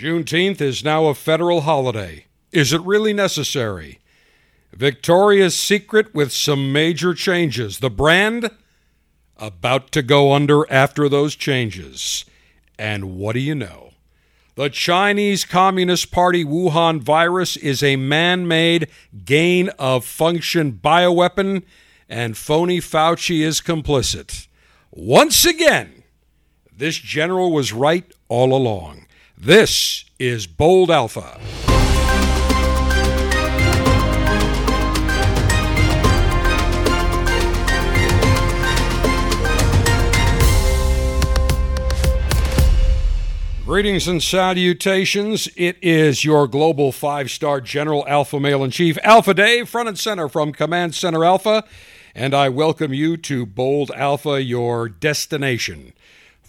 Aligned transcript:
Juneteenth 0.00 0.62
is 0.62 0.82
now 0.82 1.08
a 1.08 1.14
federal 1.14 1.60
holiday. 1.60 2.24
Is 2.52 2.72
it 2.72 2.80
really 2.80 3.12
necessary? 3.12 3.98
Victoria's 4.72 5.54
Secret 5.54 6.14
with 6.14 6.32
some 6.32 6.72
major 6.72 7.12
changes. 7.12 7.80
The 7.80 7.90
brand 7.90 8.50
about 9.36 9.92
to 9.92 10.00
go 10.00 10.32
under 10.32 10.64
after 10.72 11.06
those 11.06 11.36
changes. 11.36 12.24
And 12.78 13.18
what 13.18 13.34
do 13.34 13.40
you 13.40 13.54
know? 13.54 13.92
The 14.54 14.70
Chinese 14.70 15.44
Communist 15.44 16.10
Party 16.10 16.46
Wuhan 16.46 17.00
virus 17.02 17.58
is 17.58 17.82
a 17.82 17.96
man 17.96 18.48
made 18.48 18.88
gain 19.26 19.68
of 19.78 20.06
function 20.06 20.80
bioweapon, 20.82 21.62
and 22.08 22.38
phony 22.38 22.78
Fauci 22.78 23.42
is 23.42 23.60
complicit. 23.60 24.46
Once 24.90 25.44
again, 25.44 26.04
this 26.74 26.96
general 26.96 27.52
was 27.52 27.74
right 27.74 28.10
all 28.28 28.54
along. 28.54 29.04
This 29.42 30.04
is 30.18 30.46
Bold 30.46 30.90
Alpha. 30.90 31.40
Greetings 43.64 44.06
and 44.06 44.22
salutations. 44.22 45.48
It 45.56 45.78
is 45.80 46.22
your 46.22 46.46
global 46.46 46.92
five 46.92 47.30
star 47.30 47.62
general 47.62 48.06
alpha 48.06 48.38
male 48.38 48.62
in 48.62 48.70
chief, 48.70 48.98
Alpha 49.02 49.32
Dave, 49.32 49.70
front 49.70 49.88
and 49.88 49.98
center 49.98 50.28
from 50.28 50.52
Command 50.52 50.94
Center 50.94 51.24
Alpha, 51.24 51.64
and 52.14 52.34
I 52.34 52.50
welcome 52.50 52.92
you 52.92 53.16
to 53.16 53.46
Bold 53.46 53.90
Alpha, 53.92 54.42
your 54.42 54.90
destination 54.90 55.94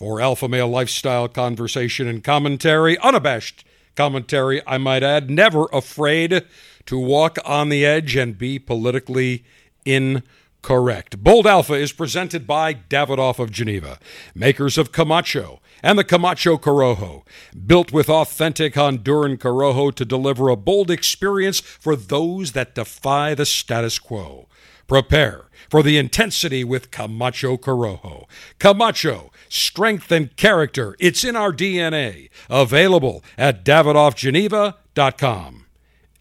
for 0.01 0.19
alpha 0.19 0.47
male 0.49 0.67
lifestyle 0.67 1.27
conversation 1.27 2.07
and 2.07 2.23
commentary, 2.23 2.97
unabashed 3.03 3.63
commentary, 3.95 4.59
I 4.65 4.79
might 4.79 5.03
add, 5.03 5.29
never 5.29 5.67
afraid 5.71 6.43
to 6.87 6.97
walk 6.97 7.38
on 7.45 7.69
the 7.69 7.85
edge 7.85 8.16
and 8.16 8.35
be 8.35 8.58
politically 8.58 9.45
incorrect. 9.85 11.23
Bold 11.23 11.45
Alpha 11.45 11.75
is 11.75 11.93
presented 11.93 12.47
by 12.47 12.73
Davidoff 12.73 13.38
of 13.38 13.52
Geneva, 13.52 13.99
makers 14.33 14.80
of 14.80 14.91
Camacho 14.91 15.61
and 15.83 15.99
the 15.99 16.03
Camacho 16.03 16.58
Corojo, 16.58 17.23
built 17.67 17.93
with 17.93 18.09
authentic 18.09 18.73
Honduran 18.73 19.38
Corojo 19.38 19.93
to 19.93 20.03
deliver 20.03 20.49
a 20.49 20.55
bold 20.55 20.89
experience 20.89 21.59
for 21.59 21.95
those 21.95 22.53
that 22.53 22.73
defy 22.73 23.36
the 23.36 23.45
status 23.45 23.99
quo. 23.99 24.47
Prepare 24.88 25.45
for 25.69 25.81
the 25.83 25.97
intensity 25.97 26.63
with 26.63 26.91
Camacho 26.91 27.55
Corojo. 27.55 28.25
Camacho, 28.59 29.30
strength 29.52 30.11
and 30.11 30.35
character. 30.35 30.95
It's 30.99 31.23
in 31.23 31.35
our 31.35 31.52
DNA. 31.52 32.30
Available 32.49 33.23
at 33.38 33.66
davidoffgeneva.com. 33.66 35.66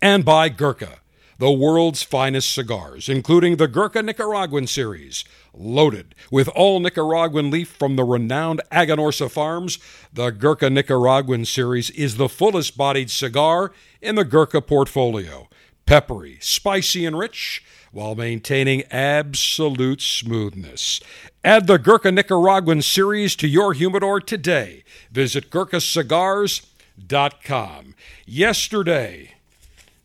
And 0.02 0.24
by 0.24 0.48
Gurkha, 0.48 0.98
the 1.38 1.52
world's 1.52 2.02
finest 2.02 2.52
cigars, 2.52 3.08
including 3.08 3.56
the 3.56 3.68
Gurkha 3.68 4.02
Nicaraguan 4.02 4.66
series. 4.66 5.24
Loaded 5.54 6.14
with 6.30 6.48
all 6.48 6.80
Nicaraguan 6.80 7.50
leaf 7.50 7.68
from 7.68 7.96
the 7.96 8.04
renowned 8.04 8.60
Aganorsa 8.70 9.30
Farms, 9.30 9.78
the 10.12 10.30
Gurkha 10.30 10.68
Nicaraguan 10.68 11.44
series 11.44 11.90
is 11.90 12.16
the 12.16 12.28
fullest 12.28 12.76
bodied 12.76 13.10
cigar 13.10 13.72
in 14.02 14.16
the 14.16 14.24
Gurkha 14.24 14.60
portfolio. 14.60 15.48
Peppery, 15.86 16.38
spicy, 16.40 17.06
and 17.06 17.18
rich 17.18 17.64
while 17.92 18.14
maintaining 18.14 18.82
absolute 18.90 20.00
smoothness. 20.00 21.00
Add 21.42 21.66
the 21.66 21.78
Gurkha 21.78 22.12
Nicaraguan 22.12 22.82
series 22.82 23.34
to 23.36 23.48
your 23.48 23.72
humidor 23.72 24.20
today. 24.20 24.84
Visit 25.10 25.48
GurkhaCigars.com. 25.48 27.94
Yesterday, 28.26 29.36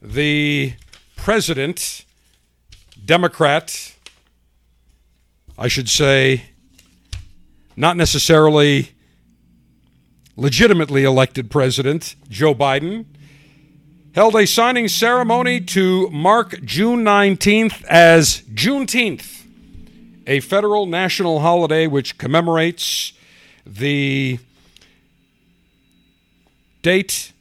the 0.02 0.76
president, 1.18 2.06
Democrat, 3.04 3.94
I 5.58 5.68
should 5.68 5.90
say, 5.90 6.44
not 7.76 7.98
necessarily 7.98 8.92
legitimately 10.38 11.04
elected 11.04 11.52
president, 11.52 12.16
Joe 12.30 12.56
Biden, 12.56 13.08
held 14.14 14.38
a 14.38 14.48
signing 14.48 14.88
ceremony 14.88 15.60
to 15.60 16.10
mark 16.12 16.64
June 16.64 17.04
19th 17.04 17.84
as 17.86 18.40
Juneteenth, 18.54 19.45
a 20.28 20.40
federal 20.40 20.86
national 20.86 21.40
holiday 21.40 21.88
which 21.88 22.18
commemorates 22.18 23.14
the 23.66 24.40
date, 26.82 27.32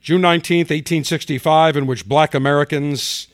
June 0.00 0.22
19th, 0.22 0.70
1865, 0.70 1.76
in 1.76 1.86
which 1.86 2.08
black 2.08 2.34
Americans 2.34 3.28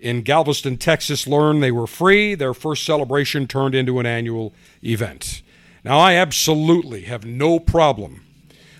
in 0.00 0.22
Galveston, 0.22 0.76
Texas 0.76 1.26
learned 1.26 1.62
they 1.62 1.72
were 1.72 1.86
free. 1.86 2.34
Their 2.34 2.54
first 2.54 2.84
celebration 2.84 3.46
turned 3.46 3.74
into 3.74 3.98
an 3.98 4.06
annual 4.06 4.52
event. 4.84 5.42
Now, 5.84 5.98
I 5.98 6.14
absolutely 6.14 7.02
have 7.02 7.24
no 7.24 7.58
problem 7.58 8.22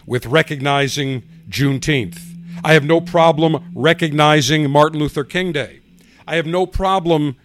with 0.06 0.26
recognizing 0.26 1.22
Juneteenth. 1.48 2.20
I 2.64 2.74
have 2.74 2.84
no 2.84 3.00
problem 3.00 3.72
recognizing 3.74 4.70
Martin 4.70 5.00
Luther 5.00 5.24
King 5.24 5.52
Day. 5.52 5.80
I 6.26 6.36
have 6.36 6.46
no 6.46 6.66
problem 6.66 7.36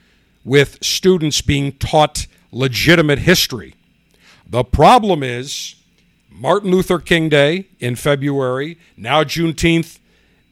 with 0.44 0.84
students 0.84 1.42
being 1.42 1.74
taught 1.74 2.28
legitimate 2.52 3.20
history. 3.20 3.76
The 4.48 4.64
problem 4.64 5.24
is 5.24 5.76
Martin 6.30 6.72
Luther 6.72 7.00
King 7.00 7.30
Day 7.30 7.68
in 7.80 7.96
February, 7.96 8.78
now 8.98 9.24
Juneteenth 9.24 10.00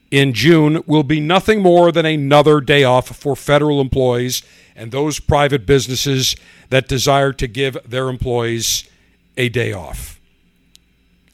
in 0.09 0.33
June, 0.33 0.83
will 0.85 1.03
be 1.03 1.19
nothing 1.19 1.61
more 1.61 1.91
than 1.91 2.05
another 2.05 2.61
day 2.61 2.83
off 2.83 3.15
for 3.15 3.35
federal 3.35 3.81
employees 3.81 4.43
and 4.75 4.91
those 4.91 5.19
private 5.19 5.65
businesses 5.65 6.35
that 6.69 6.87
desire 6.87 7.33
to 7.33 7.47
give 7.47 7.77
their 7.85 8.09
employees 8.09 8.89
a 9.37 9.49
day 9.49 9.73
off. 9.73 10.19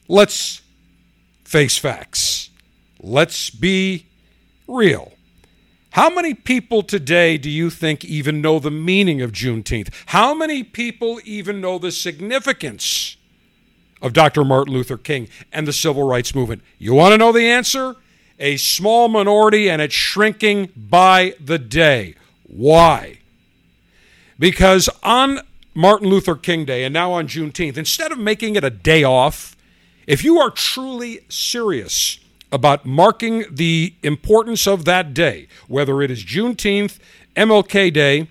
Let's 0.08 0.62
face 1.44 1.78
facts. 1.78 2.50
Let's 3.00 3.50
be 3.50 4.06
real. 4.68 5.17
How 5.92 6.10
many 6.10 6.34
people 6.34 6.84
today 6.84 7.38
do 7.38 7.50
you 7.50 7.70
think 7.70 8.06
even 8.06 8.42
know 8.42 8.60
the 8.60 8.72
meaning 8.72 9.22
of 9.22 9.32
Juneteenth? 9.32 9.92
How 10.08 10.34
many 10.34 10.64
people 10.64 11.20
even 11.24 11.60
know 11.62 11.80
the 11.80 11.92
significance 11.92 13.18
of 14.02 14.14
Dr. 14.14 14.44
Martin 14.44 14.74
Luther 14.74 14.98
King 14.98 15.28
and 15.52 15.68
the 15.68 15.74
civil 15.74 16.04
rights 16.04 16.36
movement? 16.36 16.62
You 16.78 16.94
want 16.94 17.14
to 17.14 17.18
know 17.18 17.32
the 17.32 17.48
answer? 17.48 17.96
A 18.40 18.58
small 18.58 19.08
minority, 19.08 19.70
and 19.70 19.82
it's 19.82 19.96
shrinking 19.96 20.70
by 20.76 21.34
the 21.44 21.58
day. 21.58 22.14
Why? 22.44 23.20
Because 24.38 24.90
on 25.02 25.40
Martin 25.74 26.10
Luther 26.10 26.36
King 26.36 26.64
Day 26.66 26.84
and 26.84 26.94
now 26.94 27.12
on 27.14 27.28
Juneteenth, 27.28 27.78
instead 27.78 28.12
of 28.12 28.20
making 28.20 28.56
it 28.56 28.64
a 28.64 28.70
day 28.70 29.04
off, 29.04 29.58
if 30.06 30.24
you 30.24 30.40
are 30.40 30.52
truly 30.52 31.22
serious 31.30 32.20
about 32.52 32.86
marking 32.86 33.46
the 33.52 33.94
importance 34.04 34.68
of 34.68 34.86
that 34.86 35.14
day, 35.14 35.48
whether 35.68 36.02
it 36.02 36.10
is 36.10 36.24
Juneteenth, 36.24 36.98
MLK 37.36 37.92
Day, 37.94 38.28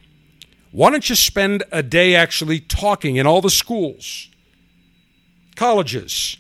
why 0.73 0.91
don't 0.91 1.09
you 1.09 1.17
spend 1.17 1.65
a 1.73 1.83
day 1.83 2.15
actually 2.15 2.61
talking 2.61 3.17
in 3.17 3.27
all 3.27 3.41
the 3.41 3.51
schools, 3.51 4.29
colleges, 5.55 6.37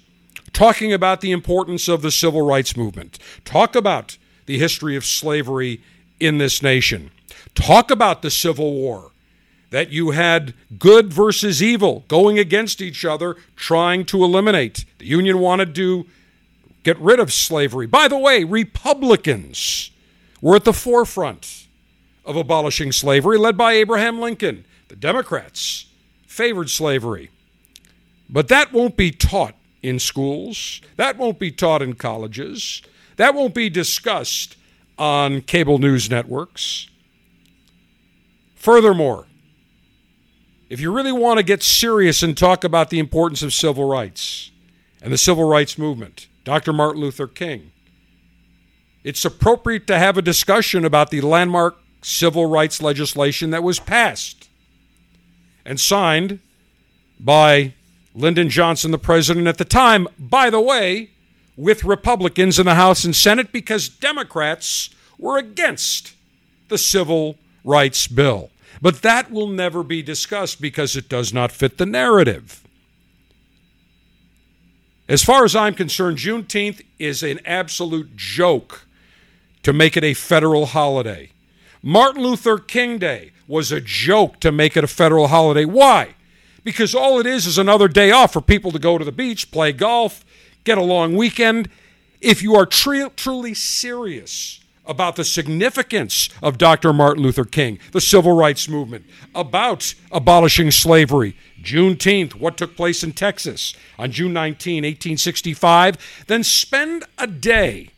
talking 0.53 0.93
about 0.93 1.21
the 1.21 1.33
importance 1.33 1.89
of 1.89 2.03
the 2.03 2.11
civil 2.11 2.43
rights 2.43 2.77
movement? 2.77 3.19
Talk 3.45 3.75
about 3.75 4.19
the 4.47 4.59
history 4.59 4.97
of 4.97 5.05
slavery 5.05 5.81
in 6.21 6.39
this 6.39 6.63
nation. 6.63 7.11
Talk 7.55 7.91
about 7.91 8.23
the 8.23 8.31
Civil 8.31 8.73
War, 8.73 9.11
that 9.71 9.91
you 9.91 10.11
had 10.13 10.55
good 10.79 11.13
versus 11.13 11.63
evil 11.63 12.05
going 12.09 12.39
against 12.39 12.81
each 12.81 13.05
other, 13.05 13.37
trying 13.57 14.05
to 14.07 14.23
eliminate. 14.23 14.85
The 14.99 15.07
Union 15.07 15.39
wanted 15.39 15.75
to 15.77 16.07
get 16.87 16.99
rid 17.01 17.19
of 17.19 17.33
slavery. 17.33 17.87
By 17.89 18.07
the 18.07 18.17
way, 18.17 18.45
Republicans 18.45 19.91
were 20.41 20.55
at 20.55 20.65
the 20.65 20.73
forefront 20.73 21.67
of 22.25 22.37
abolishing 22.37 22.93
slavery, 22.93 23.37
led 23.37 23.57
by 23.57 23.73
Abraham 23.73 24.21
Lincoln. 24.21 24.65
The 24.87 24.95
Democrats 24.95 25.87
favored 26.29 26.71
slavery. 26.71 27.31
But 28.31 28.47
that 28.49 28.73
won't 28.73 28.97
be 28.97 29.11
taught 29.11 29.57
in 29.83 29.99
schools, 29.99 30.81
that 30.95 31.19
won't 31.19 31.41
be 31.41 31.51
taught 31.51 31.83
in 31.83 31.95
colleges, 31.95 32.83
that 33.17 33.35
won't 33.35 33.55
be 33.55 33.69
discussed 33.69 34.57
on 34.97 35.41
cable 35.41 35.79
news 35.79 36.09
networks. 36.09 36.89
Furthermore, 38.55 39.27
if 40.71 40.81
you 40.81 40.93
really 40.93 41.13
want 41.13 41.39
to 41.39 41.43
get 41.43 41.65
serious 41.65 42.23
and 42.23 42.39
talk 42.39 42.63
about 42.63 42.91
the 42.91 43.01
importance 43.01 43.43
of 43.43 43.53
civil 43.53 43.89
rights 43.89 44.53
and 45.07 45.13
the 45.13 45.19
civil 45.19 45.45
rights 45.45 45.79
movement, 45.79 46.27
Dr. 46.43 46.73
Martin 46.73 47.01
Luther 47.01 47.29
King. 47.29 47.71
It's 49.05 49.25
appropriate 49.25 49.87
to 49.87 50.01
have 50.01 50.19
a 50.19 50.23
discussion 50.23 50.85
about 50.85 51.13
the 51.13 51.21
landmark 51.21 51.77
civil 52.03 52.47
rights 52.47 52.83
legislation 52.83 53.51
that 53.51 53.63
was 53.63 53.79
passed 53.79 54.49
and 55.65 55.79
signed 55.79 56.41
by 57.21 57.73
Lyndon 58.17 58.49
Johnson, 58.49 58.91
the 58.91 58.99
president 58.99 59.47
at 59.47 59.59
the 59.59 59.65
time, 59.65 60.09
by 60.19 60.51
the 60.51 60.61
way, 60.61 61.11
with 61.57 61.85
Republicans 61.85 62.59
in 62.59 62.67
the 62.67 62.75
House 62.75 63.05
and 63.05 63.15
Senate 63.15 63.53
because 63.53 63.89
Democrats 63.89 64.91
were 65.19 65.39
against 65.39 66.15
the 66.67 66.79
Civil 66.79 67.39
Rights 67.63 68.09
Bill. 68.09 68.51
But 68.83 69.03
that 69.03 69.31
will 69.31 69.47
never 69.47 69.85
be 69.85 70.03
discussed 70.03 70.61
because 70.61 70.97
it 70.97 71.09
does 71.09 71.33
not 71.33 71.53
fit 71.53 71.79
the 71.79 71.87
narrative. 71.87 72.66
As 75.09 75.23
far 75.23 75.45
as 75.45 75.55
I'm 75.55 75.75
concerned, 75.75 76.19
Juneteenth 76.19 76.83
is 76.99 77.23
an 77.23 77.39
absolute 77.45 78.17
joke 78.17 78.87
to 79.63 79.73
make 79.73 79.97
it 79.97 80.03
a 80.03 80.15
federal 80.15 80.67
holiday. 80.67 81.31
Martin 81.83 82.23
Luther 82.23 82.59
King 82.59 82.99
Day 82.99 83.31
was 83.47 83.71
a 83.71 83.81
joke 83.81 84.41
to 84.41 84.51
make 84.51 84.77
it 84.77 84.83
a 84.83 84.89
federal 84.89 85.29
holiday. 85.29 85.65
Why? 85.65 86.15
Because 86.65 86.95
all 86.95 87.21
it 87.21 87.27
is 87.27 87.47
is 87.47 87.59
another 87.59 87.87
day 87.87 88.11
off 88.11 88.33
for 88.33 88.41
people 88.41 88.73
to 88.73 88.81
go 88.81 88.99
to 88.99 89.05
the 89.05 89.13
beach, 89.13 89.53
play 89.53 89.73
golf, 89.73 90.25
get 90.65 90.79
a 90.79 90.83
long 90.83 91.17
weekend. 91.17 91.71
If 92.21 92.43
you 92.43 92.57
are 92.57 92.67
truly 92.67 93.55
serious 93.55 94.61
about 94.87 95.17
the 95.17 95.25
significance 95.25 96.29
of 96.43 96.59
Dr. 96.59 96.93
Martin 96.93 97.23
Luther 97.23 97.45
King, 97.45 97.79
the 97.93 98.01
civil 98.01 98.33
rights 98.33 98.69
movement, 98.69 99.05
about 99.35 99.95
abolishing 100.13 100.71
slavery, 100.71 101.37
Juneteenth, 101.63 102.35
what 102.35 102.57
took 102.57 102.77
place 102.77 103.03
in 103.03 103.13
Texas 103.13 103.75
on 103.99 104.13
June 104.13 104.33
19, 104.33 104.85
1865, 104.85 106.25
then 106.27 106.45
spend 106.45 107.05
a 107.19 107.27
day 107.27 107.91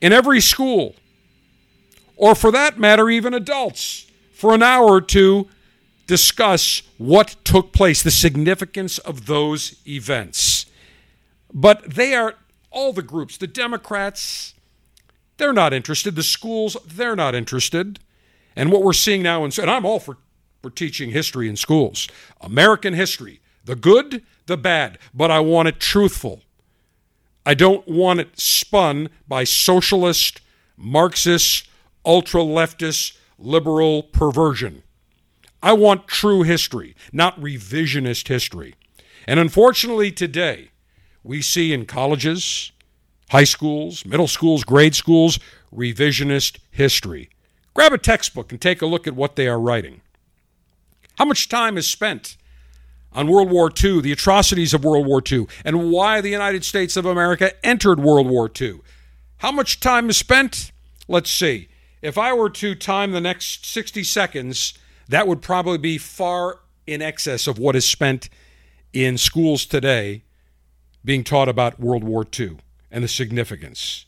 in 0.00 0.12
every 0.12 0.40
school, 0.40 0.94
or 2.16 2.34
for 2.34 2.50
that 2.50 2.78
matter, 2.78 3.10
even 3.10 3.34
adults, 3.34 4.06
for 4.32 4.54
an 4.54 4.62
hour 4.62 4.86
or 4.86 5.00
two, 5.00 5.48
discuss 6.06 6.82
what 6.98 7.36
took 7.44 7.72
place, 7.72 8.02
the 8.02 8.10
significance 8.10 8.98
of 8.98 9.26
those 9.26 9.76
events. 9.86 10.66
But 11.52 11.94
they 11.94 12.14
are 12.14 12.34
all 12.70 12.92
the 12.92 13.02
groups, 13.02 13.36
the 13.36 13.46
Democrats, 13.46 14.53
they're 15.36 15.52
not 15.52 15.72
interested. 15.72 16.16
The 16.16 16.22
schools, 16.22 16.76
they're 16.86 17.16
not 17.16 17.34
interested. 17.34 18.00
And 18.56 18.70
what 18.70 18.82
we're 18.82 18.92
seeing 18.92 19.22
now, 19.22 19.44
and 19.44 19.58
I'm 19.58 19.84
all 19.84 19.98
for 19.98 20.18
for 20.64 20.70
teaching 20.70 21.10
history 21.10 21.46
in 21.46 21.56
schools. 21.56 22.08
American 22.40 22.94
history, 22.94 23.42
the 23.66 23.76
good, 23.76 24.22
the 24.46 24.56
bad, 24.56 24.96
but 25.12 25.30
I 25.30 25.38
want 25.38 25.68
it 25.68 25.78
truthful. 25.78 26.40
I 27.44 27.52
don't 27.52 27.86
want 27.86 28.20
it 28.20 28.40
spun 28.40 29.10
by 29.28 29.44
socialist, 29.44 30.40
Marxist, 30.78 31.68
ultra 32.02 32.40
leftist, 32.40 33.18
liberal 33.38 34.04
perversion. 34.04 34.82
I 35.62 35.74
want 35.74 36.08
true 36.08 36.44
history, 36.44 36.96
not 37.12 37.38
revisionist 37.38 38.28
history. 38.28 38.74
And 39.26 39.38
unfortunately, 39.38 40.10
today, 40.12 40.70
we 41.22 41.42
see 41.42 41.74
in 41.74 41.84
colleges, 41.84 42.72
high 43.34 43.42
schools, 43.42 44.06
middle 44.06 44.28
schools, 44.28 44.62
grade 44.62 44.94
schools, 44.94 45.40
revisionist 45.74 46.58
history. 46.70 47.28
Grab 47.74 47.92
a 47.92 47.98
textbook 47.98 48.52
and 48.52 48.60
take 48.60 48.80
a 48.80 48.86
look 48.86 49.08
at 49.08 49.16
what 49.16 49.34
they 49.34 49.48
are 49.48 49.58
writing. 49.58 50.02
How 51.18 51.24
much 51.24 51.48
time 51.48 51.76
is 51.76 51.90
spent 51.90 52.36
on 53.12 53.26
World 53.26 53.50
War 53.50 53.72
II, 53.82 54.02
the 54.02 54.12
atrocities 54.12 54.72
of 54.72 54.84
World 54.84 55.04
War 55.04 55.20
II, 55.20 55.48
and 55.64 55.90
why 55.90 56.20
the 56.20 56.28
United 56.28 56.64
States 56.64 56.96
of 56.96 57.06
America 57.06 57.50
entered 57.66 57.98
World 57.98 58.28
War 58.28 58.48
II? 58.48 58.78
How 59.38 59.50
much 59.50 59.80
time 59.80 60.08
is 60.08 60.16
spent? 60.16 60.70
Let's 61.08 61.32
see. 61.32 61.66
If 62.02 62.16
I 62.16 62.32
were 62.34 62.50
to 62.50 62.76
time 62.76 63.10
the 63.10 63.20
next 63.20 63.66
60 63.66 64.04
seconds, 64.04 64.74
that 65.08 65.26
would 65.26 65.42
probably 65.42 65.78
be 65.78 65.98
far 65.98 66.60
in 66.86 67.02
excess 67.02 67.48
of 67.48 67.58
what 67.58 67.74
is 67.74 67.84
spent 67.84 68.28
in 68.92 69.18
schools 69.18 69.66
today 69.66 70.22
being 71.04 71.24
taught 71.24 71.48
about 71.48 71.80
World 71.80 72.04
War 72.04 72.24
II 72.38 72.58
and 72.94 73.02
the 73.02 73.08
significance. 73.08 74.06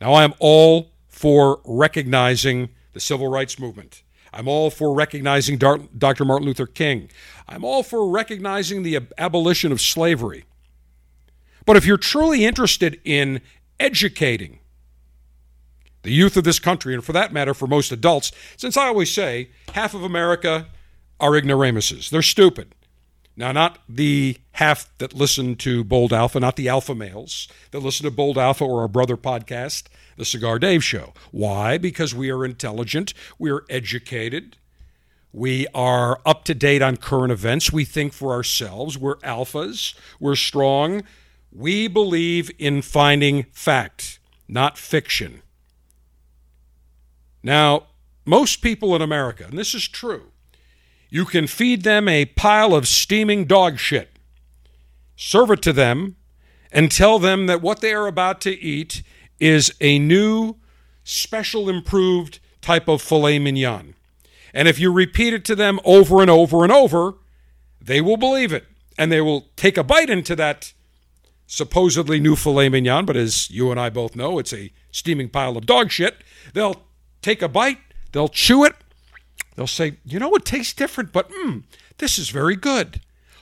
Now, 0.00 0.12
I 0.12 0.22
am 0.22 0.32
all 0.38 0.92
for 1.08 1.60
recognizing 1.64 2.68
the 2.92 3.00
civil 3.00 3.26
rights 3.26 3.58
movement. 3.58 4.04
I'm 4.32 4.46
all 4.46 4.70
for 4.70 4.94
recognizing 4.94 5.58
Dr. 5.58 6.24
Martin 6.24 6.46
Luther 6.46 6.66
King. 6.66 7.10
I'm 7.48 7.64
all 7.64 7.82
for 7.82 8.08
recognizing 8.08 8.84
the 8.84 9.00
abolition 9.18 9.72
of 9.72 9.80
slavery. 9.80 10.44
But 11.66 11.76
if 11.76 11.84
you're 11.84 11.96
truly 11.96 12.44
interested 12.44 13.00
in 13.04 13.40
educating 13.80 14.60
the 16.02 16.12
youth 16.12 16.36
of 16.36 16.44
this 16.44 16.60
country, 16.60 16.94
and 16.94 17.04
for 17.04 17.12
that 17.14 17.32
matter, 17.32 17.52
for 17.52 17.66
most 17.66 17.90
adults, 17.90 18.30
since 18.56 18.76
I 18.76 18.86
always 18.86 19.10
say 19.10 19.50
half 19.74 19.92
of 19.92 20.04
America 20.04 20.68
are 21.18 21.36
ignoramuses, 21.36 22.10
they're 22.10 22.22
stupid. 22.22 22.76
Now, 23.38 23.52
not 23.52 23.78
the 23.88 24.36
half 24.50 24.90
that 24.98 25.14
listen 25.14 25.54
to 25.58 25.84
Bold 25.84 26.12
Alpha, 26.12 26.40
not 26.40 26.56
the 26.56 26.68
alpha 26.68 26.92
males 26.92 27.46
that 27.70 27.78
listen 27.78 28.02
to 28.02 28.10
Bold 28.10 28.36
Alpha 28.36 28.64
or 28.64 28.80
our 28.80 28.88
brother 28.88 29.16
podcast, 29.16 29.84
The 30.16 30.24
Cigar 30.24 30.58
Dave 30.58 30.82
Show. 30.82 31.14
Why? 31.30 31.78
Because 31.78 32.12
we 32.12 32.30
are 32.30 32.44
intelligent, 32.44 33.14
we 33.38 33.52
are 33.52 33.62
educated, 33.70 34.56
we 35.32 35.68
are 35.72 36.20
up 36.26 36.42
to 36.46 36.54
date 36.54 36.82
on 36.82 36.96
current 36.96 37.30
events, 37.30 37.72
we 37.72 37.84
think 37.84 38.12
for 38.12 38.32
ourselves, 38.32 38.98
we're 38.98 39.18
alphas, 39.18 39.94
we're 40.18 40.34
strong. 40.34 41.04
We 41.52 41.86
believe 41.86 42.50
in 42.58 42.82
finding 42.82 43.44
fact, 43.52 44.18
not 44.48 44.76
fiction. 44.76 45.42
Now, 47.44 47.84
most 48.24 48.62
people 48.62 48.96
in 48.96 49.00
America, 49.00 49.44
and 49.48 49.56
this 49.56 49.76
is 49.76 49.86
true, 49.86 50.32
you 51.08 51.24
can 51.24 51.46
feed 51.46 51.82
them 51.82 52.08
a 52.08 52.26
pile 52.26 52.74
of 52.74 52.86
steaming 52.86 53.44
dog 53.44 53.78
shit, 53.78 54.18
serve 55.16 55.50
it 55.50 55.62
to 55.62 55.72
them, 55.72 56.16
and 56.70 56.90
tell 56.90 57.18
them 57.18 57.46
that 57.46 57.62
what 57.62 57.80
they 57.80 57.92
are 57.92 58.06
about 58.06 58.40
to 58.42 58.58
eat 58.60 59.02
is 59.40 59.72
a 59.80 59.98
new, 59.98 60.56
special, 61.04 61.68
improved 61.68 62.40
type 62.60 62.88
of 62.88 63.00
filet 63.00 63.38
mignon. 63.38 63.94
And 64.52 64.68
if 64.68 64.78
you 64.78 64.92
repeat 64.92 65.32
it 65.32 65.44
to 65.46 65.54
them 65.54 65.80
over 65.84 66.20
and 66.20 66.30
over 66.30 66.62
and 66.62 66.72
over, 66.72 67.14
they 67.80 68.00
will 68.00 68.16
believe 68.16 68.52
it. 68.52 68.66
And 68.98 69.12
they 69.12 69.20
will 69.20 69.48
take 69.56 69.76
a 69.76 69.84
bite 69.84 70.10
into 70.10 70.34
that 70.36 70.72
supposedly 71.46 72.20
new 72.20 72.36
filet 72.36 72.68
mignon, 72.68 73.06
but 73.06 73.16
as 73.16 73.50
you 73.50 73.70
and 73.70 73.80
I 73.80 73.88
both 73.88 74.14
know, 74.14 74.38
it's 74.38 74.52
a 74.52 74.70
steaming 74.90 75.30
pile 75.30 75.56
of 75.56 75.64
dog 75.64 75.90
shit. 75.90 76.16
They'll 76.52 76.82
take 77.22 77.40
a 77.40 77.48
bite, 77.48 77.78
they'll 78.12 78.28
chew 78.28 78.64
it, 78.64 78.74
They'll 79.58 79.66
say, 79.66 79.96
you 80.04 80.20
know, 80.20 80.36
it 80.36 80.44
tastes 80.44 80.72
different, 80.72 81.12
but 81.12 81.32
mm, 81.32 81.64
this 81.96 82.16
is 82.16 82.30
very 82.30 82.54
good. 82.54 83.00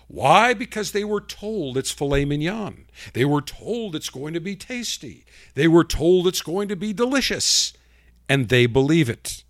Why? 0.09 0.55
Because 0.55 0.93
they 0.93 1.05
were 1.05 1.21
told 1.21 1.77
it's 1.77 1.91
filet 1.91 2.25
mignon. 2.25 2.87
They 3.13 3.27
were 3.27 3.43
told 3.43 3.95
it's 3.95 4.09
going 4.09 4.33
to 4.33 4.41
be 4.41 4.57
tasty. 4.57 5.27
They 5.53 5.69
were 5.69 5.85
told 5.85 6.27
it's 6.27 6.41
going 6.41 6.69
to 6.69 6.75
be 6.75 6.95
delicious. 6.95 7.75
And 8.31 8.49
they 8.49 8.65
believe 8.65 9.11
it. 9.11 9.45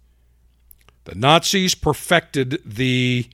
The 1.05 1.14
Nazis 1.14 1.76
perfected 1.76 2.61
the, 2.67 3.29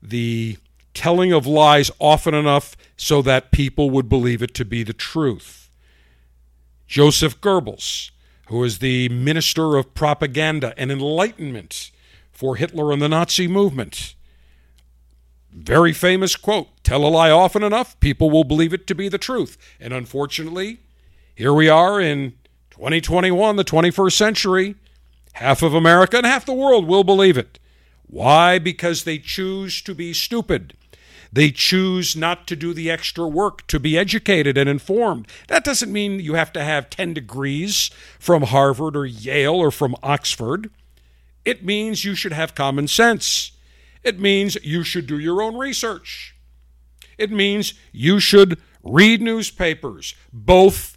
the 0.00 0.58
telling 0.94 1.32
of 1.32 1.48
lies 1.48 1.90
often 1.98 2.34
enough 2.34 2.76
so 2.96 3.20
that 3.22 3.50
people 3.50 3.90
would 3.90 4.08
believe 4.08 4.44
it 4.44 4.54
to 4.54 4.64
be 4.64 4.84
the 4.84 4.92
truth. 4.92 5.70
Joseph 6.86 7.40
Goebbels, 7.40 8.12
who 8.46 8.62
is 8.62 8.78
the 8.78 9.08
minister 9.08 9.74
of 9.74 9.92
propaganda 9.92 10.72
and 10.76 10.92
enlightenment 10.92 11.90
for 12.34 12.56
Hitler 12.56 12.92
and 12.92 13.00
the 13.00 13.08
Nazi 13.08 13.48
movement. 13.48 14.14
Very 15.50 15.92
famous 15.92 16.36
quote 16.36 16.68
Tell 16.82 17.06
a 17.06 17.08
lie 17.08 17.30
often 17.30 17.62
enough, 17.62 17.98
people 18.00 18.30
will 18.30 18.44
believe 18.44 18.74
it 18.74 18.86
to 18.88 18.94
be 18.94 19.08
the 19.08 19.18
truth. 19.18 19.56
And 19.80 19.94
unfortunately, 19.94 20.80
here 21.34 21.54
we 21.54 21.68
are 21.68 22.00
in 22.00 22.34
2021, 22.70 23.56
the 23.56 23.64
21st 23.64 24.12
century. 24.12 24.74
Half 25.34 25.62
of 25.62 25.74
America 25.74 26.16
and 26.16 26.26
half 26.26 26.44
the 26.44 26.52
world 26.52 26.86
will 26.86 27.04
believe 27.04 27.38
it. 27.38 27.58
Why? 28.06 28.58
Because 28.58 29.04
they 29.04 29.18
choose 29.18 29.80
to 29.82 29.94
be 29.94 30.12
stupid. 30.12 30.76
They 31.32 31.50
choose 31.50 32.14
not 32.14 32.46
to 32.46 32.54
do 32.54 32.72
the 32.72 32.88
extra 32.88 33.26
work 33.26 33.66
to 33.66 33.80
be 33.80 33.98
educated 33.98 34.56
and 34.56 34.68
informed. 34.68 35.26
That 35.48 35.64
doesn't 35.64 35.92
mean 35.92 36.20
you 36.20 36.34
have 36.34 36.52
to 36.52 36.62
have 36.62 36.90
10 36.90 37.14
degrees 37.14 37.90
from 38.20 38.42
Harvard 38.42 38.96
or 38.96 39.06
Yale 39.06 39.56
or 39.56 39.72
from 39.72 39.96
Oxford. 40.00 40.70
It 41.44 41.64
means 41.64 42.04
you 42.04 42.14
should 42.14 42.32
have 42.32 42.54
common 42.54 42.88
sense. 42.88 43.52
It 44.02 44.18
means 44.18 44.56
you 44.62 44.82
should 44.82 45.06
do 45.06 45.18
your 45.18 45.42
own 45.42 45.56
research. 45.56 46.36
It 47.18 47.30
means 47.30 47.74
you 47.92 48.20
should 48.20 48.60
read 48.82 49.22
newspapers, 49.22 50.14
both 50.32 50.96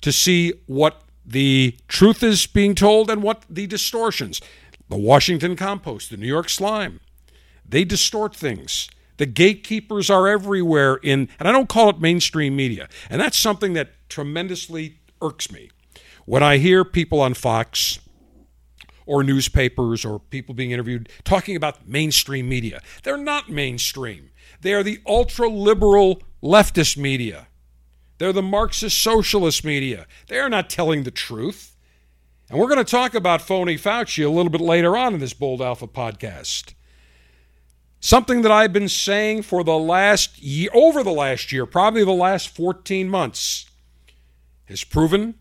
to 0.00 0.12
see 0.12 0.52
what 0.66 1.02
the 1.24 1.76
truth 1.88 2.22
is 2.22 2.46
being 2.46 2.74
told 2.74 3.10
and 3.10 3.22
what 3.22 3.44
the 3.48 3.66
distortions. 3.66 4.40
The 4.88 4.96
Washington 4.96 5.54
Compost, 5.54 6.10
the 6.10 6.16
New 6.16 6.26
York 6.26 6.48
Slime, 6.48 7.00
they 7.68 7.84
distort 7.84 8.34
things. 8.34 8.88
The 9.18 9.26
gatekeepers 9.26 10.08
are 10.08 10.28
everywhere 10.28 10.96
in, 10.96 11.28
and 11.38 11.48
I 11.48 11.52
don't 11.52 11.68
call 11.68 11.90
it 11.90 12.00
mainstream 12.00 12.56
media. 12.56 12.88
And 13.10 13.20
that's 13.20 13.38
something 13.38 13.74
that 13.74 13.90
tremendously 14.08 15.00
irks 15.20 15.50
me. 15.50 15.70
When 16.24 16.42
I 16.42 16.58
hear 16.58 16.84
people 16.84 17.20
on 17.20 17.34
Fox 17.34 17.98
or 19.08 19.24
newspapers 19.24 20.04
or 20.04 20.20
people 20.20 20.54
being 20.54 20.70
interviewed 20.70 21.08
talking 21.24 21.56
about 21.56 21.88
mainstream 21.88 22.48
media. 22.48 22.82
They're 23.02 23.16
not 23.16 23.48
mainstream. 23.48 24.30
They 24.60 24.74
are 24.74 24.82
the 24.82 25.00
ultra 25.06 25.48
liberal 25.48 26.22
leftist 26.42 26.98
media. 26.98 27.48
They're 28.18 28.34
the 28.34 28.42
Marxist 28.42 29.02
socialist 29.02 29.64
media. 29.64 30.06
They 30.28 30.38
are 30.38 30.50
not 30.50 30.68
telling 30.68 31.04
the 31.04 31.10
truth. 31.10 31.74
And 32.50 32.58
we're 32.58 32.68
going 32.68 32.84
to 32.84 32.90
talk 32.90 33.14
about 33.14 33.40
phony 33.40 33.76
Fauci 33.76 34.24
a 34.24 34.28
little 34.28 34.50
bit 34.50 34.60
later 34.60 34.96
on 34.96 35.14
in 35.14 35.20
this 35.20 35.34
Bold 35.34 35.62
Alpha 35.62 35.86
podcast. 35.86 36.74
Something 38.00 38.42
that 38.42 38.52
I've 38.52 38.72
been 38.72 38.88
saying 38.88 39.42
for 39.42 39.64
the 39.64 39.78
last 39.78 40.40
year, 40.40 40.70
over 40.74 41.02
the 41.02 41.10
last 41.10 41.50
year, 41.50 41.66
probably 41.66 42.04
the 42.04 42.12
last 42.12 42.48
14 42.50 43.08
months, 43.08 43.66
has 44.66 44.84
proven 44.84 45.34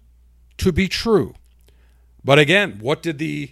to 0.57 0.71
be 0.71 0.87
true. 0.87 1.35
But 2.23 2.39
again, 2.39 2.79
what 2.81 3.01
did 3.01 3.19
the 3.19 3.51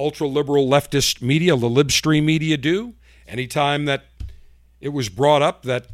ultra 0.00 0.26
liberal 0.26 0.66
leftist 0.66 1.20
media, 1.20 1.54
the 1.56 1.68
libstream 1.68 2.24
media, 2.24 2.56
do? 2.56 2.94
Anytime 3.28 3.84
that 3.84 4.04
it 4.80 4.88
was 4.88 5.08
brought 5.08 5.42
up 5.42 5.62
that 5.64 5.86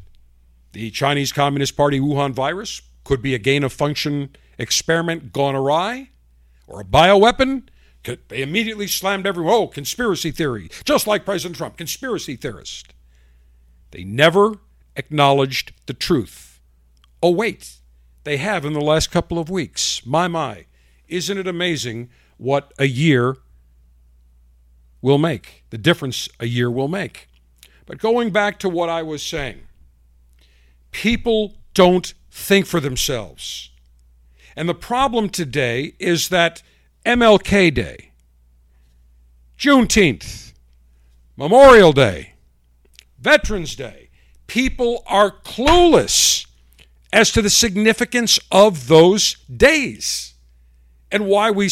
the 0.73 0.91
Chinese 0.91 1.33
Communist 1.33 1.77
Party 1.77 1.99
Wuhan 1.99 2.33
virus 2.33 2.83
could 3.05 3.21
be 3.21 3.35
a 3.35 3.39
gain 3.39 3.65
of 3.65 3.73
function 3.73 4.35
experiment 4.59 5.33
gone 5.33 5.55
awry 5.55 6.11
or 6.67 6.81
a 6.81 6.85
bioweapon, 6.85 7.65
they 8.29 8.43
immediately 8.43 8.87
slammed 8.87 9.27
everyone. 9.27 9.53
Oh, 9.53 9.67
conspiracy 9.67 10.31
theory, 10.31 10.71
just 10.85 11.07
like 11.07 11.25
President 11.25 11.57
Trump, 11.57 11.77
conspiracy 11.77 12.37
theorist. 12.37 12.95
They 13.91 14.05
never 14.05 14.59
acknowledged 14.95 15.73
the 15.87 15.95
truth. 15.95 16.61
Oh, 17.23 17.31
wait, 17.31 17.77
they 18.25 18.37
have 18.37 18.65
in 18.65 18.73
the 18.73 18.81
last 18.81 19.11
couple 19.11 19.39
of 19.39 19.51
weeks. 19.51 20.05
My, 20.07 20.29
my. 20.29 20.67
Isn't 21.09 21.39
it 21.39 21.47
amazing 21.47 22.11
what 22.37 22.73
a 22.79 22.87
year 22.87 23.37
will 25.07 25.19
make, 25.19 25.63
the 25.71 25.79
difference 25.79 26.29
a 26.41 26.47
year 26.47 26.69
will 26.69 26.89
make? 26.89 27.29
But 27.87 27.99
going 27.99 28.31
back 28.31 28.59
to 28.59 28.69
what 28.69 28.89
I 28.89 29.05
was 29.05 29.23
saying, 29.23 29.61
people 30.91 31.55
don't 31.75 32.13
think 32.29 32.67
for 32.67 32.81
themselves. 32.81 33.71
And 34.57 34.69
the 34.69 34.75
problem 34.75 35.29
today 35.29 35.95
is 36.01 36.29
that 36.31 36.61
MLK 37.05 37.73
Day, 37.73 38.11
Juneteenth, 39.57 40.53
Memorial 41.37 41.93
Day, 41.93 42.33
Veterans 43.21 43.77
Day, 43.77 44.09
people 44.49 45.05
are 45.07 45.31
clueless 45.31 46.47
as 47.13 47.31
to 47.31 47.41
the 47.41 47.51
significance 47.51 48.41
of 48.51 48.89
those 48.89 49.37
days 49.57 50.35
and 51.13 51.27
why 51.27 51.53
we 51.53 51.69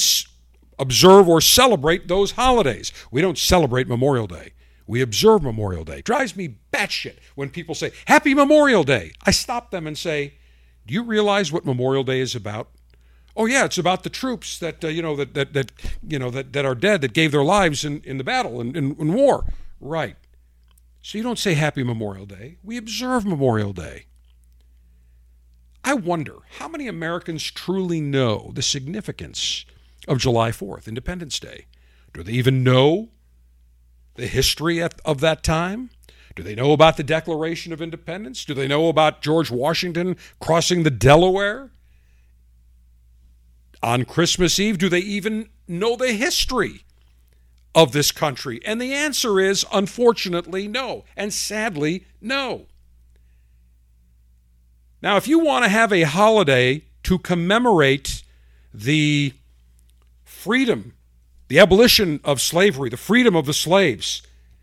observe 0.78 1.28
or 1.28 1.40
celebrate 1.40 2.08
those 2.08 2.32
holidays. 2.32 2.92
We 3.10 3.20
don't 3.20 3.38
celebrate 3.38 3.88
Memorial 3.88 4.26
Day. 4.26 4.52
We 4.86 5.00
observe 5.00 5.42
Memorial 5.42 5.84
Day. 5.84 6.02
Drives 6.02 6.36
me 6.36 6.58
batshit 6.72 7.16
when 7.34 7.50
people 7.50 7.74
say, 7.74 7.92
Happy 8.06 8.34
Memorial 8.34 8.84
Day. 8.84 9.12
I 9.24 9.30
stop 9.30 9.70
them 9.70 9.86
and 9.86 9.96
say, 9.96 10.34
Do 10.86 10.94
you 10.94 11.02
realize 11.02 11.50
what 11.50 11.64
Memorial 11.64 12.04
Day 12.04 12.20
is 12.20 12.34
about? 12.34 12.68
Oh 13.36 13.46
yeah, 13.46 13.64
it's 13.64 13.78
about 13.78 14.04
the 14.04 14.10
troops 14.10 14.58
that 14.58 14.84
uh, 14.84 14.88
you 14.88 15.02
know 15.02 15.16
that, 15.16 15.34
that 15.34 15.52
that 15.54 15.72
you 16.06 16.18
know 16.18 16.30
that, 16.30 16.52
that 16.52 16.64
are 16.64 16.74
dead 16.74 17.00
that 17.00 17.12
gave 17.12 17.32
their 17.32 17.42
lives 17.42 17.84
in, 17.84 18.00
in 18.04 18.18
the 18.18 18.24
battle 18.24 18.60
in, 18.60 18.76
in, 18.76 18.94
in 18.98 19.12
war. 19.12 19.46
Right. 19.80 20.16
So 21.02 21.18
you 21.18 21.24
don't 21.24 21.38
say 21.38 21.54
Happy 21.54 21.82
Memorial 21.82 22.26
Day. 22.26 22.58
We 22.62 22.76
observe 22.76 23.26
Memorial 23.26 23.72
Day. 23.72 24.06
I 25.82 25.94
wonder 25.94 26.36
how 26.58 26.68
many 26.68 26.88
Americans 26.88 27.42
truly 27.50 28.00
know 28.00 28.52
the 28.54 28.62
significance 28.62 29.66
of 30.06 30.18
July 30.18 30.50
4th, 30.50 30.86
Independence 30.86 31.38
Day. 31.38 31.66
Do 32.12 32.22
they 32.22 32.32
even 32.32 32.62
know 32.62 33.10
the 34.14 34.26
history 34.26 34.80
of 34.80 35.20
that 35.20 35.42
time? 35.42 35.90
Do 36.36 36.42
they 36.42 36.54
know 36.54 36.72
about 36.72 36.96
the 36.96 37.02
Declaration 37.02 37.72
of 37.72 37.80
Independence? 37.80 38.44
Do 38.44 38.54
they 38.54 38.68
know 38.68 38.88
about 38.88 39.22
George 39.22 39.50
Washington 39.50 40.16
crossing 40.40 40.82
the 40.82 40.90
Delaware? 40.90 41.70
on 43.84 44.04
Christmas 44.04 44.58
Eve? 44.58 44.78
Do 44.78 44.88
they 44.88 45.00
even 45.00 45.50
know 45.68 45.94
the 45.94 46.12
history 46.12 46.84
of 47.74 47.92
this 47.92 48.10
country? 48.10 48.60
And 48.64 48.80
the 48.80 48.94
answer 48.94 49.38
is 49.38 49.64
unfortunately 49.72 50.66
no, 50.66 51.04
and 51.16 51.32
sadly 51.32 52.06
no. 52.20 52.66
Now, 55.02 55.16
if 55.16 55.28
you 55.28 55.38
want 55.38 55.64
to 55.64 55.68
have 55.68 55.92
a 55.92 56.02
holiday 56.02 56.86
to 57.02 57.18
commemorate 57.18 58.22
the 58.72 59.34
freedom, 60.44 60.92
the 61.48 61.58
abolition 61.58 62.20
of 62.22 62.38
slavery, 62.38 62.90
the 62.90 62.98
freedom 62.98 63.34
of 63.34 63.46
the 63.46 63.54
slaves, 63.54 64.20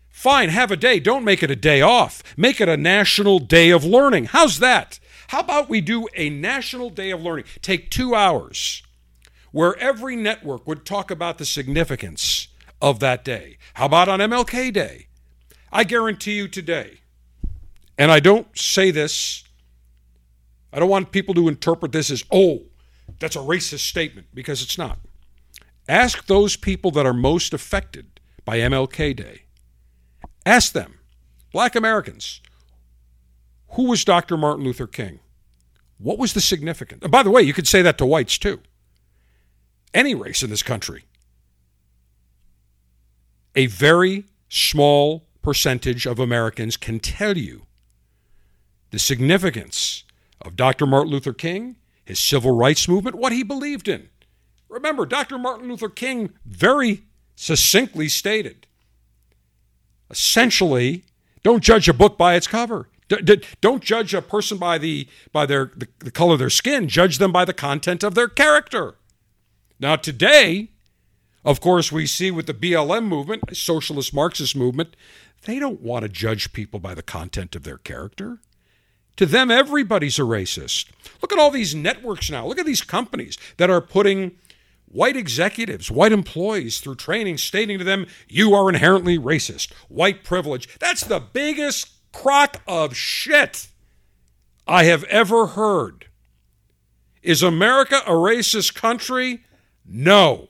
fine, 0.08 0.48
have 0.48 0.70
a 0.70 0.76
day. 0.76 1.00
Don't 1.00 1.24
make 1.24 1.42
it 1.42 1.50
a 1.50 1.56
day 1.56 1.80
off. 1.80 2.22
Make 2.36 2.60
it 2.60 2.68
a 2.68 2.76
national 2.76 3.40
day 3.40 3.70
of 3.70 3.84
learning. 3.84 4.26
How's 4.26 4.60
that? 4.60 5.00
How 5.28 5.40
about 5.40 5.68
we 5.68 5.80
do 5.80 6.06
a 6.14 6.30
national 6.30 6.90
day 6.90 7.10
of 7.10 7.20
learning? 7.20 7.46
Take 7.62 7.90
two 7.90 8.14
hours 8.14 8.84
where 9.50 9.76
every 9.78 10.14
network 10.14 10.68
would 10.68 10.86
talk 10.86 11.10
about 11.10 11.38
the 11.38 11.44
significance 11.44 12.46
of 12.80 13.00
that 13.00 13.24
day. 13.24 13.58
How 13.74 13.86
about 13.86 14.08
on 14.08 14.20
MLK 14.20 14.72
Day? 14.72 15.08
I 15.72 15.82
guarantee 15.82 16.36
you 16.36 16.46
today, 16.46 17.00
and 17.98 18.12
I 18.12 18.20
don't 18.20 18.46
say 18.56 18.92
this, 18.92 19.42
I 20.72 20.78
don't 20.78 20.88
want 20.88 21.10
people 21.10 21.34
to 21.34 21.48
interpret 21.48 21.90
this 21.90 22.10
as, 22.10 22.24
oh, 22.30 22.62
that's 23.18 23.36
a 23.36 23.40
racist 23.40 23.88
statement, 23.88 24.28
because 24.32 24.62
it's 24.62 24.78
not. 24.78 24.98
Ask 25.88 26.26
those 26.26 26.56
people 26.56 26.90
that 26.92 27.06
are 27.06 27.12
most 27.12 27.52
affected 27.52 28.20
by 28.44 28.58
MLK 28.58 29.16
Day. 29.16 29.42
Ask 30.46 30.72
them, 30.72 30.98
black 31.52 31.74
Americans, 31.74 32.40
who 33.70 33.84
was 33.84 34.04
Dr. 34.04 34.36
Martin 34.36 34.64
Luther 34.64 34.86
King? 34.86 35.20
What 35.98 36.18
was 36.18 36.34
the 36.34 36.40
significance? 36.40 37.02
And 37.02 37.12
by 37.12 37.22
the 37.22 37.30
way, 37.30 37.42
you 37.42 37.52
could 37.52 37.68
say 37.68 37.82
that 37.82 37.98
to 37.98 38.06
whites 38.06 38.38
too 38.38 38.60
any 39.94 40.14
race 40.14 40.42
in 40.42 40.50
this 40.50 40.62
country. 40.62 41.04
A 43.54 43.66
very 43.66 44.24
small 44.48 45.26
percentage 45.42 46.06
of 46.06 46.18
Americans 46.18 46.76
can 46.76 46.98
tell 46.98 47.36
you 47.36 47.66
the 48.90 48.98
significance 48.98 50.04
of 50.40 50.56
Dr. 50.56 50.86
Martin 50.86 51.12
Luther 51.12 51.32
King, 51.32 51.76
his 52.04 52.18
civil 52.18 52.52
rights 52.52 52.88
movement, 52.88 53.16
what 53.16 53.32
he 53.32 53.42
believed 53.42 53.88
in. 53.88 54.08
Remember, 54.72 55.04
Dr. 55.04 55.38
Martin 55.38 55.68
Luther 55.68 55.90
King 55.90 56.32
very 56.44 57.02
succinctly 57.36 58.08
stated 58.08 58.66
essentially, 60.12 61.04
don't 61.42 61.62
judge 61.62 61.88
a 61.88 61.94
book 61.94 62.16
by 62.16 62.36
its 62.36 62.46
cover. 62.46 62.88
don't 63.60 63.82
judge 63.82 64.14
a 64.14 64.22
person 64.22 64.58
by 64.58 64.78
the 64.78 65.08
by 65.32 65.44
their 65.44 65.72
the, 65.76 65.88
the 65.98 66.10
color 66.10 66.34
of 66.34 66.38
their 66.38 66.50
skin. 66.50 66.88
Judge 66.88 67.18
them 67.18 67.32
by 67.32 67.44
the 67.44 67.52
content 67.52 68.04
of 68.04 68.14
their 68.14 68.28
character. 68.28 68.96
Now, 69.80 69.96
today, 69.96 70.70
of 71.44 71.60
course, 71.60 71.90
we 71.90 72.06
see 72.06 72.30
with 72.30 72.46
the 72.46 72.54
BLM 72.54 73.06
movement, 73.06 73.56
socialist 73.56 74.14
Marxist 74.14 74.54
movement, 74.54 74.96
they 75.44 75.58
don't 75.58 75.80
want 75.80 76.04
to 76.04 76.08
judge 76.08 76.52
people 76.52 76.78
by 76.78 76.94
the 76.94 77.02
content 77.02 77.56
of 77.56 77.64
their 77.64 77.78
character. 77.78 78.38
To 79.16 79.26
them, 79.26 79.50
everybody's 79.50 80.18
a 80.18 80.22
racist. 80.22 80.86
Look 81.20 81.32
at 81.32 81.38
all 81.38 81.50
these 81.50 81.74
networks 81.74 82.30
now. 82.30 82.46
Look 82.46 82.58
at 82.58 82.66
these 82.66 82.82
companies 82.82 83.36
that 83.58 83.68
are 83.68 83.80
putting 83.80 84.32
white 84.92 85.16
executives, 85.16 85.90
white 85.90 86.12
employees 86.12 86.78
through 86.78 86.94
training, 86.94 87.38
stating 87.38 87.78
to 87.78 87.84
them, 87.84 88.06
you 88.28 88.54
are 88.54 88.68
inherently 88.68 89.18
racist, 89.18 89.72
white 89.88 90.22
privilege. 90.22 90.68
That's 90.78 91.02
the 91.02 91.20
biggest 91.20 91.90
crock 92.12 92.60
of 92.68 92.94
shit 92.96 93.68
I 94.66 94.84
have 94.84 95.02
ever 95.04 95.48
heard. 95.48 96.06
Is 97.22 97.42
America 97.42 98.02
a 98.06 98.12
racist 98.12 98.74
country? 98.74 99.44
No. 99.84 100.48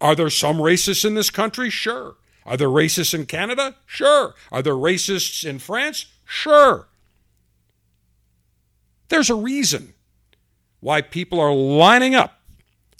Are 0.00 0.14
there 0.14 0.30
some 0.30 0.58
racists 0.58 1.04
in 1.04 1.14
this 1.14 1.30
country? 1.30 1.70
Sure. 1.70 2.16
Are 2.44 2.56
there 2.56 2.68
racists 2.68 3.14
in 3.14 3.26
Canada? 3.26 3.76
Sure. 3.86 4.34
Are 4.52 4.62
there 4.62 4.74
racists 4.74 5.44
in 5.48 5.58
France? 5.58 6.06
Sure. 6.24 6.88
There's 9.08 9.30
a 9.30 9.34
reason 9.34 9.94
why 10.80 11.00
people 11.00 11.40
are 11.40 11.54
lining 11.54 12.14
up, 12.14 12.35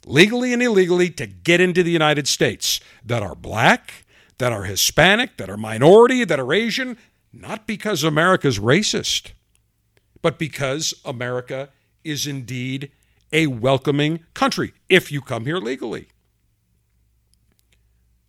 legally 0.06 0.52
and 0.52 0.62
illegally, 0.62 1.10
to 1.10 1.26
get 1.26 1.60
into 1.60 1.82
the 1.82 1.90
United 1.90 2.26
States 2.26 2.80
that 3.04 3.22
are 3.22 3.34
black, 3.34 4.06
that 4.38 4.52
are 4.52 4.64
Hispanic, 4.64 5.36
that 5.36 5.50
are 5.50 5.56
minority, 5.56 6.24
that 6.24 6.40
are 6.40 6.54
Asian, 6.54 6.96
not 7.32 7.66
because 7.66 8.02
America's 8.02 8.58
racist, 8.58 9.32
but 10.22 10.38
because 10.38 10.94
America 11.04 11.68
is 12.04 12.26
indeed 12.26 12.90
a 13.32 13.48
welcoming 13.48 14.20
country 14.32 14.72
if 14.88 15.10
you 15.10 15.20
come 15.20 15.44
here 15.44 15.58
legally. 15.58 16.08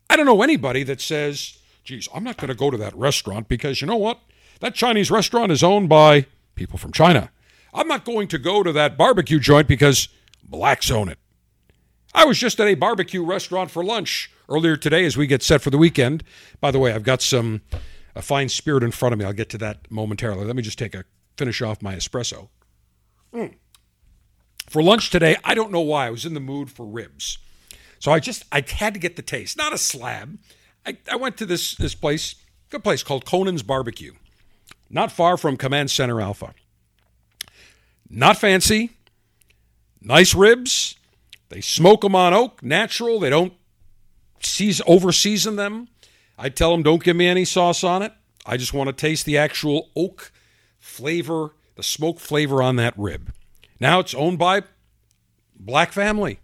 I 0.09 0.15
don't 0.15 0.25
know 0.25 0.41
anybody 0.41 0.83
that 0.83 0.99
says, 0.99 1.59
geez, 1.83 2.09
I'm 2.13 2.23
not 2.23 2.37
going 2.37 2.49
to 2.49 2.55
go 2.55 2.71
to 2.71 2.77
that 2.77 2.95
restaurant 2.95 3.47
because 3.47 3.81
you 3.81 3.87
know 3.87 3.97
what? 3.97 4.19
That 4.61 4.73
Chinese 4.73 5.11
restaurant 5.11 5.51
is 5.51 5.63
owned 5.63 5.89
by 5.89 6.25
people 6.55 6.79
from 6.79 6.91
China. 6.91 7.29
I'm 7.73 7.87
not 7.87 8.05
going 8.05 8.27
to 8.29 8.39
go 8.39 8.63
to 8.63 8.71
that 8.73 8.97
barbecue 8.97 9.39
joint 9.39 9.67
because 9.67 10.07
blacks 10.43 10.89
own 10.89 11.09
it. 11.09 11.19
I 12.17 12.25
was 12.25 12.39
just 12.39 12.59
at 12.59 12.67
a 12.67 12.73
barbecue 12.73 13.23
restaurant 13.23 13.69
for 13.69 13.83
lunch 13.83 14.31
earlier 14.49 14.75
today 14.75 15.05
as 15.05 15.15
we 15.15 15.27
get 15.27 15.43
set 15.43 15.61
for 15.61 15.69
the 15.69 15.77
weekend. 15.77 16.23
By 16.59 16.71
the 16.71 16.79
way, 16.79 16.91
I've 16.91 17.03
got 17.03 17.21
some 17.21 17.61
a 18.15 18.23
fine 18.23 18.49
spirit 18.49 18.81
in 18.81 18.89
front 18.89 19.13
of 19.13 19.19
me. 19.19 19.25
I'll 19.25 19.33
get 19.33 19.49
to 19.49 19.57
that 19.59 19.91
momentarily. 19.91 20.43
Let 20.43 20.55
me 20.55 20.63
just 20.63 20.79
take 20.79 20.95
a 20.95 21.05
finish 21.37 21.61
off 21.61 21.79
my 21.79 21.93
espresso. 21.93 22.49
Mm. 23.31 23.53
For 24.67 24.81
lunch 24.81 25.11
today, 25.11 25.37
I 25.43 25.53
don't 25.53 25.71
know 25.71 25.81
why, 25.81 26.07
I 26.07 26.09
was 26.09 26.25
in 26.25 26.33
the 26.33 26.39
mood 26.39 26.71
for 26.71 26.87
ribs. 26.87 27.37
So 27.99 28.11
I 28.11 28.19
just 28.19 28.45
I 28.51 28.63
had 28.67 28.95
to 28.95 28.99
get 28.99 29.15
the 29.15 29.21
taste, 29.21 29.55
not 29.55 29.71
a 29.71 29.77
slab. 29.77 30.39
I, 30.87 30.97
I 31.11 31.17
went 31.17 31.37
to 31.37 31.45
this 31.45 31.75
this 31.75 31.93
place, 31.93 32.33
good 32.71 32.83
place 32.83 33.03
called 33.03 33.25
Conan's 33.25 33.61
Barbecue, 33.61 34.13
not 34.89 35.11
far 35.11 35.37
from 35.37 35.55
Command 35.55 35.91
Center 35.91 36.19
Alpha. 36.19 36.55
Not 38.09 38.37
fancy, 38.37 38.97
nice 40.01 40.33
ribs. 40.33 40.95
They 41.49 41.61
smoke 41.61 42.01
them 42.01 42.15
on 42.15 42.33
oak, 42.33 42.61
natural. 42.61 43.19
They 43.19 43.29
don't 43.29 43.53
season, 44.41 44.85
over 44.87 45.11
season 45.11 45.55
them. 45.55 45.87
I 46.37 46.49
tell 46.49 46.71
them 46.71 46.83
don't 46.83 47.03
give 47.03 47.15
me 47.15 47.27
any 47.27 47.45
sauce 47.45 47.83
on 47.83 48.01
it. 48.01 48.13
I 48.45 48.57
just 48.57 48.73
want 48.73 48.87
to 48.87 48.93
taste 48.93 49.25
the 49.25 49.37
actual 49.37 49.89
oak 49.95 50.31
flavor, 50.79 51.53
the 51.75 51.83
smoke 51.83 52.19
flavor 52.19 52.61
on 52.61 52.75
that 52.77 52.93
rib. 52.97 53.33
Now 53.79 53.99
it's 53.99 54.13
owned 54.13 54.39
by 54.39 54.63
black 55.59 55.91
family. 55.91 56.39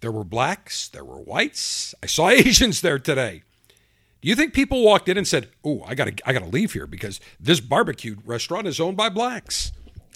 There 0.00 0.12
were 0.12 0.24
blacks, 0.24 0.88
there 0.88 1.04
were 1.04 1.20
whites. 1.20 1.94
I 2.02 2.06
saw 2.06 2.28
Asians 2.30 2.80
there 2.80 2.98
today. 2.98 3.42
Do 4.20 4.28
you 4.28 4.36
think 4.36 4.54
people 4.54 4.84
walked 4.84 5.08
in 5.08 5.18
and 5.18 5.26
said, 5.26 5.48
"Oh, 5.64 5.82
I 5.86 5.94
got 5.94 6.04
to 6.06 6.28
I 6.28 6.32
got 6.32 6.40
to 6.40 6.48
leave 6.48 6.72
here 6.72 6.86
because 6.86 7.20
this 7.40 7.60
barbecue 7.60 8.16
restaurant 8.24 8.66
is 8.68 8.80
owned 8.80 8.96
by 8.96 9.08
blacks?" 9.08 9.72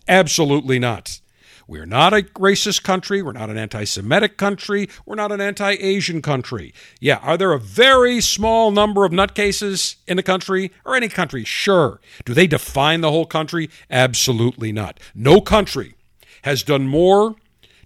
Absolutely 0.09 0.79
not. 0.79 1.21
We're 1.69 1.87
not 1.87 2.15
a 2.15 2.23
racist 2.23 2.85
country. 2.85 3.23
We're 3.23 3.33
not 3.33 3.51
an 3.51 3.59
anti 3.59 3.85
Semitic 3.85 4.37
country. 4.37 4.89
We're 5.05 5.17
not 5.17 5.33
an 5.33 5.41
anti 5.41 5.73
Asian 5.73 6.23
country. 6.23 6.73
Yeah, 7.01 7.17
are 7.17 7.37
there 7.37 7.53
a 7.53 7.59
very 7.59 8.21
small 8.21 8.71
number 8.71 9.05
of 9.05 9.11
nutcases 9.11 9.97
in 10.07 10.17
the 10.17 10.23
country 10.23 10.71
or 10.85 10.95
any 10.95 11.09
country? 11.09 11.43
Sure. 11.45 12.01
Do 12.25 12.35
they 12.35 12.47
define 12.47 13.01
the 13.01 13.11
whole 13.11 13.27
country? 13.27 13.69
Absolutely 13.91 14.71
not. 14.71 15.01
No 15.15 15.41
country 15.41 15.95
has 16.43 16.63
done 16.63 16.87
more 16.87 17.35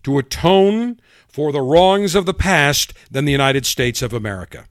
to 0.03 0.19
atone 0.19 1.01
for 1.29 1.51
the 1.51 1.63
wrongs 1.63 2.15
of 2.15 2.27
the 2.27 2.35
past 2.35 2.93
than 3.11 3.25
the 3.25 3.33
United 3.33 3.65
States 3.65 4.03
of 4.03 4.13
America. 4.13 4.67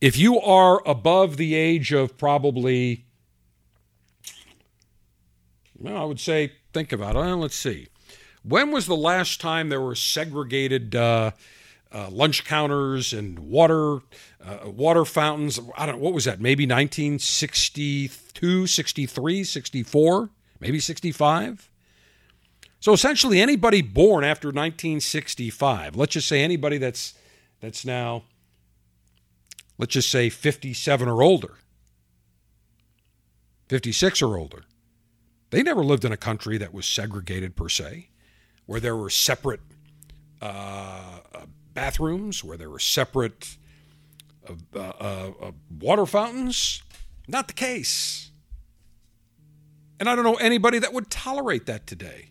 If 0.00 0.16
you 0.16 0.40
are 0.40 0.82
above 0.84 1.36
the 1.36 1.54
age 1.54 1.92
of 1.92 2.18
probably, 2.18 3.04
well, 5.78 5.96
I 5.96 6.04
would 6.04 6.18
say, 6.18 6.54
think 6.72 6.92
about 6.92 7.16
it. 7.16 7.18
let's 7.18 7.54
see. 7.54 7.88
When 8.42 8.72
was 8.72 8.86
the 8.86 8.96
last 8.96 9.40
time 9.40 9.68
there 9.68 9.80
were 9.80 9.94
segregated 9.94 10.96
uh, 10.96 11.30
uh, 11.92 12.08
lunch 12.10 12.44
counters 12.44 13.12
and 13.12 13.38
water 13.38 14.00
uh, 14.44 14.68
water 14.68 15.04
fountains? 15.04 15.60
I 15.76 15.86
don't. 15.86 15.98
Know. 15.98 16.02
What 16.02 16.14
was 16.14 16.24
that? 16.24 16.40
Maybe 16.40 16.64
1962, 16.64 18.66
63, 18.66 19.44
64, 19.44 20.30
maybe 20.60 20.80
65. 20.80 21.70
So 22.80 22.92
essentially, 22.92 23.40
anybody 23.40 23.80
born 23.80 24.24
after 24.24 24.48
1965, 24.48 25.94
let's 25.94 26.14
just 26.14 26.26
say 26.26 26.42
anybody 26.42 26.78
that's 26.78 27.14
that's 27.60 27.84
now, 27.84 28.24
let's 29.78 29.92
just 29.92 30.10
say 30.10 30.28
57 30.28 31.08
or 31.08 31.22
older, 31.22 31.54
56 33.68 34.20
or 34.20 34.36
older, 34.36 34.64
they 35.52 35.62
never 35.62 35.84
lived 35.84 36.04
in 36.04 36.12
a 36.12 36.16
country 36.16 36.56
that 36.58 36.72
was 36.72 36.86
segregated 36.86 37.54
per 37.54 37.68
se, 37.68 38.08
where 38.64 38.80
there 38.80 38.96
were 38.96 39.10
separate 39.10 39.60
uh, 40.40 41.20
uh 41.34 41.46
bathrooms, 41.74 42.42
where 42.42 42.56
there 42.56 42.70
were 42.70 42.78
separate 42.78 43.58
uh, 44.48 44.54
uh, 44.74 45.30
uh, 45.40 45.52
water 45.78 46.06
fountains. 46.06 46.82
Not 47.28 47.48
the 47.48 47.54
case. 47.54 48.30
And 50.00 50.08
I 50.08 50.16
don't 50.16 50.24
know 50.24 50.34
anybody 50.34 50.78
that 50.78 50.92
would 50.94 51.10
tolerate 51.10 51.66
that 51.66 51.86
today. 51.86 52.30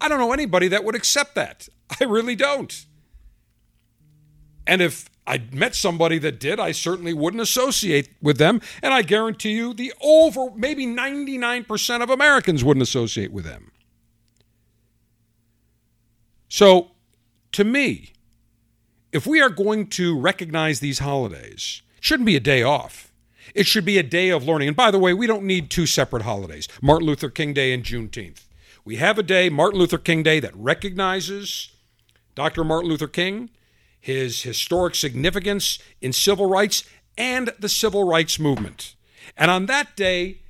I 0.00 0.08
don't 0.08 0.18
know 0.18 0.32
anybody 0.32 0.68
that 0.68 0.84
would 0.84 0.94
accept 0.94 1.34
that. 1.34 1.68
I 2.00 2.04
really 2.04 2.36
don't. 2.36 2.86
And 4.66 4.80
if 4.80 5.10
I 5.26 5.42
met 5.52 5.74
somebody 5.74 6.18
that 6.18 6.38
did, 6.38 6.60
I 6.60 6.72
certainly 6.72 7.14
wouldn't 7.14 7.40
associate 7.40 8.10
with 8.20 8.36
them. 8.36 8.60
And 8.82 8.92
I 8.92 9.02
guarantee 9.02 9.52
you, 9.52 9.72
the 9.72 9.92
over, 10.02 10.50
maybe 10.54 10.86
99% 10.86 12.02
of 12.02 12.10
Americans 12.10 12.62
wouldn't 12.62 12.82
associate 12.82 13.32
with 13.32 13.44
them. 13.44 13.72
So, 16.48 16.90
to 17.52 17.64
me, 17.64 18.12
if 19.12 19.26
we 19.26 19.40
are 19.40 19.48
going 19.48 19.88
to 19.90 20.18
recognize 20.18 20.80
these 20.80 20.98
holidays, 20.98 21.82
it 21.96 22.04
shouldn't 22.04 22.26
be 22.26 22.36
a 22.36 22.40
day 22.40 22.62
off. 22.62 23.12
It 23.54 23.66
should 23.66 23.84
be 23.84 23.98
a 23.98 24.02
day 24.02 24.28
of 24.28 24.44
learning. 24.44 24.68
And 24.68 24.76
by 24.76 24.90
the 24.90 24.98
way, 24.98 25.14
we 25.14 25.26
don't 25.26 25.44
need 25.44 25.70
two 25.70 25.86
separate 25.86 26.22
holidays 26.22 26.68
Martin 26.82 27.06
Luther 27.06 27.30
King 27.30 27.54
Day 27.54 27.72
and 27.72 27.82
Juneteenth. 27.82 28.44
We 28.84 28.96
have 28.96 29.18
a 29.18 29.22
day, 29.22 29.48
Martin 29.48 29.78
Luther 29.78 29.98
King 29.98 30.22
Day, 30.22 30.40
that 30.40 30.54
recognizes 30.54 31.70
Dr. 32.34 32.64
Martin 32.64 32.90
Luther 32.90 33.08
King, 33.08 33.50
his 34.04 34.42
historic 34.42 34.94
significance 34.94 35.78
in 36.02 36.12
civil 36.12 36.46
rights, 36.46 36.84
and 37.16 37.54
the 37.58 37.70
civil 37.70 38.04
rights 38.04 38.38
movement. 38.38 38.96
And 39.34 39.50
on 39.50 39.64
that 39.64 39.96
day, 39.96 40.40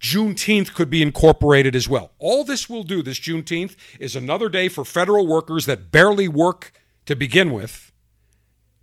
Juneteenth 0.00 0.74
could 0.74 0.90
be 0.90 1.00
incorporated 1.00 1.76
as 1.76 1.88
well. 1.88 2.10
All 2.18 2.42
this 2.42 2.68
will 2.68 2.82
do, 2.82 3.00
this 3.00 3.20
Juneteenth, 3.20 3.76
is 4.00 4.16
another 4.16 4.48
day 4.48 4.68
for 4.68 4.84
federal 4.84 5.28
workers 5.28 5.64
that 5.66 5.92
barely 5.92 6.26
work 6.26 6.72
to 7.06 7.14
begin 7.14 7.52
with 7.52 7.92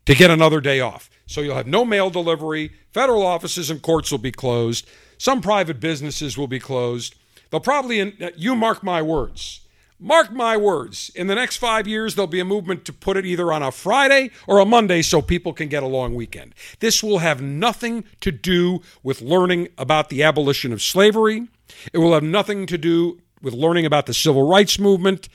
to 0.05 0.15
get 0.15 0.31
another 0.31 0.61
day 0.61 0.79
off. 0.79 1.09
So 1.25 1.41
you'll 1.41 1.57
have 1.57 1.67
no 1.67 1.83
mail 1.83 2.09
delivery, 2.09 2.71
federal 2.93 3.25
offices 3.25 3.69
and 3.69 3.81
courts 3.81 4.11
will 4.11 4.17
be 4.17 4.31
closed, 4.31 4.87
some 5.17 5.41
private 5.41 5.81
businesses 5.81 6.37
will 6.37 6.47
be 6.47 6.59
closed. 6.59 7.15
They'll 7.49 7.59
probably, 7.59 7.99
uh, 8.01 8.29
you 8.37 8.55
mark 8.55 8.81
my 8.81 9.01
words, 9.01 9.67
mark 9.99 10.31
my 10.31 10.57
words, 10.57 11.11
in 11.15 11.27
the 11.27 11.35
next 11.35 11.57
five 11.57 11.87
years, 11.87 12.15
there'll 12.15 12.27
be 12.27 12.39
a 12.39 12.45
movement 12.45 12.85
to 12.85 12.93
put 12.93 13.17
it 13.17 13.25
either 13.25 13.51
on 13.51 13.61
a 13.61 13.71
Friday 13.71 14.31
or 14.47 14.59
a 14.59 14.65
Monday 14.65 15.01
so 15.01 15.21
people 15.21 15.53
can 15.53 15.67
get 15.67 15.83
a 15.83 15.87
long 15.87 16.15
weekend. 16.15 16.55
This 16.79 17.03
will 17.03 17.19
have 17.19 17.41
nothing 17.41 18.05
to 18.21 18.31
do 18.31 18.81
with 19.03 19.21
learning 19.21 19.69
about 19.77 20.09
the 20.09 20.23
abolition 20.23 20.71
of 20.71 20.81
slavery. 20.81 21.47
It 21.93 21.97
will 21.99 22.13
have 22.13 22.23
nothing 22.23 22.65
to 22.67 22.77
do 22.77 23.21
with 23.41 23.53
learning 23.53 23.85
about 23.85 24.05
the 24.05 24.13
civil 24.13 24.47
rights 24.47 24.79
movement. 24.79 25.29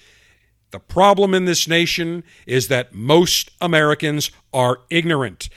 The 0.71 0.81
problem 0.81 1.35
in 1.35 1.45
this 1.45 1.69
nation 1.69 2.25
is 2.47 2.69
that 2.69 2.95
most 2.95 3.51
Americans 3.61 4.31
are 4.53 4.81
ignorant. 4.91 5.49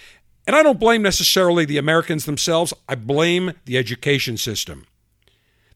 And 0.46 0.56
I 0.56 0.64
don't 0.64 0.80
blame 0.80 1.02
necessarily 1.02 1.66
the 1.66 1.78
Americans 1.78 2.26
themselves, 2.26 2.74
I 2.88 2.96
blame 2.96 3.54
the 3.66 3.78
education 3.78 4.38
system 4.38 4.86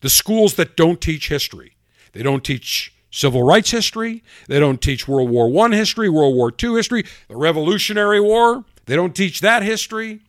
the 0.01 0.09
schools 0.09 0.55
that 0.55 0.75
don't 0.75 0.99
teach 0.99 1.29
history. 1.29 1.77
They 2.11 2.23
don't 2.23 2.43
teach 2.43 2.93
civil 3.11 3.43
rights 3.43 3.71
history. 3.71 4.23
They 4.47 4.59
don't 4.59 4.81
teach 4.81 5.07
World 5.07 5.29
War 5.29 5.65
I 5.65 5.75
history, 5.75 6.09
World 6.09 6.35
War 6.35 6.51
II 6.51 6.75
history, 6.75 7.03
the 7.27 7.35
Revolutionary 7.35 8.19
War. 8.19 8.65
They 8.85 8.95
don't 8.95 9.15
teach 9.15 9.41
that 9.41 9.61
history. 9.61 10.21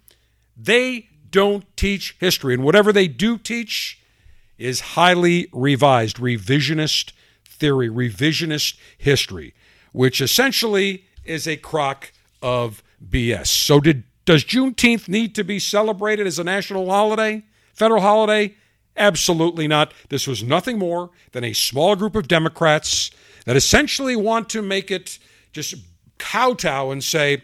They 0.57 1.09
don't 1.31 1.64
teach 1.77 2.16
history. 2.21 2.55
And 2.55 2.62
whatever 2.62 2.92
they 2.92 3.09
do 3.09 3.38
teach 3.38 4.01
is 4.59 4.81
highly 4.81 5.49
revised, 5.53 6.18
revisionist 6.18 7.12
theory, 7.45 7.88
revisionist 7.88 8.77
history, 8.99 9.55
which 9.92 10.21
essentially 10.21 11.05
is 11.25 11.49
a 11.49 11.57
crock 11.57 12.12
of 12.42 12.83
BS. 13.05 13.47
So, 13.47 13.81
did, 13.81 14.05
does 14.25 14.45
Juneteenth 14.45 15.09
need 15.09 15.35
to 15.37 15.45
be 15.45 15.59
celebrated 15.59 16.27
as 16.27 16.38
a 16.38 16.45
national 16.45 16.90
holiday, 16.90 17.45
federal 17.73 18.03
holiday? 18.03 18.55
Absolutely 18.96 19.66
not. 19.66 19.94
This 20.09 20.26
was 20.26 20.42
nothing 20.42 20.78
more 20.78 21.11
than 21.33 21.44
a 21.44 21.52
small 21.52 21.96
group 21.96 22.14
of 22.14 22.28
Democrats 22.28 23.11
that 23.46 23.57
essentially 23.57 24.16
want 24.16 24.48
to 24.50 24.62
make 24.62 24.90
it 24.90 25.18
just 25.52 25.74
kowtow 26.18 26.90
and 26.90 27.02
say, 27.02 27.42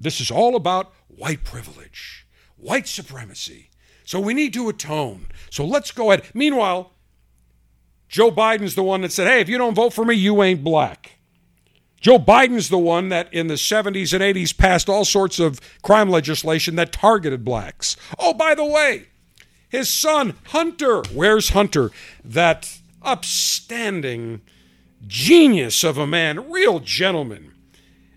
this 0.00 0.20
is 0.20 0.30
all 0.30 0.56
about 0.56 0.92
white 1.08 1.44
privilege, 1.44 2.26
white 2.56 2.88
supremacy. 2.88 3.70
So 4.04 4.20
we 4.20 4.32
need 4.32 4.54
to 4.54 4.68
atone. 4.68 5.26
So 5.50 5.64
let's 5.64 5.90
go 5.90 6.10
ahead. 6.10 6.26
Meanwhile, 6.32 6.92
Joe 8.08 8.30
Biden's 8.30 8.74
the 8.74 8.82
one 8.82 9.02
that 9.02 9.12
said, 9.12 9.26
hey, 9.26 9.40
if 9.40 9.48
you 9.48 9.58
don't 9.58 9.74
vote 9.74 9.92
for 9.92 10.04
me, 10.04 10.14
you 10.14 10.42
ain't 10.42 10.64
black. 10.64 11.18
Joe 12.00 12.18
Biden's 12.18 12.68
the 12.68 12.78
one 12.78 13.08
that 13.10 13.32
in 13.34 13.48
the 13.48 13.54
70s 13.54 14.14
and 14.14 14.22
80s 14.22 14.56
passed 14.56 14.88
all 14.88 15.04
sorts 15.04 15.38
of 15.38 15.60
crime 15.82 16.08
legislation 16.08 16.76
that 16.76 16.92
targeted 16.92 17.44
blacks. 17.44 17.96
Oh, 18.18 18.32
by 18.32 18.54
the 18.54 18.64
way, 18.64 19.08
his 19.68 19.88
son, 19.88 20.34
Hunter, 20.46 21.02
where's 21.12 21.50
Hunter? 21.50 21.90
That 22.24 22.78
upstanding 23.02 24.40
genius 25.06 25.84
of 25.84 25.98
a 25.98 26.06
man, 26.06 26.50
real 26.50 26.80
gentleman, 26.80 27.52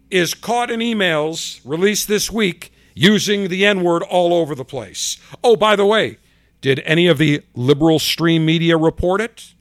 is 0.10 0.34
caught 0.34 0.72
in 0.72 0.80
emails 0.80 1.62
released 1.64 2.08
this 2.08 2.32
week 2.32 2.74
using 2.94 3.48
the 3.48 3.66
N 3.66 3.84
word 3.84 4.04
all 4.04 4.34
over 4.34 4.56
the 4.56 4.66
place. 4.66 5.18
Oh, 5.44 5.56
by 5.56 5.76
the 5.76 5.86
way, 5.86 6.18
did 6.60 6.82
any 6.86 7.08
of 7.08 7.18
the 7.18 7.42
liberal 7.56 8.00
stream 8.00 8.46
media 8.46 8.78
report 8.78 9.22
it? 9.22 9.54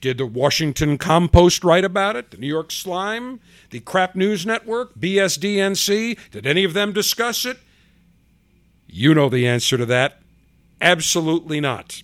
Did 0.00 0.18
the 0.18 0.26
Washington 0.26 0.98
Compost 0.98 1.64
write 1.64 1.84
about 1.84 2.16
it? 2.16 2.30
The 2.30 2.36
New 2.36 2.46
York 2.46 2.70
Slime? 2.70 3.40
The 3.70 3.80
Crap 3.80 4.14
News 4.14 4.46
Network? 4.46 4.94
BSDNC? 4.94 6.18
Did 6.30 6.46
any 6.46 6.64
of 6.64 6.74
them 6.74 6.92
discuss 6.92 7.44
it? 7.44 7.58
You 8.86 9.14
know 9.14 9.28
the 9.28 9.48
answer 9.48 9.76
to 9.76 9.86
that. 9.86 10.20
Absolutely 10.80 11.60
not. 11.60 12.02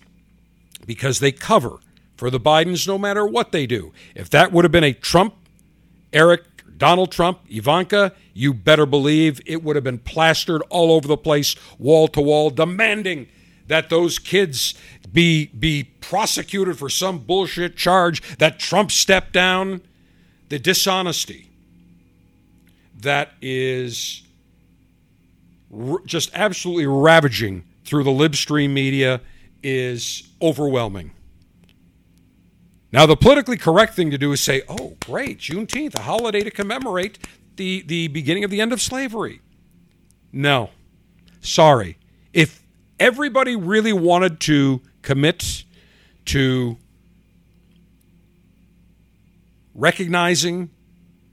because 0.85 1.19
they 1.19 1.31
cover 1.31 1.77
for 2.17 2.29
the 2.29 2.39
Bidens 2.39 2.87
no 2.87 2.97
matter 2.97 3.25
what 3.25 3.51
they 3.51 3.65
do. 3.65 3.93
If 4.15 4.29
that 4.31 4.51
would 4.51 4.65
have 4.65 4.71
been 4.71 4.83
a 4.83 4.93
Trump, 4.93 5.35
Eric, 6.11 6.43
Donald 6.77 7.11
Trump, 7.11 7.39
Ivanka, 7.49 8.13
you 8.33 8.53
better 8.53 8.85
believe 8.85 9.39
it 9.45 9.63
would 9.63 9.75
have 9.77 9.83
been 9.83 9.99
plastered 9.99 10.61
all 10.69 10.91
over 10.91 11.07
the 11.07 11.17
place, 11.17 11.55
wall 11.79 12.07
to 12.09 12.21
wall, 12.21 12.49
demanding 12.49 13.27
that 13.67 13.89
those 13.89 14.19
kids 14.19 14.73
be 15.11 15.45
be 15.47 15.83
prosecuted 16.01 16.77
for 16.77 16.89
some 16.89 17.19
bullshit 17.19 17.77
charge 17.77 18.21
that 18.37 18.59
Trump 18.59 18.91
stepped 18.91 19.31
down. 19.31 19.81
The 20.49 20.59
dishonesty 20.59 21.49
that 22.99 23.31
is 23.41 24.23
just 26.05 26.29
absolutely 26.33 26.85
ravaging 26.87 27.63
through 27.85 28.03
the 28.03 28.11
libstream 28.11 28.71
media 28.71 29.21
is 29.61 30.27
overwhelming. 30.41 31.11
Now, 32.91 33.07
the 33.07 33.15
politically 33.15 33.57
correct 33.57 33.95
thing 33.95 34.11
to 34.11 34.17
do 34.17 34.31
is 34.33 34.39
say, 34.39 34.61
oh, 34.69 34.95
great, 34.99 35.39
Juneteenth, 35.39 35.95
a 35.95 36.01
holiday 36.01 36.41
to 36.41 36.51
commemorate 36.51 37.17
the, 37.55 37.81
the 37.87 38.07
beginning 38.09 38.43
of 38.43 38.51
the 38.51 38.61
end 38.61 38.71
of 38.71 38.81
slavery. 38.81 39.41
No. 40.31 40.69
Sorry. 41.41 41.97
If 42.33 42.63
everybody 42.99 43.55
really 43.55 43.93
wanted 43.93 44.39
to 44.41 44.81
commit 45.01 45.63
to 46.25 46.77
recognizing 49.73 50.69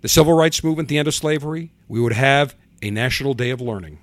the 0.01 0.09
civil 0.09 0.33
rights 0.33 0.65
movement, 0.65 0.89
the 0.89 0.99
end 0.99 1.09
of 1.09 1.15
slavery, 1.15 1.73
we 1.89 2.01
would 2.01 2.15
have 2.15 2.55
a 2.83 2.91
national 2.91 3.35
day 3.35 3.51
of 3.51 3.61
learning. 3.61 3.99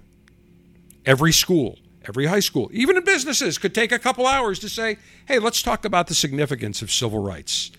Every 1.06 1.34
school, 1.34 1.80
every 2.08 2.26
high 2.26 2.40
school, 2.40 2.70
even 2.74 2.98
in 2.98 3.04
businesses, 3.04 3.58
could 3.58 3.76
take 3.76 3.92
a 3.92 4.00
couple 4.00 4.26
hours 4.26 4.60
to 4.60 4.70
say, 4.70 4.98
hey, 5.28 5.40
let's 5.40 5.62
talk 5.62 5.86
about 5.86 6.08
the 6.08 6.14
significance 6.16 6.82
of 6.82 6.92
civil 6.92 7.20
rights. 7.20 7.72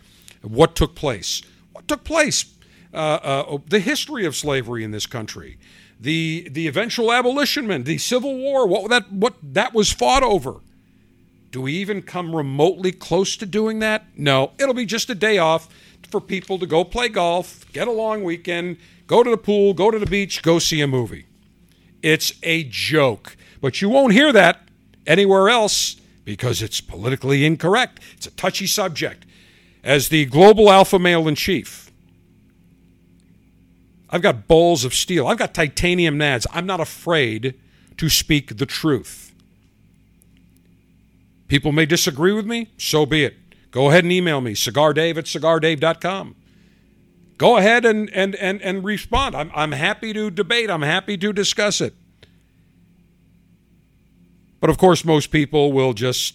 What 0.42 0.76
took 0.76 0.94
place? 0.94 1.42
What 1.72 1.88
took 1.88 2.04
place? 2.04 2.44
Uh, 2.92 2.96
uh, 2.96 3.58
the 3.66 3.80
history 3.80 4.24
of 4.24 4.34
slavery 4.34 4.82
in 4.82 4.92
this 4.92 5.06
country, 5.06 5.58
the 6.00 6.48
the 6.50 6.66
eventual 6.66 7.12
abolitionment, 7.12 7.84
the 7.84 7.98
Civil 7.98 8.34
War, 8.36 8.66
what 8.66 8.88
that 8.88 9.12
what 9.12 9.34
that 9.42 9.74
was 9.74 9.92
fought 9.92 10.22
over. 10.22 10.60
Do 11.50 11.62
we 11.62 11.74
even 11.74 12.02
come 12.02 12.34
remotely 12.34 12.92
close 12.92 13.36
to 13.38 13.46
doing 13.46 13.78
that? 13.80 14.06
No, 14.16 14.52
it'll 14.58 14.74
be 14.74 14.86
just 14.86 15.10
a 15.10 15.14
day 15.14 15.38
off 15.38 15.68
for 16.10 16.20
people 16.20 16.58
to 16.58 16.66
go 16.66 16.84
play 16.84 17.08
golf, 17.08 17.70
get 17.72 17.88
a 17.88 17.92
long 17.92 18.24
weekend, 18.24 18.78
go 19.06 19.22
to 19.22 19.30
the 19.30 19.36
pool, 19.36 19.74
go 19.74 19.90
to 19.90 19.98
the 19.98 20.06
beach, 20.06 20.42
go 20.42 20.58
see 20.58 20.80
a 20.80 20.86
movie. 20.86 21.26
It's 22.02 22.32
a 22.42 22.64
joke. 22.64 23.36
But 23.60 23.80
you 23.80 23.88
won't 23.88 24.12
hear 24.12 24.32
that 24.32 24.68
anywhere 25.06 25.48
else 25.48 25.96
because 26.24 26.62
it's 26.62 26.80
politically 26.80 27.44
incorrect. 27.44 28.00
It's 28.16 28.26
a 28.26 28.30
touchy 28.30 28.66
subject. 28.66 29.24
As 29.82 30.08
the 30.08 30.26
global 30.26 30.70
alpha 30.70 30.98
male 30.98 31.26
in 31.28 31.34
chief, 31.34 31.90
I've 34.10 34.22
got 34.22 34.48
balls 34.48 34.84
of 34.84 34.94
steel. 34.94 35.26
I've 35.26 35.38
got 35.38 35.54
titanium 35.54 36.18
nads. 36.18 36.46
I'm 36.52 36.66
not 36.66 36.80
afraid 36.80 37.54
to 37.96 38.08
speak 38.08 38.56
the 38.58 38.66
truth. 38.66 39.34
People 41.48 41.72
may 41.72 41.86
disagree 41.86 42.32
with 42.32 42.46
me, 42.46 42.70
so 42.76 43.06
be 43.06 43.24
it. 43.24 43.36
Go 43.70 43.88
ahead 43.88 44.04
and 44.04 44.12
email 44.12 44.40
me, 44.40 44.52
cigardave 44.52 45.16
at 45.16 45.24
cigardave.com. 45.24 46.36
Go 47.38 47.56
ahead 47.56 47.84
and, 47.84 48.10
and, 48.10 48.34
and, 48.36 48.60
and 48.62 48.84
respond. 48.84 49.34
I'm, 49.34 49.50
I'm 49.54 49.72
happy 49.72 50.12
to 50.12 50.30
debate, 50.30 50.70
I'm 50.70 50.82
happy 50.82 51.16
to 51.18 51.32
discuss 51.32 51.80
it. 51.80 51.94
But 54.60 54.70
of 54.70 54.78
course, 54.78 55.04
most 55.04 55.30
people 55.30 55.72
will 55.72 55.92
just 55.92 56.34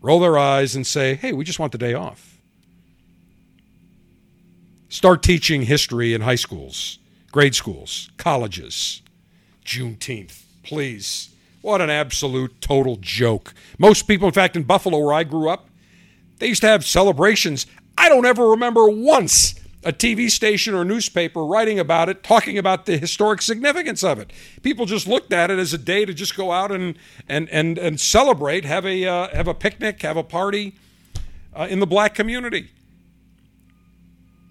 roll 0.00 0.20
their 0.20 0.38
eyes 0.38 0.76
and 0.76 0.86
say, 0.86 1.14
hey, 1.14 1.32
we 1.32 1.44
just 1.44 1.58
want 1.58 1.72
the 1.72 1.78
day 1.78 1.94
off. 1.94 2.38
Start 4.88 5.22
teaching 5.22 5.62
history 5.62 6.14
in 6.14 6.20
high 6.20 6.36
schools, 6.36 6.98
grade 7.32 7.54
schools, 7.54 8.10
colleges. 8.16 9.02
Juneteenth, 9.64 10.42
please. 10.62 11.30
What 11.62 11.80
an 11.80 11.90
absolute 11.90 12.60
total 12.60 12.96
joke. 13.00 13.54
Most 13.78 14.02
people, 14.02 14.28
in 14.28 14.34
fact, 14.34 14.54
in 14.54 14.62
Buffalo, 14.62 14.98
where 14.98 15.14
I 15.14 15.24
grew 15.24 15.48
up, 15.48 15.68
they 16.38 16.48
used 16.48 16.60
to 16.60 16.68
have 16.68 16.84
celebrations. 16.84 17.66
I 17.96 18.08
don't 18.08 18.26
ever 18.26 18.50
remember 18.50 18.88
once 18.88 19.54
a 19.84 19.92
TV 19.92 20.30
station 20.30 20.74
or 20.74 20.84
newspaper 20.84 21.44
writing 21.44 21.78
about 21.78 22.08
it, 22.08 22.22
talking 22.22 22.58
about 22.58 22.86
the 22.86 22.96
historic 22.96 23.42
significance 23.42 24.02
of 24.02 24.18
it. 24.18 24.32
People 24.62 24.86
just 24.86 25.06
looked 25.06 25.32
at 25.32 25.50
it 25.50 25.58
as 25.58 25.72
a 25.72 25.78
day 25.78 26.04
to 26.04 26.14
just 26.14 26.36
go 26.36 26.52
out 26.52 26.72
and 26.72 26.96
and 27.28 27.48
and, 27.50 27.78
and 27.78 28.00
celebrate, 28.00 28.64
have 28.64 28.86
a 28.86 29.06
uh, 29.06 29.28
have 29.28 29.48
a 29.48 29.54
picnic, 29.54 30.02
have 30.02 30.16
a 30.16 30.22
party 30.22 30.74
uh, 31.54 31.66
in 31.68 31.80
the 31.80 31.86
black 31.86 32.14
community. 32.14 32.70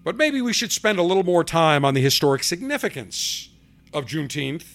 But 0.04 0.16
maybe 0.16 0.40
we 0.42 0.52
should 0.52 0.70
spend 0.70 0.98
a 0.98 1.02
little 1.02 1.24
more 1.24 1.44
time 1.44 1.84
on 1.84 1.94
the 1.94 2.00
historic 2.00 2.44
significance 2.44 3.48
of 3.92 4.04
Juneteenth, 4.04 4.66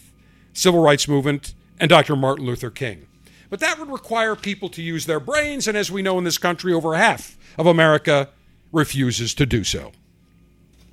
civil 0.54 0.82
rights 0.82 1.08
movement, 1.08 1.54
and 1.80 1.88
Dr. 1.88 2.16
Martin 2.16 2.46
Luther 2.46 2.72
King. 2.72 3.06
But 3.50 3.60
that 3.60 3.80
would 3.80 3.92
require 3.92 4.36
people 4.36 4.70
to 4.70 4.82
use 4.82 5.06
their 5.06 5.20
brains, 5.20 5.68
and 5.68 5.78
as 5.78 5.92
we 5.92 6.02
know 6.02 6.18
in 6.18 6.24
this 6.24 6.38
country, 6.38 6.74
over 6.74 6.96
half 6.96 7.38
of 7.58 7.68
America 7.68 8.30
refuses 8.72 9.34
to 9.36 9.46
do 9.46 9.64
so. 9.64 9.92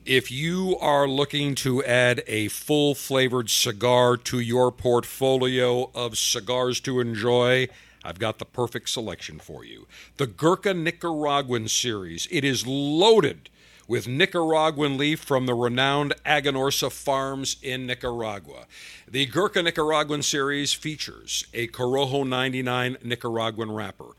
If 0.07 0.31
you 0.31 0.79
are 0.79 1.09
looking 1.09 1.57
to 1.57 1.83
add 1.83 2.23
a 2.29 2.47
full 2.47 2.95
flavored 2.95 3.51
cigar 3.51 4.17
to 4.19 4.39
your 4.39 4.71
portfolio 4.71 5.91
of 5.97 6.17
cigars 6.17 6.79
to 6.83 7.01
enjoy, 7.01 7.67
I've 8.05 8.21
got 8.21 8.39
the 8.39 8.45
perfect 8.45 8.89
selection 8.89 9.41
for 9.41 9.65
you. 9.65 9.89
The 10.17 10.29
Gurkha 10.29 10.75
Nicaraguan 10.75 11.67
series. 11.67 12.29
It 12.31 12.45
is 12.45 12.65
loaded 12.65 13.51
with 13.89 14.07
Nicaraguan 14.07 14.97
leaf 14.97 15.19
from 15.19 15.47
the 15.47 15.55
renowned 15.55 16.15
Aganorsa 16.25 16.93
farms 16.93 17.57
in 17.61 17.85
Nicaragua. 17.85 18.67
The 19.09 19.27
Gurkha 19.27 19.61
Nicaraguan 19.61 20.23
series 20.23 20.73
features 20.73 21.47
a 21.53 21.67
Corojo 21.67 22.25
99 22.25 22.99
Nicaraguan 23.03 23.73
wrapper, 23.73 24.13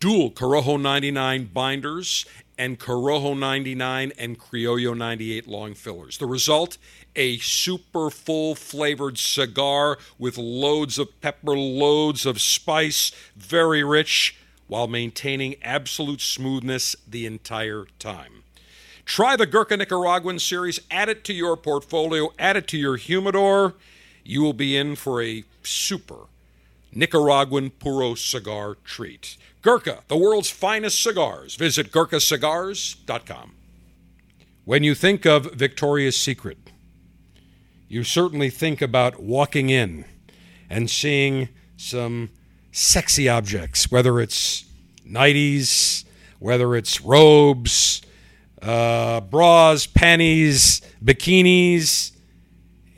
dual 0.00 0.32
Corojo 0.32 0.80
99 0.80 1.50
binders, 1.52 2.26
and 2.62 2.78
Corojo 2.78 3.36
99 3.36 4.12
and 4.16 4.38
Criollo 4.38 4.96
98 4.96 5.48
long 5.48 5.74
fillers. 5.74 6.18
The 6.18 6.26
result? 6.26 6.78
A 7.16 7.38
super 7.38 8.08
full 8.08 8.54
flavored 8.54 9.18
cigar 9.18 9.98
with 10.16 10.38
loads 10.38 10.96
of 10.96 11.20
pepper, 11.20 11.58
loads 11.58 12.24
of 12.24 12.40
spice, 12.40 13.10
very 13.34 13.82
rich, 13.82 14.36
while 14.68 14.86
maintaining 14.86 15.56
absolute 15.60 16.20
smoothness 16.20 16.94
the 17.04 17.26
entire 17.26 17.86
time. 17.98 18.44
Try 19.04 19.34
the 19.34 19.46
Gurkha 19.46 19.76
Nicaraguan 19.76 20.38
series, 20.38 20.78
add 20.88 21.08
it 21.08 21.24
to 21.24 21.32
your 21.32 21.56
portfolio, 21.56 22.32
add 22.38 22.56
it 22.56 22.68
to 22.68 22.78
your 22.78 22.96
humidor. 22.96 23.74
You 24.22 24.40
will 24.40 24.52
be 24.52 24.76
in 24.76 24.94
for 24.94 25.20
a 25.20 25.42
super 25.64 26.26
Nicaraguan 26.94 27.70
Puro 27.70 28.14
cigar 28.14 28.76
treat. 28.84 29.36
Gurkha, 29.62 30.02
the 30.08 30.16
world's 30.16 30.50
finest 30.50 31.02
cigars. 31.02 31.54
Visit 31.56 31.90
GurkhaCigars.com. 31.90 33.54
When 34.64 34.84
you 34.84 34.94
think 34.94 35.24
of 35.26 35.52
Victoria's 35.52 36.16
Secret, 36.16 36.58
you 37.88 38.04
certainly 38.04 38.50
think 38.50 38.80
about 38.80 39.20
walking 39.20 39.70
in 39.70 40.04
and 40.70 40.90
seeing 40.90 41.48
some 41.76 42.30
sexy 42.70 43.28
objects, 43.28 43.90
whether 43.90 44.20
it's 44.20 44.64
nighties, 45.06 46.04
whether 46.38 46.74
it's 46.74 47.00
robes, 47.00 48.02
uh, 48.60 49.20
bras, 49.20 49.86
panties, 49.86 50.80
bikinis. 51.04 52.12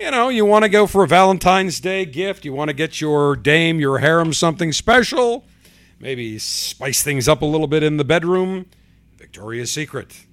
You 0.04 0.10
know, 0.10 0.28
you 0.28 0.44
want 0.44 0.64
to 0.64 0.68
go 0.68 0.86
for 0.86 1.02
a 1.02 1.08
Valentine's 1.08 1.80
Day 1.80 2.04
gift. 2.04 2.44
You 2.44 2.52
want 2.52 2.68
to 2.68 2.74
get 2.74 3.00
your 3.00 3.34
dame, 3.34 3.80
your 3.80 4.00
harem 4.00 4.34
something 4.34 4.70
special. 4.70 5.46
Maybe 5.98 6.38
spice 6.38 7.02
things 7.02 7.26
up 7.26 7.40
a 7.40 7.46
little 7.46 7.66
bit 7.66 7.82
in 7.82 7.96
the 7.96 8.04
bedroom. 8.04 8.66
Victoria's 9.16 9.72
Secret. 9.72 10.26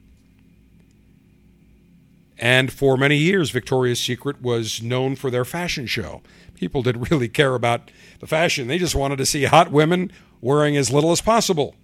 And 2.37 2.69
for 2.69 2.97
many 2.97 3.15
years, 3.15 3.49
Victoria's 3.51 4.01
Secret 4.01 4.41
was 4.41 4.81
known 4.81 5.15
for 5.15 5.31
their 5.31 5.45
fashion 5.45 5.87
show. 5.87 6.21
People 6.53 6.83
didn't 6.83 7.09
really 7.09 7.29
care 7.29 7.55
about 7.55 7.91
the 8.19 8.27
fashion, 8.27 8.67
they 8.67 8.77
just 8.77 8.93
wanted 8.93 9.19
to 9.19 9.25
see 9.25 9.45
hot 9.45 9.71
women 9.71 10.11
wearing 10.41 10.75
as 10.75 10.91
little 10.91 11.13
as 11.13 11.21
possible. 11.21 11.75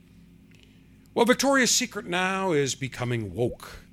Well, 1.14 1.26
Victoria's 1.26 1.72
Secret 1.72 2.06
now 2.06 2.52
is 2.52 2.76
becoming 2.76 3.34
woke. 3.34 3.84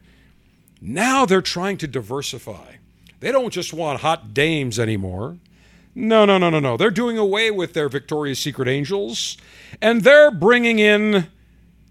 Now 0.80 1.24
they're 1.24 1.40
trying 1.40 1.76
to 1.76 1.87
diversify. 1.87 2.78
They 3.25 3.33
don't 3.33 3.55
just 3.55 3.73
want 3.73 4.01
hot 4.01 4.35
dames 4.35 4.79
anymore. 4.79 5.39
No, 5.95 6.27
no, 6.27 6.37
no, 6.37 6.51
no, 6.51 6.61
no. 6.61 6.77
They're 6.77 6.91
doing 6.91 7.17
away 7.17 7.51
with 7.51 7.73
their 7.73 7.89
Victoria's 7.89 8.39
Secret 8.39 8.69
angels 8.69 9.39
and 9.81 10.03
they're 10.03 10.31
bringing 10.31 10.79
in 10.79 11.29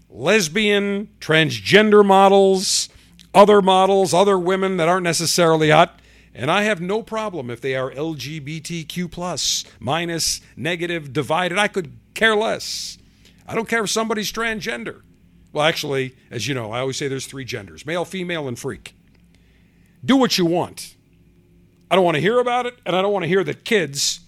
lesbian, 0.08 1.08
transgender 1.18 2.06
models, 2.06 2.88
other 3.34 3.60
models, 3.60 4.14
other 4.14 4.38
women 4.38 4.76
that 4.76 4.88
aren't 4.88 5.02
necessarily 5.02 5.70
hot. 5.70 5.98
And 6.36 6.52
I 6.52 6.62
have 6.62 6.80
no 6.80 7.02
problem 7.02 7.50
if 7.50 7.60
they 7.60 7.74
are 7.74 7.90
LGBTQ 7.90 9.10
plus, 9.10 9.64
minus, 9.80 10.40
negative, 10.56 11.12
divided. 11.12 11.58
I 11.58 11.66
could 11.66 11.98
care 12.14 12.36
less. 12.36 12.96
I 13.44 13.56
don't 13.56 13.68
care 13.68 13.82
if 13.82 13.90
somebody's 13.90 14.32
transgender. 14.32 15.02
Well, 15.52 15.64
actually, 15.64 16.14
as 16.30 16.46
you 16.46 16.54
know, 16.54 16.70
I 16.70 16.78
always 16.78 16.96
say 16.96 17.08
there's 17.08 17.26
three 17.26 17.44
genders 17.44 17.84
male, 17.84 18.04
female, 18.04 18.46
and 18.46 18.56
freak. 18.56 18.94
Do 20.04 20.16
what 20.16 20.38
you 20.38 20.46
want. 20.46 20.94
I 21.94 21.96
don't 21.96 22.04
want 22.04 22.16
to 22.16 22.20
hear 22.20 22.40
about 22.40 22.66
it, 22.66 22.76
and 22.84 22.96
I 22.96 23.02
don't 23.02 23.12
want 23.12 23.22
to 23.22 23.28
hear 23.28 23.44
that 23.44 23.64
kids 23.64 24.18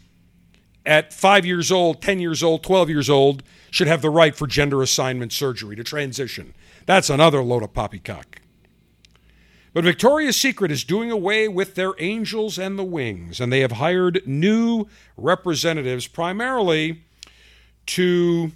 at 0.87 1.13
five 1.13 1.45
years 1.45 1.73
old, 1.73 2.01
10 2.01 2.21
years 2.21 2.41
old, 2.41 2.63
12 2.63 2.89
years 2.89 3.11
old 3.11 3.43
should 3.73 3.89
have 3.89 4.03
the 4.03 4.09
right 4.09 4.37
for 4.37 4.47
gender 4.47 4.83
assignment 4.83 5.33
surgery 5.33 5.75
to 5.75 5.83
transition. 5.83 6.55
That's 6.87 7.11
another 7.11 7.43
load 7.43 7.65
of 7.65 7.75
poppycock. 7.75 8.41
But 9.75 9.83
Victoria's 9.83 10.37
Secret 10.37 10.71
is 10.71 10.85
doing 10.85 11.11
away 11.11 11.49
with 11.49 11.75
their 11.75 11.95
angels 11.99 12.57
and 12.57 12.79
the 12.79 12.85
wings, 12.85 13.41
and 13.41 13.53
they 13.53 13.63
have 13.63 13.73
hired 13.73 14.23
new 14.25 14.87
representatives 15.17 16.07
primarily 16.07 17.03
to 17.87 18.53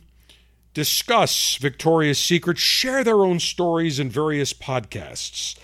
discuss 0.73 1.57
Victoria's 1.57 2.21
Secret, 2.21 2.59
share 2.59 3.03
their 3.03 3.23
own 3.25 3.41
stories 3.41 3.99
in 3.99 4.09
various 4.09 4.53
podcasts. 4.53 5.59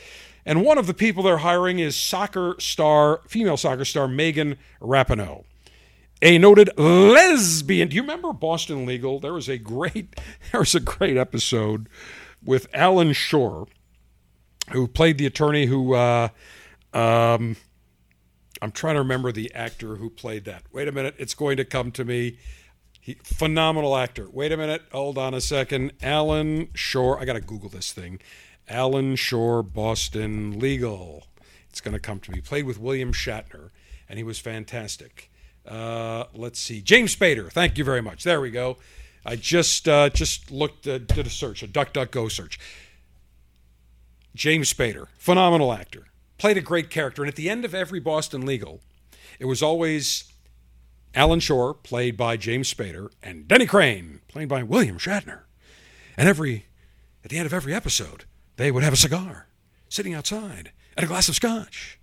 And 0.47 0.65
one 0.65 0.79
of 0.79 0.87
the 0.87 0.95
people 0.95 1.25
they're 1.25 1.39
hiring 1.39 1.81
is 1.81 1.97
soccer 1.97 2.55
star, 2.61 3.21
female 3.27 3.57
soccer 3.57 3.85
star 3.85 4.07
Megan 4.07 4.57
Rapinoe, 4.81 5.45
a 6.23 6.39
noted 6.39 6.71
lesbian. 6.79 7.89
Do 7.89 7.97
you 7.97 8.03
remember 8.03 8.33
Boston 8.33 8.87
Legal? 8.87 9.19
There 9.19 9.33
was 9.33 9.49
a 9.49 9.59
great, 9.59 10.15
there 10.53 10.61
was 10.61 10.77
a 10.77 10.81
great 10.81 11.17
episode 11.17 11.89
with 12.45 12.69
Alan 12.73 13.13
Shore, 13.13 13.67
who 14.71 14.87
played 14.87 15.19
the 15.19 15.27
attorney 15.27 15.67
who, 15.67 15.95
uh, 15.95 16.29
um, 16.95 17.57
I'm 18.63 18.71
trying 18.71 18.95
to 18.95 19.01
remember 19.01 19.33
the 19.33 19.53
actor 19.53 19.97
who 19.97 20.09
played 20.09 20.45
that. 20.45 20.63
Wait 20.73 20.87
a 20.87 20.93
minute, 20.93 21.17
it's 21.19 21.35
going 21.35 21.57
to 21.57 21.65
come 21.65 21.91
to 21.93 22.05
me. 22.05 22.39
He, 23.01 23.15
phenomenal 23.25 23.97
actor. 23.97 24.29
Wait 24.31 24.53
a 24.53 24.57
minute. 24.57 24.83
Hold 24.93 25.19
on 25.19 25.35
a 25.35 25.41
second. 25.41 25.93
Alan 26.03 26.69
Shore. 26.75 27.21
I 27.21 27.25
got 27.25 27.35
to 27.35 27.41
Google 27.41 27.69
this 27.69 27.93
thing. 27.93 28.21
Alan 28.69 29.17
Shore, 29.17 29.63
Boston 29.63 30.59
Legal. 30.59 31.27
It's 31.69 31.81
going 31.81 31.95
to 31.95 32.01
come 32.01 32.21
to 32.21 32.31
me. 32.31 32.41
Played 32.41 32.65
with 32.65 32.81
William 32.81 33.13
Shatner, 33.13 33.71
and 34.09 34.19
he 34.19 34.25
was 34.25 34.39
fantastic. 34.39 35.31
Uh, 35.67 36.25
let's 36.35 36.59
see. 36.59 36.81
James 36.81 37.15
Spader. 37.15 37.51
Thank 37.51 37.79
you 37.79 37.85
very 37.85 38.01
much. 38.01 38.25
There 38.25 38.41
we 38.41 38.51
go. 38.51 38.79
I 39.25 39.37
just 39.37 39.89
uh, 39.89 40.09
just 40.11 40.51
looked 40.51 40.87
uh, 40.87 40.99
did 40.99 41.27
a 41.27 41.31
search, 41.31 41.63
a 41.63 41.69
DuckDuckGo 41.69 42.31
search. 42.31 42.61
James 44.35 44.73
Spader, 44.73 45.07
phenomenal 45.19 45.73
actor, 45.73 46.07
played 46.39 46.57
a 46.57 46.61
great 46.61 46.91
character, 46.91 47.23
and 47.23 47.29
at 47.29 47.37
the 47.37 47.51
end 47.51 47.65
of 47.65 47.75
every 47.75 47.99
Boston 47.99 48.45
Legal, 48.45 48.81
it 49.41 49.47
was 49.47 49.63
always 49.63 50.33
Alan 51.15 51.41
Shore, 51.41 51.73
played 51.73 52.17
by 52.17 52.37
James 52.37 52.73
Spader, 52.73 53.11
and 53.23 53.49
Denny 53.49 53.67
Crane, 53.67 54.21
played 54.29 54.49
by 54.49 54.63
William 54.63 54.99
Shatner. 54.99 55.41
And 56.17 56.29
every, 56.29 56.67
at 57.25 57.31
the 57.31 57.39
end 57.39 57.47
of 57.47 57.55
every 57.55 57.75
episode, 57.75 58.25
they 58.57 58.71
would 58.71 58.83
have 58.83 58.93
a 58.93 58.97
cigar 58.97 59.47
sitting 59.89 60.15
outside 60.15 60.73
and 60.97 61.05
a 61.05 61.09
glass 61.09 61.29
of 61.29 61.35
scotch. 61.35 61.99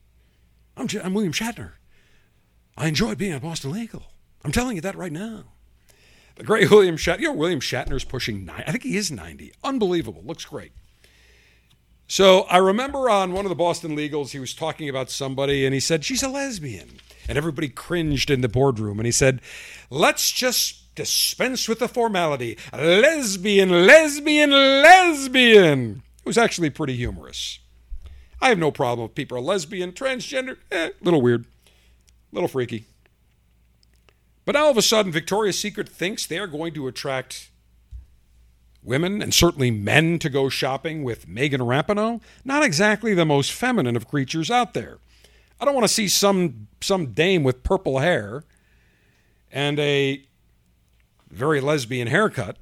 I'm, 0.78 0.88
J- 0.88 1.02
I'm 1.02 1.14
William 1.14 1.34
Shatner. 1.34 1.74
I 2.78 2.88
enjoy 2.88 3.16
being 3.16 3.34
on 3.34 3.40
Boston 3.40 3.72
Legal. 3.72 4.04
I'm 4.44 4.52
telling 4.52 4.76
you 4.76 4.82
that 4.82 4.96
right 4.96 5.12
now. 5.12 5.46
The 6.36 6.44
great 6.44 6.70
William 6.72 6.98
Shatner. 6.98 7.20
You 7.20 7.28
know, 7.28 7.34
William 7.34 7.60
Shatner's 7.60 8.04
pushing 8.04 8.46
nine. 8.46 8.64
I 8.66 8.72
think 8.72 8.84
he 8.84 8.98
is 8.98 9.12
90. 9.12 9.54
Unbelievable. 9.64 10.24
Looks 10.26 10.46
great. 10.46 10.72
So 12.08 12.42
I 12.44 12.58
remember 12.58 13.10
on 13.10 13.32
one 13.32 13.46
of 13.46 13.50
the 13.50 13.56
Boston 13.56 13.96
Legals, 13.96 14.32
he 14.32 14.40
was 14.40 14.54
talking 14.54 14.90
about 14.90 15.10
somebody 15.10 15.66
and 15.66 15.74
he 15.74 15.80
said, 15.80 16.04
She's 16.04 16.24
a 16.24 16.30
lesbian 16.30 16.98
and 17.28 17.38
everybody 17.38 17.70
cringed 17.70 18.30
in 18.30 18.42
the 18.42 18.50
boardroom. 18.50 19.00
And 19.00 19.06
he 19.06 19.12
said, 19.12 19.42
Let's 19.90 20.32
just 20.32 20.94
dispense 20.96 21.68
with 21.68 21.80
the 21.80 21.88
formality. 21.88 22.58
Lesbian, 22.72 23.88
lesbian, 23.88 24.52
lesbian. 24.52 26.03
It 26.24 26.28
was 26.28 26.38
actually 26.38 26.70
pretty 26.70 26.96
humorous. 26.96 27.60
I 28.42 28.50
have 28.50 28.58
no 28.58 28.72
problem 28.72 29.08
if 29.08 29.16
people 29.16 29.38
are 29.38 29.42
lesbian, 29.42 29.92
transgender, 29.92 30.58
eh, 30.72 30.92
little 31.02 31.22
weird, 31.22 31.46
little 32.32 32.48
freaky. 32.48 32.86
But 34.46 34.56
all 34.56 34.72
of 34.72 34.78
a 34.78 34.82
sudden, 34.82 35.12
Victoria's 35.12 35.60
Secret 35.60 35.90
thinks 35.90 36.26
they're 36.26 36.48
going 36.48 36.74
to 36.74 36.88
attract 36.88 37.50
women 38.82 39.22
and 39.22 39.34
certainly 39.34 39.72
men 39.72 40.20
to 40.20 40.30
go 40.30 40.50
shopping 40.50 41.04
with 41.04 41.28
Megan 41.28 41.62
Rapinoe. 41.62 42.22
Not 42.44 42.64
exactly 42.64 43.14
the 43.14 43.26
most 43.26 43.52
feminine 43.52 43.96
of 43.96 44.08
creatures 44.08 44.52
out 44.52 44.74
there. 44.74 45.00
I 45.60 45.66
don't 45.66 45.74
want 45.74 45.86
to 45.86 45.94
see 45.94 46.08
some 46.08 46.68
some 46.82 47.14
dame 47.14 47.44
with 47.44 47.64
purple 47.64 48.00
hair 48.00 48.44
and 49.52 49.80
a 49.80 50.26
very 51.30 51.62
lesbian 51.62 52.08
haircut 52.08 52.58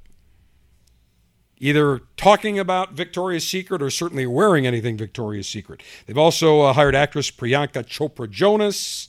either 1.61 2.01
talking 2.17 2.57
about 2.57 2.93
Victoria's 2.93 3.47
Secret 3.47 3.83
or 3.83 3.91
certainly 3.91 4.25
wearing 4.25 4.65
anything 4.65 4.97
Victoria's 4.97 5.47
Secret. 5.47 5.83
They've 6.05 6.17
also 6.17 6.61
uh, 6.61 6.73
hired 6.73 6.95
actress 6.95 7.29
Priyanka 7.29 7.85
Chopra 7.85 8.29
Jonas. 8.29 9.07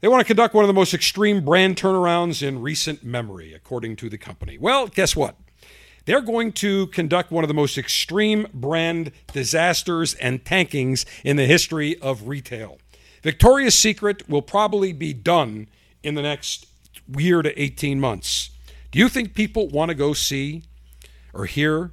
They 0.00 0.08
want 0.08 0.20
to 0.20 0.26
conduct 0.26 0.54
one 0.54 0.62
of 0.62 0.68
the 0.68 0.74
most 0.74 0.92
extreme 0.92 1.42
brand 1.42 1.76
turnarounds 1.76 2.46
in 2.46 2.60
recent 2.60 3.02
memory, 3.02 3.54
according 3.54 3.96
to 3.96 4.10
the 4.10 4.18
company. 4.18 4.58
Well, 4.58 4.88
guess 4.88 5.16
what? 5.16 5.36
They're 6.04 6.20
going 6.20 6.52
to 6.52 6.86
conduct 6.88 7.30
one 7.30 7.44
of 7.44 7.48
the 7.48 7.54
most 7.54 7.78
extreme 7.78 8.46
brand 8.52 9.10
disasters 9.32 10.14
and 10.14 10.44
tankings 10.44 11.06
in 11.24 11.36
the 11.36 11.46
history 11.46 11.98
of 12.00 12.28
retail. 12.28 12.78
Victoria's 13.22 13.74
Secret 13.74 14.28
will 14.28 14.42
probably 14.42 14.92
be 14.92 15.14
done 15.14 15.68
in 16.02 16.14
the 16.14 16.22
next 16.22 16.66
year 17.16 17.40
to 17.40 17.60
18 17.60 17.98
months. 17.98 18.50
Do 18.90 18.98
you 18.98 19.08
think 19.08 19.34
people 19.34 19.68
want 19.68 19.88
to 19.88 19.94
go 19.94 20.12
see 20.12 20.62
or 21.38 21.46
hear 21.46 21.92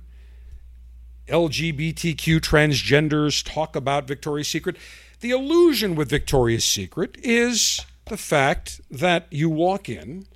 LGBTQ 1.27 2.39
transgenders 2.39 3.43
talk 3.43 3.75
about 3.75 4.07
Victoria's 4.07 4.47
Secret? 4.47 4.77
The 5.21 5.31
illusion 5.31 5.95
with 5.95 6.09
Victoria's 6.09 6.65
Secret 6.65 7.17
is 7.23 7.85
the 8.07 8.17
fact 8.17 8.81
that 8.91 9.27
you 9.31 9.49
walk 9.49 9.87
in 9.89 10.27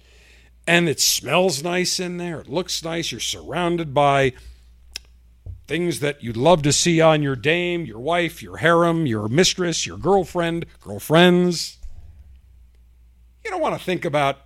and 0.66 0.88
it 0.88 1.00
smells 1.00 1.64
nice 1.64 2.00
in 2.00 2.18
there. 2.18 2.40
It 2.40 2.48
looks 2.48 2.84
nice. 2.84 3.12
You're 3.12 3.20
surrounded 3.20 3.94
by 3.94 4.34
things 5.68 6.00
that 6.00 6.24
you'd 6.24 6.38
love 6.38 6.62
to 6.64 6.72
see 6.72 7.02
on 7.02 7.22
your 7.22 7.36
dame, 7.36 7.86
your 7.86 8.00
wife, 8.00 8.42
your 8.42 8.58
harem, 8.58 9.06
your 9.06 9.28
mistress, 9.28 9.86
your 9.86 9.98
girlfriend, 9.98 10.66
girlfriends. 10.82 11.78
You 13.44 13.52
don't 13.52 13.62
want 13.62 13.78
to 13.78 13.84
think 13.84 14.06
about 14.06 14.40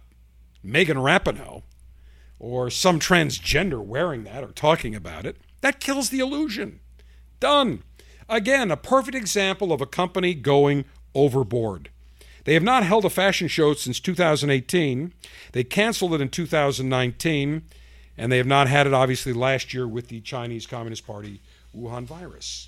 Megan 0.63 0.97
Rapinoe 0.97 1.63
or 2.43 2.69
some 2.69 2.99
transgender 2.99 3.81
wearing 3.81 4.25
that 4.25 4.43
or 4.43 4.51
talking 4.51 4.93
about 4.93 5.25
it. 5.25 5.37
That 5.61 5.79
kills 5.79 6.09
the 6.09 6.19
illusion. 6.19 6.81
Done. 7.39 7.83
Again, 8.27 8.69
a 8.69 8.75
perfect 8.75 9.15
example 9.15 9.71
of 9.71 9.79
a 9.79 9.85
company 9.85 10.33
going 10.33 10.83
overboard. 11.15 11.89
They 12.43 12.53
have 12.53 12.63
not 12.63 12.83
held 12.83 13.05
a 13.05 13.09
fashion 13.09 13.47
show 13.47 13.73
since 13.75 14.01
2018. 14.01 15.13
They 15.53 15.63
canceled 15.63 16.13
it 16.15 16.19
in 16.19 16.27
2019, 16.27 17.61
and 18.17 18.31
they 18.31 18.37
have 18.37 18.45
not 18.45 18.67
had 18.67 18.87
it 18.87 18.93
obviously 18.93 19.31
last 19.31 19.73
year 19.73 19.87
with 19.87 20.09
the 20.09 20.19
Chinese 20.19 20.67
Communist 20.67 21.07
Party 21.07 21.39
Wuhan 21.73 22.03
virus. 22.03 22.67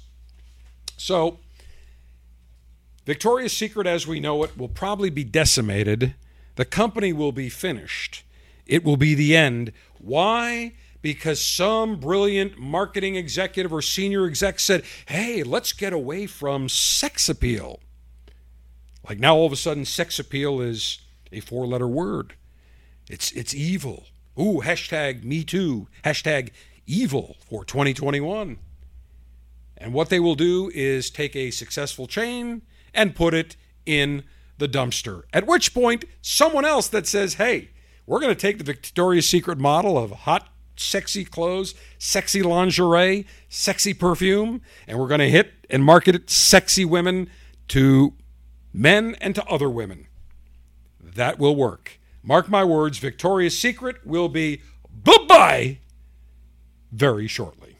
So, 0.95 1.39
Victoria's 3.05 3.51
Secret 3.51 3.87
as 3.87 4.07
we 4.07 4.21
know 4.21 4.41
it 4.43 4.57
will 4.57 4.69
probably 4.69 5.09
be 5.09 5.25
decimated. 5.25 6.15
The 6.55 6.63
company 6.63 7.11
will 7.11 7.33
be 7.33 7.49
finished. 7.49 8.24
It 8.65 8.83
will 8.83 8.97
be 8.97 9.13
the 9.13 9.35
end. 9.35 9.71
Why? 9.99 10.73
Because 11.01 11.41
some 11.41 11.99
brilliant 11.99 12.57
marketing 12.57 13.15
executive 13.15 13.71
or 13.71 13.81
senior 13.81 14.25
exec 14.25 14.59
said, 14.59 14.83
hey, 15.07 15.43
let's 15.43 15.71
get 15.71 15.93
away 15.93 16.25
from 16.25 16.67
sex 16.67 17.29
appeal. 17.29 17.79
Like 19.07 19.19
now, 19.19 19.35
all 19.35 19.45
of 19.45 19.51
a 19.51 19.55
sudden, 19.57 19.85
sex 19.85 20.17
appeal 20.17 20.61
is 20.61 20.99
a 21.31 21.39
four 21.39 21.67
letter 21.67 21.87
word. 21.87 22.33
It's, 23.09 23.31
it's 23.33 23.53
evil. 23.53 24.05
Ooh, 24.39 24.61
hashtag 24.63 25.23
me 25.23 25.43
too. 25.43 25.87
Hashtag 26.03 26.49
evil 26.87 27.37
for 27.47 27.63
2021. 27.63 28.57
And 29.77 29.93
what 29.93 30.09
they 30.09 30.19
will 30.19 30.35
do 30.35 30.71
is 30.73 31.09
take 31.09 31.35
a 31.35 31.51
successful 31.51 32.07
chain 32.07 32.63
and 32.93 33.15
put 33.15 33.33
it 33.33 33.55
in 33.85 34.23
the 34.57 34.67
dumpster. 34.67 35.23
At 35.33 35.45
which 35.45 35.73
point, 35.73 36.05
someone 36.21 36.65
else 36.65 36.87
that 36.87 37.07
says, 37.07 37.35
hey, 37.35 37.69
we're 38.05 38.19
going 38.19 38.33
to 38.33 38.39
take 38.39 38.57
the 38.57 38.63
Victoria's 38.63 39.27
Secret 39.27 39.57
model 39.57 39.97
of 39.97 40.11
hot, 40.11 40.49
sexy 40.75 41.25
clothes, 41.25 41.73
sexy 41.97 42.41
lingerie, 42.41 43.25
sexy 43.49 43.93
perfume, 43.93 44.61
and 44.87 44.99
we're 44.99 45.07
going 45.07 45.19
to 45.19 45.29
hit 45.29 45.53
and 45.69 45.83
market 45.83 46.15
it 46.15 46.29
sexy 46.29 46.85
women 46.85 47.29
to 47.69 48.13
men 48.73 49.15
and 49.21 49.35
to 49.35 49.45
other 49.45 49.69
women. 49.69 50.07
That 50.99 51.39
will 51.39 51.55
work. 51.55 51.99
Mark 52.21 52.49
my 52.49 52.63
words, 52.63 52.97
Victoria's 52.97 53.57
Secret 53.57 54.05
will 54.05 54.29
be 54.29 54.61
bye 54.91 55.25
bye 55.27 55.79
very 56.91 57.27
shortly. 57.27 57.77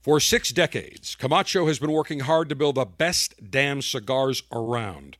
For 0.00 0.20
six 0.20 0.50
decades, 0.50 1.16
Camacho 1.16 1.66
has 1.66 1.80
been 1.80 1.90
working 1.90 2.20
hard 2.20 2.48
to 2.48 2.54
build 2.54 2.76
the 2.76 2.84
best 2.84 3.50
damn 3.50 3.82
cigars 3.82 4.44
around, 4.52 5.16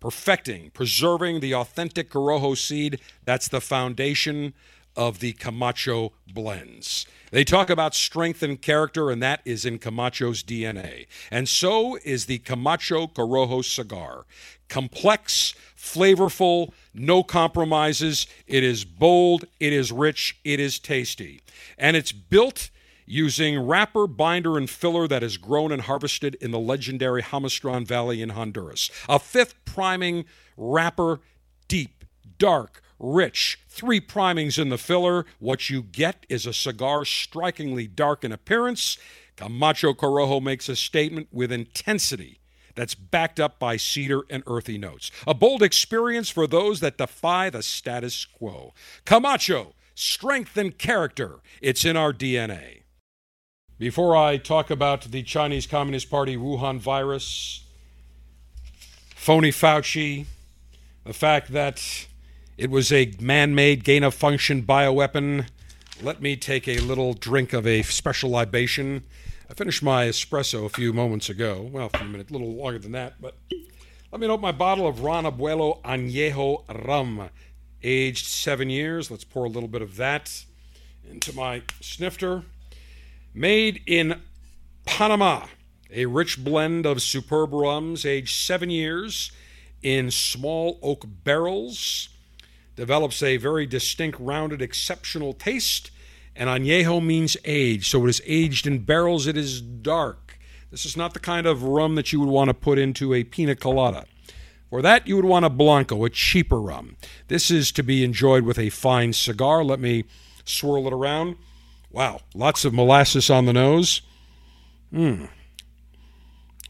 perfecting, 0.00 0.70
preserving 0.70 1.40
the 1.40 1.54
authentic 1.54 2.10
Corojo 2.10 2.56
seed. 2.56 3.00
That's 3.24 3.48
the 3.48 3.60
foundation 3.60 4.54
of 4.96 5.20
the 5.20 5.32
Camacho 5.34 6.12
blends. 6.32 7.06
They 7.30 7.44
talk 7.44 7.70
about 7.70 7.94
strength 7.94 8.42
and 8.42 8.60
character, 8.60 9.10
and 9.10 9.22
that 9.22 9.40
is 9.44 9.64
in 9.64 9.78
Camacho's 9.78 10.42
DNA. 10.42 11.06
And 11.30 11.48
so 11.48 11.96
is 12.04 12.26
the 12.26 12.38
Camacho 12.38 13.06
Corojo 13.06 13.64
cigar. 13.64 14.24
Complex, 14.68 15.54
flavorful, 15.76 16.72
no 16.92 17.22
compromises. 17.22 18.26
It 18.46 18.64
is 18.64 18.84
bold, 18.84 19.44
it 19.60 19.72
is 19.72 19.92
rich, 19.92 20.38
it 20.44 20.58
is 20.58 20.78
tasty. 20.78 21.40
And 21.78 21.96
it's 21.96 22.12
built 22.12 22.70
using 23.10 23.58
wrapper, 23.58 24.06
binder, 24.06 24.56
and 24.56 24.70
filler 24.70 25.08
that 25.08 25.22
is 25.22 25.36
grown 25.36 25.72
and 25.72 25.82
harvested 25.82 26.36
in 26.36 26.52
the 26.52 26.58
legendary 26.58 27.22
Jamastran 27.22 27.84
Valley 27.86 28.22
in 28.22 28.30
Honduras. 28.30 28.90
A 29.08 29.18
fifth 29.18 29.64
priming 29.64 30.24
wrapper, 30.56 31.20
deep, 31.66 32.04
dark, 32.38 32.82
rich. 33.00 33.58
Three 33.68 34.00
primings 34.00 34.58
in 34.58 34.68
the 34.68 34.78
filler. 34.78 35.26
What 35.40 35.68
you 35.68 35.82
get 35.82 36.24
is 36.28 36.46
a 36.46 36.52
cigar 36.52 37.04
strikingly 37.04 37.88
dark 37.88 38.22
in 38.22 38.30
appearance. 38.30 38.96
Camacho 39.36 39.92
Corojo 39.92 40.40
makes 40.40 40.68
a 40.68 40.76
statement 40.76 41.28
with 41.32 41.50
intensity 41.50 42.40
that's 42.76 42.94
backed 42.94 43.40
up 43.40 43.58
by 43.58 43.76
cedar 43.76 44.22
and 44.30 44.44
earthy 44.46 44.78
notes. 44.78 45.10
A 45.26 45.34
bold 45.34 45.62
experience 45.62 46.30
for 46.30 46.46
those 46.46 46.78
that 46.80 46.98
defy 46.98 47.50
the 47.50 47.62
status 47.62 48.24
quo. 48.24 48.72
Camacho, 49.04 49.74
strength 49.94 50.56
and 50.56 50.78
character. 50.78 51.40
It's 51.60 51.84
in 51.84 51.96
our 51.96 52.12
DNA. 52.12 52.79
Before 53.80 54.14
I 54.14 54.36
talk 54.36 54.68
about 54.68 55.04
the 55.04 55.22
Chinese 55.22 55.66
Communist 55.66 56.10
Party 56.10 56.36
Wuhan 56.36 56.78
virus, 56.78 57.64
phony 59.14 59.48
Fauci, 59.48 60.26
the 61.06 61.14
fact 61.14 61.50
that 61.52 62.06
it 62.58 62.70
was 62.70 62.92
a 62.92 63.14
man 63.22 63.54
made 63.54 63.82
gain 63.82 64.04
of 64.04 64.12
function 64.12 64.64
bioweapon. 64.64 65.48
Let 66.02 66.20
me 66.20 66.36
take 66.36 66.68
a 66.68 66.80
little 66.80 67.14
drink 67.14 67.54
of 67.54 67.66
a 67.66 67.80
special 67.80 68.28
libation. 68.28 69.04
I 69.48 69.54
finished 69.54 69.82
my 69.82 70.08
espresso 70.08 70.66
a 70.66 70.68
few 70.68 70.92
moments 70.92 71.30
ago. 71.30 71.66
Well, 71.72 71.90
a 71.90 71.96
few 71.96 72.06
minutes, 72.06 72.28
a 72.28 72.34
little 72.34 72.52
longer 72.52 72.80
than 72.80 72.92
that, 72.92 73.14
but 73.18 73.38
let 74.12 74.20
me 74.20 74.26
open 74.26 74.42
my 74.42 74.52
bottle 74.52 74.86
of 74.86 75.00
Ron 75.00 75.24
Abuelo 75.24 75.80
Añejo 75.84 76.64
rum, 76.86 77.30
aged 77.82 78.26
seven 78.26 78.68
years. 78.68 79.10
Let's 79.10 79.24
pour 79.24 79.46
a 79.46 79.48
little 79.48 79.70
bit 79.70 79.80
of 79.80 79.96
that 79.96 80.44
into 81.10 81.34
my 81.34 81.62
snifter. 81.80 82.42
Made 83.32 83.82
in 83.86 84.22
Panama, 84.84 85.46
a 85.92 86.06
rich 86.06 86.42
blend 86.42 86.84
of 86.84 87.00
superb 87.00 87.52
rums, 87.52 88.04
aged 88.04 88.34
seven 88.34 88.70
years 88.70 89.30
in 89.82 90.10
small 90.10 90.78
oak 90.82 91.04
barrels 91.24 92.08
develops 92.74 93.22
a 93.22 93.36
very 93.36 93.66
distinct, 93.66 94.18
rounded, 94.18 94.60
exceptional 94.60 95.32
taste. 95.32 95.90
And 96.34 96.48
añejo 96.48 97.04
means 97.04 97.36
age, 97.44 97.88
so 97.88 98.04
it 98.06 98.10
is 98.10 98.22
aged 98.24 98.66
in 98.66 98.84
barrels. 98.84 99.26
It 99.26 99.36
is 99.36 99.60
dark. 99.60 100.38
This 100.70 100.84
is 100.84 100.96
not 100.96 101.14
the 101.14 101.20
kind 101.20 101.46
of 101.46 101.62
rum 101.62 101.94
that 101.96 102.12
you 102.12 102.20
would 102.20 102.28
want 102.28 102.48
to 102.48 102.54
put 102.54 102.78
into 102.78 103.14
a 103.14 103.24
pina 103.24 103.54
colada. 103.54 104.06
For 104.70 104.82
that, 104.82 105.06
you 105.06 105.16
would 105.16 105.24
want 105.24 105.44
a 105.44 105.50
Blanco, 105.50 106.04
a 106.04 106.10
cheaper 106.10 106.60
rum. 106.60 106.96
This 107.28 107.50
is 107.50 107.70
to 107.72 107.82
be 107.82 108.04
enjoyed 108.04 108.44
with 108.44 108.58
a 108.58 108.70
fine 108.70 109.12
cigar. 109.12 109.62
Let 109.64 109.80
me 109.80 110.04
swirl 110.44 110.86
it 110.86 110.92
around. 110.92 111.36
Wow, 111.90 112.20
lots 112.34 112.64
of 112.64 112.72
molasses 112.72 113.30
on 113.30 113.46
the 113.46 113.52
nose. 113.52 114.02
Mmm. 114.92 115.28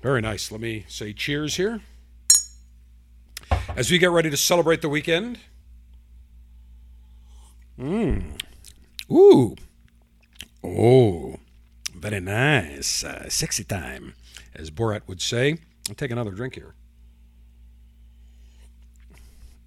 Very 0.02 0.20
nice. 0.22 0.50
Let 0.50 0.60
me 0.60 0.84
say 0.88 1.12
cheers 1.12 1.56
here. 1.56 1.80
As 3.76 3.90
we 3.90 3.98
get 3.98 4.10
ready 4.10 4.30
to 4.30 4.36
celebrate 4.36 4.80
the 4.82 4.88
weekend, 4.88 5.38
Mmm. 7.80 8.38
Ooh. 9.10 9.56
Oh. 10.62 11.36
Very 11.94 12.20
nice. 12.20 13.04
Uh, 13.04 13.28
sexy 13.28 13.64
time, 13.64 14.14
as 14.54 14.70
Borat 14.70 15.02
would 15.06 15.22
say. 15.22 15.58
I'll 15.88 15.94
take 15.94 16.10
another 16.10 16.30
drink 16.30 16.54
here. 16.54 16.74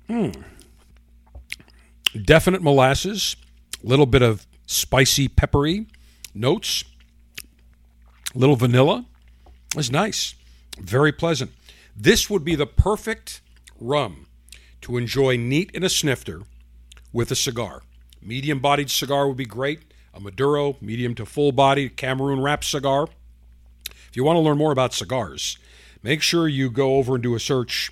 Mmm. 0.09 0.43
Definite 2.23 2.61
molasses, 2.61 3.35
little 3.81 4.05
bit 4.05 4.21
of 4.21 4.45
spicy, 4.65 5.27
peppery 5.27 5.85
notes, 6.33 6.83
a 8.33 8.37
little 8.37 8.55
vanilla. 8.55 9.05
It's 9.75 9.91
nice. 9.91 10.35
Very 10.79 11.11
pleasant. 11.11 11.51
This 11.95 12.29
would 12.29 12.43
be 12.43 12.55
the 12.55 12.65
perfect 12.65 13.41
rum 13.79 14.27
to 14.81 14.97
enjoy 14.97 15.37
neat 15.37 15.71
in 15.71 15.83
a 15.83 15.89
snifter 15.89 16.41
with 17.11 17.31
a 17.31 17.35
cigar. 17.35 17.83
Medium 18.21 18.59
bodied 18.59 18.89
cigar 18.89 19.27
would 19.27 19.37
be 19.37 19.45
great. 19.45 19.81
A 20.13 20.19
Maduro, 20.19 20.77
medium 20.79 21.15
to 21.15 21.25
full 21.25 21.51
bodied 21.51 21.97
Cameroon 21.97 22.41
wrap 22.41 22.63
cigar. 22.63 23.07
If 23.87 24.15
you 24.15 24.23
want 24.23 24.37
to 24.37 24.41
learn 24.41 24.57
more 24.57 24.71
about 24.71 24.93
cigars, 24.93 25.57
make 26.03 26.21
sure 26.21 26.47
you 26.47 26.69
go 26.69 26.97
over 26.97 27.15
and 27.15 27.23
do 27.23 27.35
a 27.35 27.39
search 27.39 27.91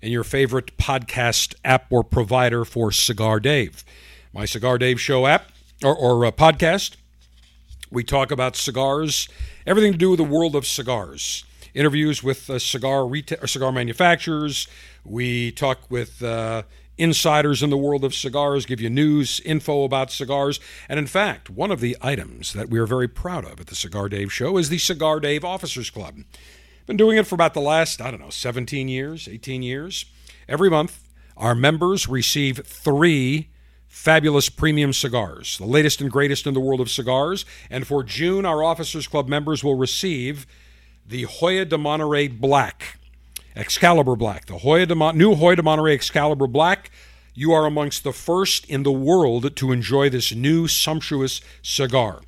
in 0.00 0.10
your 0.10 0.24
favorite 0.24 0.76
podcast 0.78 1.54
app 1.64 1.86
or 1.90 2.02
provider 2.02 2.64
for 2.64 2.90
Cigar 2.90 3.40
Dave. 3.40 3.84
My 4.32 4.44
Cigar 4.44 4.78
Dave 4.78 5.00
show 5.00 5.26
app 5.26 5.50
or, 5.82 5.94
or 5.94 6.26
uh, 6.26 6.30
podcast. 6.30 6.96
We 7.90 8.04
talk 8.04 8.30
about 8.30 8.56
cigars, 8.56 9.28
everything 9.66 9.92
to 9.92 9.98
do 9.98 10.10
with 10.10 10.18
the 10.18 10.24
world 10.24 10.54
of 10.54 10.66
cigars. 10.66 11.44
Interviews 11.74 12.22
with 12.22 12.50
uh, 12.50 12.58
cigar 12.58 13.06
retail, 13.06 13.46
cigar 13.46 13.72
manufacturers. 13.72 14.68
We 15.04 15.52
talk 15.52 15.90
with 15.90 16.22
uh, 16.22 16.62
insiders 16.98 17.62
in 17.62 17.70
the 17.70 17.76
world 17.76 18.04
of 18.04 18.14
cigars, 18.14 18.66
give 18.66 18.80
you 18.80 18.90
news, 18.90 19.40
info 19.40 19.84
about 19.84 20.10
cigars. 20.10 20.60
And 20.88 20.98
in 20.98 21.06
fact, 21.06 21.48
one 21.48 21.70
of 21.70 21.80
the 21.80 21.96
items 22.02 22.52
that 22.52 22.68
we 22.68 22.78
are 22.78 22.86
very 22.86 23.08
proud 23.08 23.44
of 23.44 23.60
at 23.60 23.68
the 23.68 23.74
Cigar 23.76 24.08
Dave 24.08 24.32
Show 24.32 24.58
is 24.58 24.68
the 24.68 24.78
Cigar 24.78 25.20
Dave 25.20 25.44
Officers 25.44 25.90
Club. 25.90 26.18
Been 26.86 26.96
doing 26.96 27.16
it 27.16 27.26
for 27.26 27.34
about 27.34 27.54
the 27.54 27.60
last, 27.60 28.00
I 28.00 28.10
don't 28.10 28.20
know, 28.20 28.30
17 28.30 28.88
years, 28.88 29.28
18 29.28 29.62
years. 29.62 30.06
Every 30.48 30.70
month, 30.70 31.06
our 31.36 31.54
members 31.54 32.08
receive 32.08 32.66
three 32.66 33.50
fabulous 33.98 34.48
premium 34.48 34.92
cigars, 34.92 35.58
the 35.58 35.66
latest 35.66 36.00
and 36.00 36.08
greatest 36.08 36.46
in 36.46 36.54
the 36.54 36.60
world 36.60 36.80
of 36.80 36.88
cigars. 36.88 37.44
And 37.68 37.84
for 37.84 38.04
June, 38.04 38.46
our 38.46 38.62
Officers 38.62 39.08
Club 39.08 39.28
members 39.28 39.64
will 39.64 39.74
receive 39.74 40.46
the 41.04 41.24
Hoya 41.24 41.64
de 41.64 41.76
Monterey 41.76 42.28
Black. 42.28 43.00
Excalibur 43.56 44.14
Black, 44.14 44.46
the 44.46 44.58
Hoya 44.58 44.86
de 44.86 44.94
Mon- 44.94 45.18
new 45.18 45.34
Hoyo 45.34 45.56
de 45.56 45.62
Monterrey 45.62 45.94
Excalibur 45.94 46.46
Black. 46.46 46.92
You 47.34 47.52
are 47.52 47.66
amongst 47.66 48.04
the 48.04 48.12
first 48.12 48.64
in 48.66 48.84
the 48.84 48.92
world 48.92 49.56
to 49.56 49.72
enjoy 49.72 50.08
this 50.08 50.32
new 50.32 50.68
sumptuous 50.68 51.40
cigar. 51.60 52.20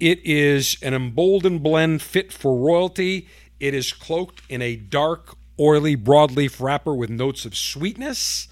It 0.00 0.24
is 0.24 0.78
an 0.80 0.94
emboldened 0.94 1.62
blend 1.62 2.00
fit 2.00 2.32
for 2.32 2.56
royalty. 2.56 3.28
It 3.60 3.74
is 3.74 3.92
cloaked 3.92 4.40
in 4.48 4.62
a 4.62 4.74
dark, 4.74 5.36
oily 5.60 5.98
broadleaf 5.98 6.62
wrapper 6.62 6.94
with 6.94 7.10
notes 7.10 7.44
of 7.44 7.54
sweetness. 7.54 8.48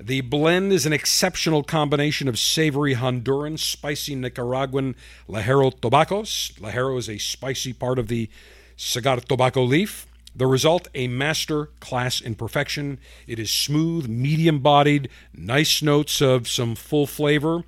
The 0.00 0.20
blend 0.20 0.72
is 0.72 0.86
an 0.86 0.92
exceptional 0.92 1.64
combination 1.64 2.28
of 2.28 2.38
savory 2.38 2.94
Honduran, 2.94 3.58
spicy 3.58 4.14
Nicaraguan 4.14 4.94
Ligero 5.28 5.72
tobaccos. 5.80 6.52
Ligero 6.60 6.96
is 6.98 7.08
a 7.08 7.18
spicy 7.18 7.72
part 7.72 7.98
of 7.98 8.06
the 8.06 8.30
cigar 8.76 9.16
tobacco 9.16 9.64
leaf. 9.64 10.06
The 10.36 10.46
result, 10.46 10.86
a 10.94 11.08
master 11.08 11.70
class 11.80 12.20
in 12.20 12.36
perfection. 12.36 13.00
It 13.26 13.40
is 13.40 13.50
smooth, 13.50 14.06
medium 14.06 14.60
bodied, 14.60 15.08
nice 15.34 15.82
notes 15.82 16.20
of 16.20 16.46
some 16.46 16.76
full 16.76 17.08
flavor. 17.08 17.64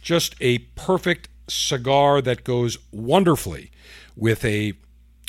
Just 0.00 0.36
a 0.40 0.60
perfect 0.76 1.28
cigar 1.48 2.22
that 2.22 2.44
goes 2.44 2.78
wonderfully 2.92 3.70
with 4.16 4.42
a 4.42 4.72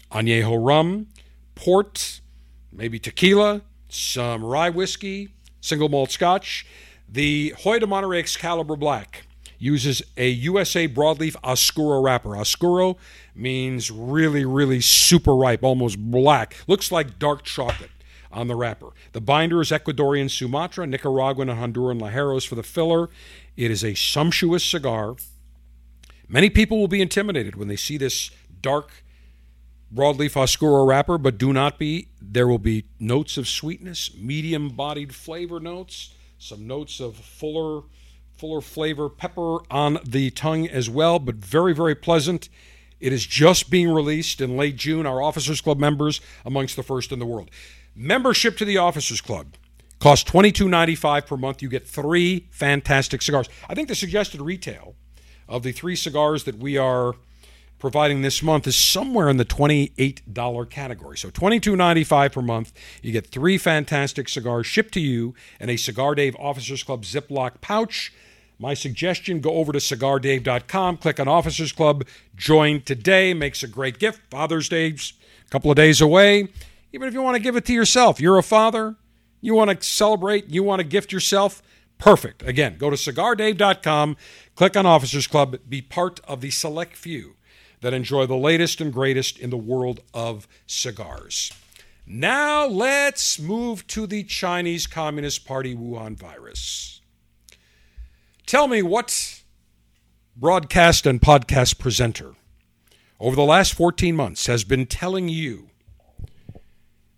añejo 0.10 0.66
rum, 0.66 1.08
port, 1.54 2.22
maybe 2.72 2.98
tequila, 2.98 3.62
some 3.90 4.42
rye 4.42 4.70
whiskey, 4.70 5.35
single 5.66 5.90
malt 5.90 6.12
scotch. 6.12 6.66
The 7.10 7.54
Hoyo 7.60 7.80
de 7.80 7.88
Monterrey 7.88 8.20
Excalibur 8.20 8.76
Black 8.76 9.24
uses 9.58 10.02
a 10.18 10.30
USA 10.30 10.88
broadleaf 10.88 11.36
Oscuro 11.44 12.02
wrapper. 12.02 12.36
Oscuro 12.36 12.98
means 13.34 13.90
really, 13.90 14.46
really 14.46 14.82
super 14.82 15.36
ripe, 15.36 15.64
almost 15.64 15.98
black. 15.98 16.58
Looks 16.68 16.92
like 16.92 17.20
dark 17.20 17.44
chocolate 17.44 17.90
on 18.32 18.48
the 18.48 18.56
wrapper. 18.56 18.90
The 19.14 19.22
binder 19.22 19.62
is 19.62 19.72
Ecuadorian 19.72 20.30
Sumatra, 20.30 20.86
Nicaraguan, 20.86 21.50
and 21.50 21.60
Honduran 21.60 22.00
Ligeros 22.00 22.46
for 22.48 22.56
the 22.56 22.64
filler. 22.64 23.10
It 23.58 23.72
is 23.72 23.84
a 23.84 23.96
sumptuous 23.96 24.64
cigar. 24.64 25.16
Many 26.28 26.50
people 26.50 26.80
will 26.80 26.88
be 26.88 27.02
intimidated 27.02 27.56
when 27.56 27.70
they 27.70 27.76
see 27.76 27.98
this 27.98 28.30
dark 28.62 28.92
broadleaf 29.96 30.36
Oscuro 30.36 30.86
wrapper, 30.86 31.18
but 31.18 31.38
do 31.38 31.54
not 31.54 31.80
be. 31.80 32.10
There 32.22 32.48
will 32.48 32.60
be 32.60 32.86
notes 33.00 33.38
of 33.38 33.48
sweetness, 33.48 34.14
medium 34.16 34.70
bodied 34.70 35.16
flavor 35.16 35.60
notes, 35.60 36.14
some 36.38 36.68
notes 36.68 37.00
of 37.00 37.16
fuller, 37.16 37.84
fuller 38.36 38.62
flavor, 38.62 39.10
pepper 39.10 39.60
on 39.72 40.00
the 40.06 40.32
tongue 40.32 40.68
as 40.68 40.90
well, 40.90 41.18
but 41.20 41.36
very, 41.36 41.74
very 41.74 41.96
pleasant. 41.96 42.50
It 43.00 43.14
is 43.14 43.26
just 43.26 43.70
being 43.70 43.90
released 43.90 44.42
in 44.42 44.58
late 44.58 44.76
June. 44.76 45.06
Our 45.06 45.22
Officers 45.22 45.62
Club 45.62 45.80
members 45.80 46.22
amongst 46.46 46.76
the 46.76 46.84
first 46.84 47.12
in 47.12 47.20
the 47.20 47.26
world. 47.26 47.50
Membership 47.96 48.58
to 48.58 48.66
the 48.66 48.78
Officers 48.78 49.22
Club 49.22 49.56
costs 50.00 50.30
$22.95 50.30 51.26
per 51.26 51.38
month. 51.38 51.62
You 51.62 51.70
get 51.70 51.88
three 51.88 52.48
fantastic 52.52 53.22
cigars. 53.22 53.48
I 53.70 53.76
think 53.76 53.88
the 53.88 53.96
suggested 53.96 54.42
retail 54.42 54.96
of 55.48 55.64
the 55.64 55.72
three 55.72 55.96
cigars 55.96 56.44
that 56.44 56.58
we 56.58 56.78
are 56.78 57.14
providing 57.80 58.22
this 58.22 58.42
month 58.42 58.68
is 58.68 58.76
somewhere 58.76 59.30
in 59.30 59.38
the 59.38 59.46
$28 59.46 60.70
category. 60.70 61.18
So 61.18 61.30
$22.95 61.30 62.32
per 62.32 62.42
month. 62.42 62.74
You 63.02 63.12
get 63.12 63.28
three 63.28 63.58
fantastic 63.58 64.30
cigars 64.30 64.66
shipped 64.66 64.94
to 64.94 65.00
you 65.00 65.34
in 65.60 65.70
a 65.70 65.78
Cigar 65.78 66.16
Dave 66.16 66.36
Officers 66.40 66.84
Club 66.84 67.04
Ziploc 67.04 67.62
pouch. 67.62 68.14
My 68.58 68.74
suggestion 68.74 69.42
go 69.42 69.52
over 69.56 69.74
to 69.74 69.80
cigardave.com, 69.80 70.98
click 70.98 71.20
on 71.20 71.28
Officers 71.28 71.74
Club, 71.74 72.06
join 72.36 72.82
today, 72.82 73.34
makes 73.34 73.64
a 73.64 73.68
great 73.68 74.00
gift. 74.00 74.22
Father's 74.30 74.70
Day's 74.70 75.14
a 75.46 75.50
couple 75.50 75.70
of 75.70 75.76
days 75.76 76.00
away. 76.00 76.48
Even 76.94 77.10
if 77.10 77.14
you 77.14 77.22
want 77.22 77.36
to 77.36 77.44
give 77.44 77.58
it 77.58 77.66
to 77.66 77.74
yourself, 77.74 78.22
you're 78.22 78.38
a 78.38 78.44
father, 78.44 78.96
you 79.42 79.54
want 79.54 79.70
to 79.70 79.86
celebrate, 79.86 80.50
you 80.50 80.64
want 80.64 80.80
to 80.80 80.88
gift 80.88 81.12
yourself, 81.12 81.62
perfect. 81.98 82.44
Again, 82.44 82.78
go 82.78 82.90
to 82.90 82.96
cigardave.com, 82.96 84.16
click 84.56 84.78
on 84.78 84.86
Officers 84.86 85.28
Club, 85.28 85.58
be 85.68 85.82
part 85.82 86.22
of 86.26 86.40
the 86.40 86.50
select 86.50 86.96
few 86.96 87.36
that 87.82 87.94
enjoy 87.94 88.26
the 88.26 88.36
latest 88.36 88.82
and 88.82 88.92
greatest 88.92 89.38
in 89.38 89.50
the 89.50 89.58
world 89.58 90.02
of 90.14 90.48
cigars. 90.68 91.52
Now 92.08 92.68
let's 92.68 93.40
move 93.40 93.88
to 93.88 94.06
the 94.06 94.24
Chinese 94.24 94.86
Communist 94.86 95.46
Party 95.46 95.76
Wuhan 95.76 96.16
virus. 96.16 97.02
Tell 98.46 98.68
me 98.68 98.82
what 98.82 99.42
broadcast 100.36 101.08
and 101.08 101.20
podcast 101.20 101.80
presenter 101.80 102.36
over 103.20 103.36
the 103.36 103.44
last 103.44 103.74
14 103.74 104.16
months 104.16 104.48
has 104.48 104.64
been 104.64 104.86
telling 104.86 105.30
you 105.30 105.70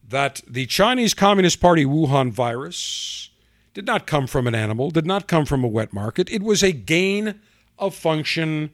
that 0.07 0.41
the 0.47 0.65
Chinese 0.67 1.13
Communist 1.13 1.59
Party 1.59 1.83
Wuhan 1.83 2.31
virus 2.31 3.29
did 3.73 3.85
not 3.85 4.07
come 4.07 4.25
from 4.25 4.47
an 4.47 4.55
animal, 4.55 4.89
did 4.89 5.05
not 5.05 5.27
come 5.27 5.45
from 5.45 5.63
a 5.63 5.67
wet 5.67 5.91
market. 5.91 6.31
It 6.31 6.41
was 6.41 6.63
a 6.63 6.71
gain 6.71 7.41
of 7.77 7.93
function, 7.93 8.71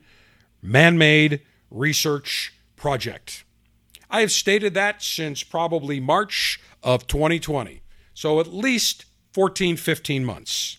man 0.61 0.97
made 0.97 1.41
research 1.73 2.53
project. 2.75 3.43
I 4.09 4.21
have 4.21 4.31
stated 4.31 4.73
that 4.75 5.01
since 5.01 5.43
probably 5.43 5.99
March 5.99 6.61
of 6.83 7.07
2020, 7.07 7.81
so 8.13 8.39
at 8.39 8.53
least 8.53 9.05
14, 9.33 9.75
15 9.75 10.23
months. 10.23 10.77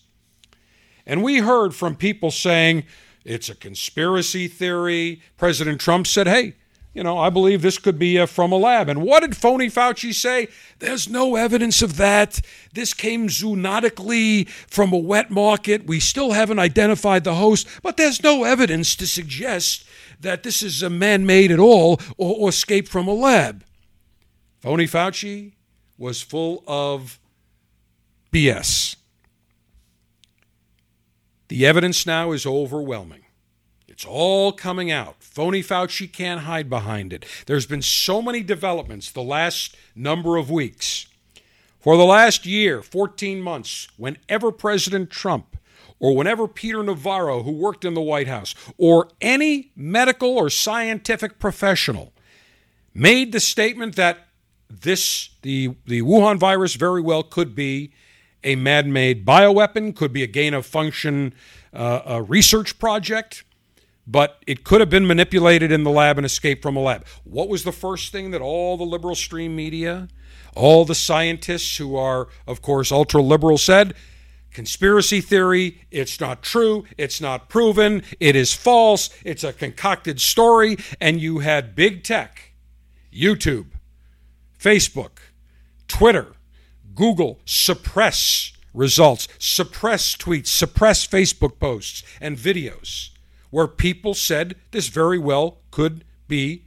And 1.05 1.23
we 1.23 1.39
heard 1.39 1.75
from 1.75 1.97
people 1.97 2.31
saying 2.31 2.85
it's 3.25 3.49
a 3.49 3.55
conspiracy 3.55 4.49
theory. 4.49 5.21
President 5.37 5.81
Trump 5.81 6.07
said, 6.07 6.29
hey, 6.29 6.55
you 6.95 7.03
know, 7.03 7.19
I 7.19 7.29
believe 7.29 7.61
this 7.61 7.79
could 7.79 7.99
be 7.99 8.21
uh, 8.21 8.27
from 8.27 8.53
a 8.53 8.57
lab. 8.57 8.89
And 8.89 9.03
what 9.03 9.21
did 9.21 9.37
phony 9.37 9.69
Fauci 9.69 10.15
say? 10.15 10.47
There's 10.79 11.09
no 11.09 11.35
evidence 11.35 11.83
of 11.83 11.97
that. 11.97 12.41
This 12.73 12.95
came 12.95 13.27
zoonotically 13.27 14.49
from 14.49 14.93
a 14.93 14.99
wet 14.99 15.31
market. 15.31 15.87
We 15.87 15.99
still 15.99 16.31
haven't 16.31 16.61
identified 16.61 17.25
the 17.25 17.35
host, 17.35 17.67
but 17.83 17.97
there's 17.97 18.23
no 18.23 18.45
evidence 18.45 18.95
to 18.97 19.09
suggest 19.09 19.85
that 20.25 20.43
this 20.43 20.62
is 20.62 20.83
a 20.83 20.91
man 20.91 21.25
made 21.25 21.51
at 21.51 21.61
all 21.61 22.01
or, 22.18 22.37
or 22.37 22.49
escaped 22.49 22.89
from 22.89 23.07
a 23.07 23.14
lab. 23.14 23.64
Phony 24.61 24.87
Fauci 24.87 25.53
was 25.97 26.20
full 26.20 26.64
of 26.66 27.18
BS. 28.33 28.97
The 31.49 31.64
evidence 31.64 32.05
now 32.05 32.33
is 32.33 32.45
overwhelming. 32.45 33.20
It's 33.87 34.05
all 34.05 34.51
coming 34.51 34.91
out. 34.91 35.22
Phony 35.22 35.62
Fauci 35.62 36.12
can't 36.12 36.41
hide 36.41 36.68
behind 36.68 37.12
it. 37.12 37.25
There's 37.47 37.66
been 37.66 37.83
so 37.83 38.20
many 38.20 38.43
developments 38.43 39.12
the 39.12 39.22
last 39.22 39.77
number 39.95 40.37
of 40.37 40.51
weeks. 40.51 41.07
For 41.79 41.97
the 41.97 42.05
last 42.05 42.45
year, 42.45 42.83
14 42.83 43.41
months, 43.41 43.87
whenever 43.97 44.51
President 44.51 45.11
Trump 45.11 45.57
or 46.01 46.17
whenever 46.17 46.47
Peter 46.49 46.83
Navarro, 46.83 47.43
who 47.43 47.53
worked 47.53 47.85
in 47.85 47.95
the 47.95 48.01
White 48.01 48.29
House, 48.29 48.55
or 48.77 49.09
any 49.21 49.73
medical 49.77 50.37
or 50.37 50.51
scientific 50.51 51.39
professional 51.39 52.13
made 52.95 53.33
the 53.33 53.41
statement 53.41 53.97
that 53.97 54.29
this, 54.69 55.31
the, 55.43 55.75
the 55.87 56.03
Wuhan 56.03 56.39
virus, 56.39 56.75
very 56.75 57.01
well 57.01 57.23
could 57.23 57.55
be 57.55 57.93
a 58.43 58.57
man 58.57 58.93
made 58.93 59.25
bioweapon, 59.25 59.95
could 59.95 60.13
be 60.13 60.23
a 60.23 60.27
gain 60.27 60.53
of 60.55 60.67
function 60.67 61.35
uh, 61.73 62.23
research 62.27 62.79
project 62.79 63.45
but 64.07 64.43
it 64.47 64.65
could 64.65 64.81
have 64.81 64.91
been 64.91 65.07
manipulated 65.07 65.73
in 65.73 65.85
the 65.85 65.91
lab 65.91 66.19
and 66.19 66.27
escaped 66.27 66.63
from 66.63 66.77
a 66.77 66.81
lab. 66.81 67.07
What 67.25 67.49
was 67.49 67.65
the 67.65 67.73
first 67.73 68.13
thing 68.13 68.31
that 68.33 68.41
all 68.41 68.77
the 68.77 68.85
liberal 68.85 69.15
stream 69.15 69.57
media, 69.57 70.09
all 70.55 70.85
the 70.85 70.95
scientists 70.95 71.79
who 71.79 71.97
are, 71.97 72.29
of 72.47 72.61
course, 72.61 72.93
ultra 72.93 73.23
liberal 73.23 73.59
said? 73.59 73.95
Conspiracy 74.55 75.21
theory, 75.21 75.83
it's 75.91 76.21
not 76.21 76.43
true, 76.43 76.85
it's 76.97 77.21
not 77.21 77.49
proven, 77.49 78.05
it 78.21 78.37
is 78.37 78.55
false, 78.55 79.11
it's 79.25 79.43
a 79.43 79.53
concocted 79.53 80.21
story, 80.21 80.77
and 81.01 81.21
you 81.21 81.41
had 81.41 81.75
big 81.75 82.05
tech, 82.05 82.53
YouTube, 83.13 83.67
Facebook, 84.59 85.19
Twitter, 85.89 86.35
Google 86.95 87.41
suppress 87.45 88.53
results, 88.73 89.27
suppress 89.41 90.17
tweets, 90.17 90.47
suppress 90.47 91.05
Facebook 91.05 91.59
posts 91.59 92.05
and 92.21 92.37
videos 92.39 93.11
where 93.51 93.67
people 93.67 94.15
said 94.15 94.55
this 94.71 94.87
very 94.87 95.19
well 95.19 95.59
could 95.73 96.05
be 96.29 96.65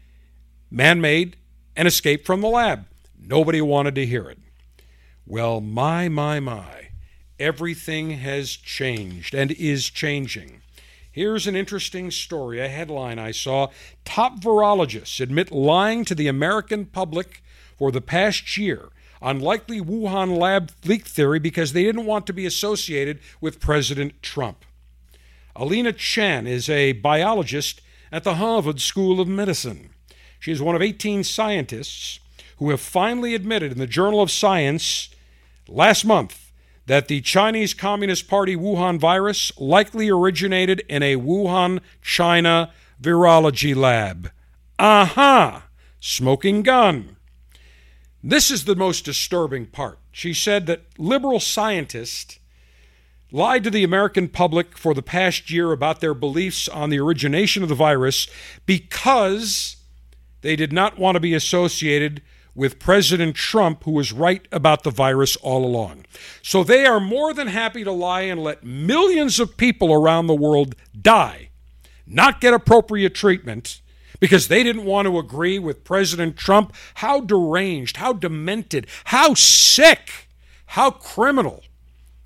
man 0.70 1.00
made 1.00 1.38
and 1.76 1.88
escaped 1.88 2.26
from 2.26 2.42
the 2.42 2.48
lab. 2.50 2.86
Nobody 3.18 3.62
wanted 3.62 3.96
to 3.96 4.06
hear 4.06 4.30
it. 4.30 4.40
Well, 5.26 5.62
my, 5.62 6.10
my, 6.10 6.42
my, 6.42 6.87
everything 7.40 8.12
has 8.12 8.52
changed 8.52 9.34
and 9.34 9.52
is 9.52 9.90
changing. 9.90 10.62
Here's 11.12 11.48
an 11.48 11.56
interesting 11.56 12.12
story, 12.12 12.60
a 12.60 12.68
headline 12.68 13.18
I 13.18 13.32
saw. 13.32 13.70
Top 14.06 14.40
virologists 14.40 15.20
admit 15.20 15.52
lying 15.52 16.06
to 16.06 16.16
the 16.16 16.28
American 16.28 16.86
public 16.86 17.42
for 17.76 17.92
the 17.92 18.02
past 18.02 18.58
year 18.58 18.90
on 19.22 19.40
likely 19.40 19.82
Wuhan 19.82 20.38
lab 20.38 20.72
leak 20.86 21.08
theory 21.08 21.40
because 21.40 21.74
they 21.74 21.84
didn't 21.84 22.06
want 22.06 22.28
to 22.28 22.34
be 22.34 22.46
associated 22.46 23.20
with 23.42 23.60
President 23.60 24.22
Trump. 24.22 24.64
Alina 25.56 25.92
Chan 25.92 26.46
is 26.46 26.70
a 26.70 26.92
biologist 26.94 27.82
at 28.12 28.24
the 28.24 28.36
Harvard 28.36 28.80
School 28.80 29.20
of 29.20 29.28
Medicine. 29.28 29.90
She 30.40 30.52
is 30.52 30.62
one 30.62 30.76
of 30.76 30.84
18 30.84 31.24
scientists 31.24 32.20
who 32.58 32.70
have 32.70 32.80
finally 32.80 33.34
admitted 33.34 33.72
in 33.72 33.80
the 33.80 33.88
Journal 33.88 34.22
of 34.22 34.30
Science 34.30 35.10
last 35.68 36.06
month 36.06 36.47
that 36.88 37.10
the 37.10 37.22
Chinese 37.22 37.74
Communist 37.74 38.28
Party 38.28 38.56
Wuhan 38.56 38.98
virus 38.98 39.52
likely 39.60 40.10
originated 40.10 40.84
in 40.90 41.04
a 41.04 41.18
Wuhan, 41.18 41.82
China 42.02 42.72
virology 43.02 43.76
lab. 43.76 44.32
Aha! 44.80 45.68
Smoking 46.00 46.64
gun. 46.64 47.18
This 48.24 48.50
is 48.50 48.66
the 48.66 48.76
most 48.76 49.04
disturbing 49.04 49.66
part. 49.68 50.00
She 50.12 50.34
said 50.34 50.66
that 50.66 50.86
liberal 50.98 51.42
scientists 51.42 52.40
lied 53.32 53.66
to 53.66 53.70
the 53.70 53.84
American 53.84 54.30
public 54.30 54.78
for 54.78 54.94
the 54.94 55.02
past 55.02 55.52
year 55.52 55.74
about 55.74 56.00
their 56.00 56.14
beliefs 56.14 56.70
on 56.70 56.90
the 56.90 57.00
origination 57.00 57.64
of 57.64 57.70
the 57.70 57.76
virus 57.76 58.28
because 58.66 59.76
they 60.42 60.56
did 60.56 60.72
not 60.72 60.98
want 60.98 61.16
to 61.16 61.20
be 61.20 61.34
associated 61.34 62.22
with 62.58 62.80
President 62.80 63.36
Trump, 63.36 63.84
who 63.84 63.91
was 63.91 64.12
right 64.12 64.45
about 64.51 64.84
the 64.84 64.89
virus 64.89 65.36
all 65.38 65.64
along. 65.64 66.05
So 66.41 66.64
they 66.64 66.86
are 66.86 66.99
more 66.99 67.34
than 67.34 67.47
happy 67.47 67.84
to 67.84 67.91
lie 67.91 68.22
and 68.22 68.43
let 68.43 68.64
millions 68.66 69.39
of 69.39 69.55
people 69.55 69.93
around 69.93 70.26
the 70.26 70.36
world 70.36 70.76
die, 70.99 71.49
not 72.08 72.41
get 72.41 72.53
appropriate 72.53 73.16
treatment. 73.16 73.82
Because 74.20 74.47
they 74.47 74.64
didn't 74.64 74.86
want 74.86 75.05
to 75.05 75.20
agree 75.20 75.60
with 75.60 75.84
President 75.84 76.38
Trump. 76.38 76.74
How 76.95 77.22
deranged, 77.22 77.97
how 77.97 78.14
demented, 78.14 78.88
how 79.03 79.36
sick, 79.36 80.28
how 80.66 80.89
criminal 80.89 81.64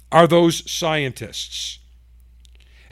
are 0.09 0.25
those 0.25 0.71
scientists. 0.71 1.79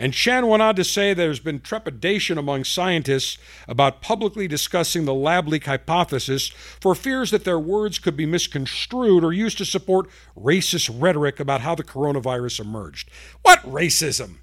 And 0.01 0.13
Chan 0.13 0.47
went 0.47 0.63
on 0.63 0.75
to 0.75 0.83
say 0.85 1.13
there's 1.13 1.41
been 1.41 1.59
trepidation 1.59 2.37
among 2.37 2.63
scientists 2.63 3.37
about 3.67 4.01
publicly 4.01 4.47
discussing 4.47 5.03
the 5.03 5.13
lab 5.13 5.49
leak 5.49 5.65
hypothesis 5.65 6.47
for 6.79 6.95
fears 6.95 7.31
that 7.31 7.43
their 7.43 7.59
words 7.59 7.99
could 7.99 8.15
be 8.15 8.25
misconstrued 8.25 9.25
or 9.25 9.33
used 9.33 9.57
to 9.57 9.65
support 9.65 10.09
racist 10.37 10.89
rhetoric 10.99 11.41
about 11.41 11.59
how 11.61 11.75
the 11.75 11.83
coronavirus 11.83 12.61
emerged. 12.61 13.11
What 13.41 13.59
racism? 13.63 14.37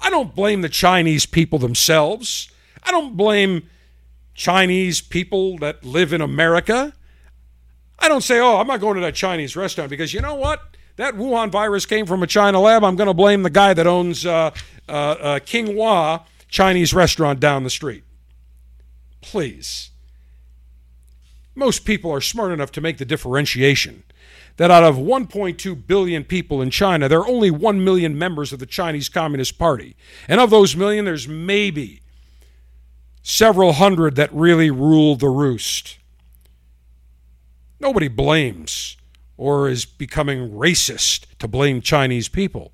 I 0.00 0.08
don't 0.08 0.34
blame 0.34 0.62
the 0.62 0.70
Chinese 0.70 1.26
people 1.26 1.58
themselves. 1.58 2.50
I 2.82 2.90
don't 2.90 3.18
blame 3.18 3.68
Chinese 4.34 5.02
people 5.02 5.58
that 5.58 5.84
live 5.84 6.14
in 6.14 6.22
America. 6.22 6.94
I 7.98 8.08
don't 8.08 8.22
say, 8.22 8.40
oh, 8.40 8.56
I'm 8.56 8.66
not 8.66 8.80
going 8.80 8.94
to 8.94 9.02
that 9.02 9.14
Chinese 9.14 9.56
restaurant 9.56 9.90
because 9.90 10.14
you 10.14 10.22
know 10.22 10.36
what? 10.36 10.62
that 10.96 11.14
Wuhan 11.14 11.50
virus 11.50 11.86
came 11.86 12.06
from 12.06 12.22
a 12.22 12.26
China 12.26 12.60
lab, 12.60 12.82
I'm 12.82 12.96
going 12.96 13.06
to 13.06 13.14
blame 13.14 13.42
the 13.42 13.50
guy 13.50 13.74
that 13.74 13.86
owns 13.86 14.24
uh, 14.26 14.50
uh, 14.88 14.92
uh, 14.92 15.38
King 15.40 15.74
Hua 15.74 16.24
Chinese 16.48 16.94
restaurant 16.94 17.40
down 17.40 17.64
the 17.64 17.70
street. 17.70 18.04
Please. 19.20 19.90
Most 21.54 21.84
people 21.84 22.12
are 22.12 22.20
smart 22.20 22.52
enough 22.52 22.70
to 22.72 22.80
make 22.80 22.98
the 22.98 23.04
differentiation 23.04 24.04
that 24.56 24.70
out 24.70 24.84
of 24.84 24.96
1.2 24.96 25.86
billion 25.86 26.24
people 26.24 26.62
in 26.62 26.70
China, 26.70 27.08
there 27.08 27.20
are 27.20 27.28
only 27.28 27.50
1 27.50 27.82
million 27.84 28.18
members 28.18 28.52
of 28.52 28.58
the 28.58 28.66
Chinese 28.66 29.08
Communist 29.08 29.58
Party. 29.58 29.96
And 30.28 30.40
of 30.40 30.50
those 30.50 30.76
million, 30.76 31.04
there's 31.04 31.28
maybe 31.28 32.00
several 33.22 33.72
hundred 33.72 34.14
that 34.16 34.32
really 34.32 34.70
rule 34.70 35.16
the 35.16 35.28
roost. 35.28 35.98
Nobody 37.80 38.08
blames 38.08 38.96
or 39.36 39.68
is 39.68 39.84
becoming 39.84 40.50
racist 40.52 41.26
to 41.38 41.48
blame 41.48 41.80
Chinese 41.82 42.28
people. 42.28 42.72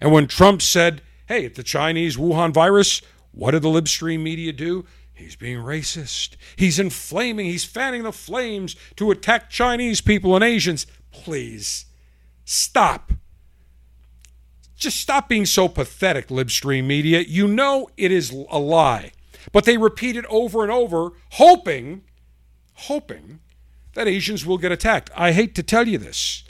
And 0.00 0.12
when 0.12 0.26
Trump 0.26 0.62
said, 0.62 1.02
hey, 1.28 1.44
at 1.44 1.54
the 1.54 1.62
Chinese 1.62 2.16
Wuhan 2.16 2.52
virus, 2.52 3.02
what 3.32 3.52
did 3.52 3.62
the 3.62 3.68
libstream 3.68 4.20
media 4.22 4.52
do? 4.52 4.86
He's 5.12 5.36
being 5.36 5.58
racist. 5.58 6.36
He's 6.56 6.78
inflaming, 6.78 7.46
he's 7.46 7.64
fanning 7.64 8.02
the 8.02 8.12
flames 8.12 8.74
to 8.96 9.10
attack 9.10 9.50
Chinese 9.50 10.00
people 10.00 10.34
and 10.34 10.42
Asians. 10.42 10.86
Please 11.12 11.86
stop. 12.44 13.12
Just 14.76 15.00
stop 15.00 15.28
being 15.28 15.44
so 15.44 15.68
pathetic, 15.68 16.28
libstream 16.28 16.86
media. 16.86 17.20
You 17.20 17.46
know 17.46 17.88
it 17.96 18.10
is 18.10 18.30
a 18.30 18.58
lie. 18.58 19.12
But 19.52 19.64
they 19.64 19.76
repeat 19.76 20.16
it 20.16 20.24
over 20.28 20.62
and 20.62 20.70
over, 20.70 21.10
hoping, 21.32 22.02
hoping 22.74 23.40
that 23.94 24.06
Asians 24.06 24.46
will 24.46 24.58
get 24.58 24.72
attacked. 24.72 25.10
I 25.16 25.32
hate 25.32 25.54
to 25.56 25.62
tell 25.62 25.88
you 25.88 25.98
this, 25.98 26.44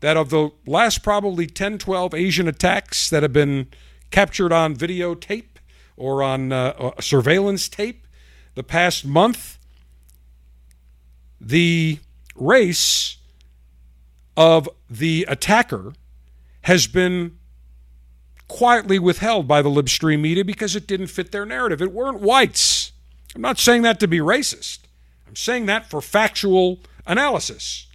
that 0.00 0.16
of 0.16 0.30
the 0.30 0.50
last 0.66 1.02
probably 1.02 1.46
10, 1.46 1.78
12 1.78 2.14
Asian 2.14 2.48
attacks 2.48 3.08
that 3.10 3.22
have 3.22 3.32
been 3.32 3.68
captured 4.10 4.52
on 4.52 4.74
videotape 4.76 5.58
or 5.96 6.22
on 6.22 6.52
uh, 6.52 6.74
uh, 6.78 7.00
surveillance 7.00 7.68
tape 7.68 8.06
the 8.54 8.62
past 8.62 9.04
month, 9.04 9.58
the 11.40 11.98
race 12.34 13.18
of 14.36 14.68
the 14.88 15.24
attacker 15.28 15.92
has 16.62 16.86
been 16.86 17.38
quietly 18.48 18.98
withheld 18.98 19.46
by 19.46 19.62
the 19.62 19.68
libstream 19.68 20.20
media 20.20 20.44
because 20.44 20.74
it 20.74 20.86
didn't 20.86 21.06
fit 21.06 21.30
their 21.30 21.46
narrative. 21.46 21.80
It 21.80 21.92
weren't 21.92 22.20
whites. 22.20 22.92
I'm 23.34 23.42
not 23.42 23.58
saying 23.58 23.82
that 23.82 24.00
to 24.00 24.08
be 24.08 24.18
racist. 24.18 24.80
I'm 25.28 25.36
saying 25.36 25.66
that 25.66 25.88
for 25.88 26.00
factual 26.00 26.80
analysis. 27.06 27.86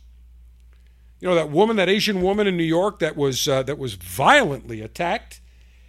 You 1.20 1.28
know 1.28 1.36
that 1.36 1.50
woman, 1.50 1.76
that 1.76 1.90
Asian 1.90 2.22
woman 2.22 2.48
in 2.48 2.56
New 2.56 2.64
York 2.64 3.00
that 3.00 3.18
was 3.18 3.48
uh, 3.48 3.64
that 3.64 3.78
was 3.78 3.96
violently 3.96 4.82
attacked 4.82 5.42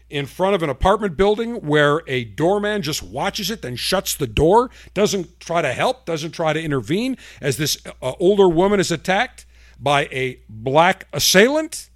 in 0.09 0.27
front 0.27 0.55
of 0.55 0.63
an 0.63 0.71
apartment 0.71 1.17
building 1.17 1.57
where 1.57 2.03
a 2.07 2.25
doorman 2.25 2.83
just 2.83 3.03
watches 3.03 3.51
it, 3.51 3.63
then 3.63 3.77
shuts 3.77 4.15
the 4.15 4.27
door, 4.27 4.71
doesn't 4.95 5.41
try 5.41 5.63
to 5.63 5.73
help, 5.73 6.07
doesn't 6.07 6.33
try 6.33 6.53
to 6.53 6.63
intervene 6.63 7.17
as 7.41 7.57
this 7.57 7.79
uh, 8.03 8.13
older 8.21 8.49
woman 8.49 8.79
is 8.79 8.93
attacked 8.93 9.47
by 9.79 10.05
a 10.07 10.41
black 10.49 11.07
assailant. 11.13 11.91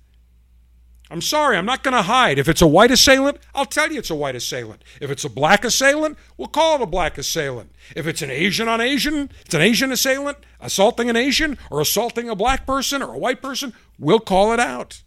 I'm 1.12 1.20
sorry, 1.20 1.56
I'm 1.56 1.66
not 1.66 1.82
going 1.82 1.94
to 1.94 2.02
hide. 2.02 2.38
If 2.38 2.48
it's 2.48 2.62
a 2.62 2.68
white 2.68 2.92
assailant, 2.92 3.38
I'll 3.52 3.66
tell 3.66 3.90
you 3.90 3.98
it's 3.98 4.10
a 4.10 4.14
white 4.14 4.36
assailant. 4.36 4.84
If 5.00 5.10
it's 5.10 5.24
a 5.24 5.28
black 5.28 5.64
assailant, 5.64 6.16
we'll 6.36 6.48
call 6.48 6.76
it 6.76 6.82
a 6.82 6.86
black 6.86 7.18
assailant. 7.18 7.72
If 7.96 8.06
it's 8.06 8.22
an 8.22 8.30
Asian 8.30 8.68
on 8.68 8.80
Asian, 8.80 9.30
it's 9.44 9.54
an 9.54 9.60
Asian 9.60 9.90
assailant 9.90 10.38
assaulting 10.60 11.10
an 11.10 11.16
Asian 11.16 11.58
or 11.68 11.80
assaulting 11.80 12.28
a 12.28 12.36
black 12.36 12.64
person 12.64 13.02
or 13.02 13.14
a 13.14 13.18
white 13.18 13.42
person, 13.42 13.72
we'll 13.98 14.20
call 14.20 14.52
it 14.52 14.60
out. 14.60 15.02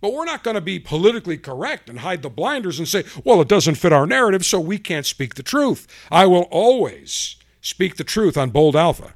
But 0.00 0.12
we're 0.12 0.24
not 0.24 0.44
going 0.44 0.56
to 0.56 0.60
be 0.60 0.78
politically 0.78 1.38
correct 1.38 1.88
and 1.88 2.00
hide 2.00 2.22
the 2.22 2.28
blinders 2.28 2.78
and 2.78 2.86
say, 2.86 3.04
well, 3.24 3.40
it 3.40 3.48
doesn't 3.48 3.76
fit 3.76 3.92
our 3.92 4.06
narrative, 4.06 4.44
so 4.44 4.60
we 4.60 4.78
can't 4.78 5.06
speak 5.06 5.34
the 5.34 5.42
truth. 5.42 5.86
I 6.10 6.26
will 6.26 6.48
always 6.50 7.36
speak 7.60 7.96
the 7.96 8.04
truth 8.04 8.36
on 8.36 8.50
Bold 8.50 8.76
Alpha. 8.76 9.14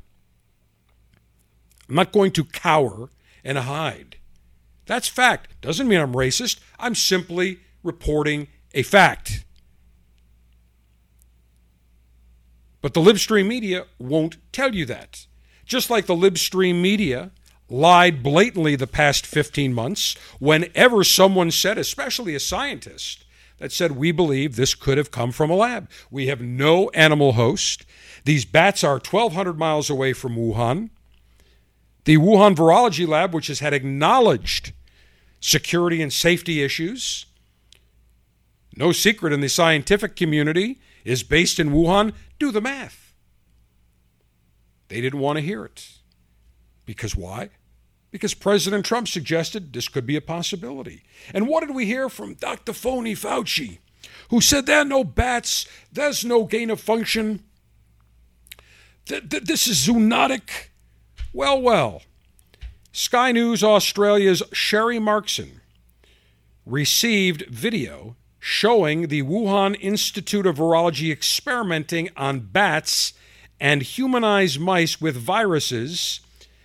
I'm 1.89 1.95
not 1.95 2.12
going 2.12 2.31
to 2.33 2.45
cower 2.45 3.11
and 3.45 3.59
hide. 3.59 4.16
That's 4.87 5.09
fact. 5.09 5.61
Doesn't 5.61 5.87
mean 5.89 6.01
I'm 6.01 6.14
racist. 6.14 6.61
I'm 6.78 6.95
simply 6.95 7.61
reporting 7.83 8.49
a 8.72 8.83
fact. 8.83 9.45
But 12.81 12.95
the 12.95 13.01
libstream 13.01 13.47
media 13.47 13.85
won't 13.99 14.39
tell 14.53 14.74
you 14.74 14.87
that. 14.87 15.26
Just 15.64 15.91
like 15.91 16.07
the 16.07 16.14
libstream 16.14 16.81
media 16.81 17.31
lied 17.71 18.23
blatantly 18.23 18.77
the 18.77 18.87
past 18.87 19.25
15 19.25 19.73
months 19.73 20.16
whenever 20.39 21.05
someone 21.05 21.51
said, 21.51 21.79
especially 21.79 22.35
a 22.35 22.41
scientist, 22.41 23.25
that 23.59 23.73
said, 23.73 23.93
We 23.93 24.11
believe 24.11 24.57
this 24.57 24.75
could 24.75 24.99
have 24.99 25.11
come 25.11 25.31
from 25.31 25.51
a 25.51 25.55
lab. 25.55 25.89
We 26.11 26.27
have 26.27 26.41
no 26.41 26.89
animal 26.91 27.33
host. 27.33 27.87
These 28.25 28.45
bats 28.45 28.83
are 28.83 28.95
1,200 28.95 29.59
miles 29.59 29.89
away 29.89 30.12
from 30.12 30.37
Wuhan. 30.37 30.91
The 32.05 32.16
Wuhan 32.16 32.57
Virology 32.57 33.07
Lab, 33.07 33.33
which 33.33 33.47
has 33.47 33.61
had 33.61 33.73
acknowledged 33.73 34.73
security 35.41 36.03
and 36.03 36.12
safety 36.12 36.62
issues. 36.62 37.27
No 38.77 38.93
secret 38.93 39.33
in 39.33 39.41
the 39.41 39.49
scientific 39.49 40.16
community 40.16 40.81
is 41.05 41.23
based 41.23 41.61
in 41.61 41.71
Wuhan. 41.71 42.12
Do 42.39 42.51
the 42.51 42.61
math. 42.61 43.14
They 44.89 45.01
didn't 45.01 45.21
want 45.21 45.37
to 45.37 45.45
hear 45.45 45.64
it. 45.64 45.89
Because 46.87 47.14
why? 47.14 47.51
Because 48.11 48.34
President 48.34 48.84
Trump 48.84 49.08
suggested 49.08 49.72
this 49.72 49.88
could 49.88 50.06
be 50.06 50.16
a 50.16 50.20
possibility. 50.20 51.02
And 51.32 51.46
what 51.46 51.66
did 51.66 51.74
we 51.74 51.86
hear 51.86 52.08
from 52.08 52.34
Dr. 52.34 52.72
Phony 52.72 53.14
Fauci, 53.14 53.78
who 54.30 54.40
said 54.40 54.66
there 54.66 54.80
are 54.80 54.84
no 54.84 55.04
bats, 55.04 55.66
there's 55.92 56.24
no 56.24 56.44
gain 56.44 56.70
of 56.70 56.80
function, 56.80 57.44
th- 59.06 59.28
th- 59.28 59.44
this 59.44 59.68
is 59.68 59.86
zoonotic? 59.86 60.70
Well, 61.32 61.62
well, 61.62 62.02
Sky 62.92 63.30
News 63.30 63.62
Australia's 63.62 64.42
Sharri 64.52 64.98
Markson 64.98 65.61
received 66.66 67.46
video 67.48 68.16
showing 68.40 69.08
the 69.08 69.22
Wuhan 69.22 69.76
Institute 69.80 70.46
of 70.46 70.56
Virology 70.56 71.12
experimenting 71.12 72.08
on 72.16 72.40
bats 72.40 73.12
and 73.61 73.82
humanized 73.82 74.58
mice 74.58 75.00
with 75.00 75.16
viruses, 75.16 76.20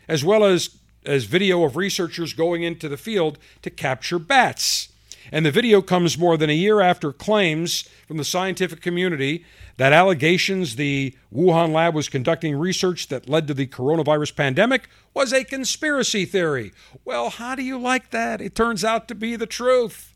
as 0.07 0.23
well 0.23 0.45
as, 0.45 0.77
as 1.05 1.25
video 1.25 1.63
of 1.63 1.75
researchers 1.75 2.33
going 2.33 2.63
into 2.63 2.89
the 2.89 2.97
field 2.97 3.37
to 3.61 3.69
capture 3.69 4.19
bats. 4.19 4.89
And 5.31 5.45
the 5.45 5.51
video 5.51 5.81
comes 5.81 6.17
more 6.17 6.37
than 6.37 6.49
a 6.49 6.53
year 6.53 6.81
after 6.81 7.11
claims 7.11 7.89
from 8.07 8.17
the 8.17 8.23
scientific 8.23 8.81
community 8.81 9.43
that 9.77 9.91
allegations 9.91 10.75
the 10.75 11.15
Wuhan 11.33 11.73
lab 11.73 11.95
was 11.95 12.09
conducting 12.09 12.55
research 12.55 13.07
that 13.07 13.27
led 13.27 13.47
to 13.47 13.53
the 13.53 13.67
coronavirus 13.67 14.35
pandemic 14.35 14.87
was 15.13 15.33
a 15.33 15.43
conspiracy 15.43 16.25
theory. 16.25 16.71
Well, 17.03 17.31
how 17.31 17.55
do 17.55 17.63
you 17.63 17.79
like 17.79 18.11
that? 18.11 18.39
It 18.39 18.55
turns 18.55 18.83
out 18.83 19.07
to 19.07 19.15
be 19.15 19.35
the 19.35 19.47
truth. 19.47 20.13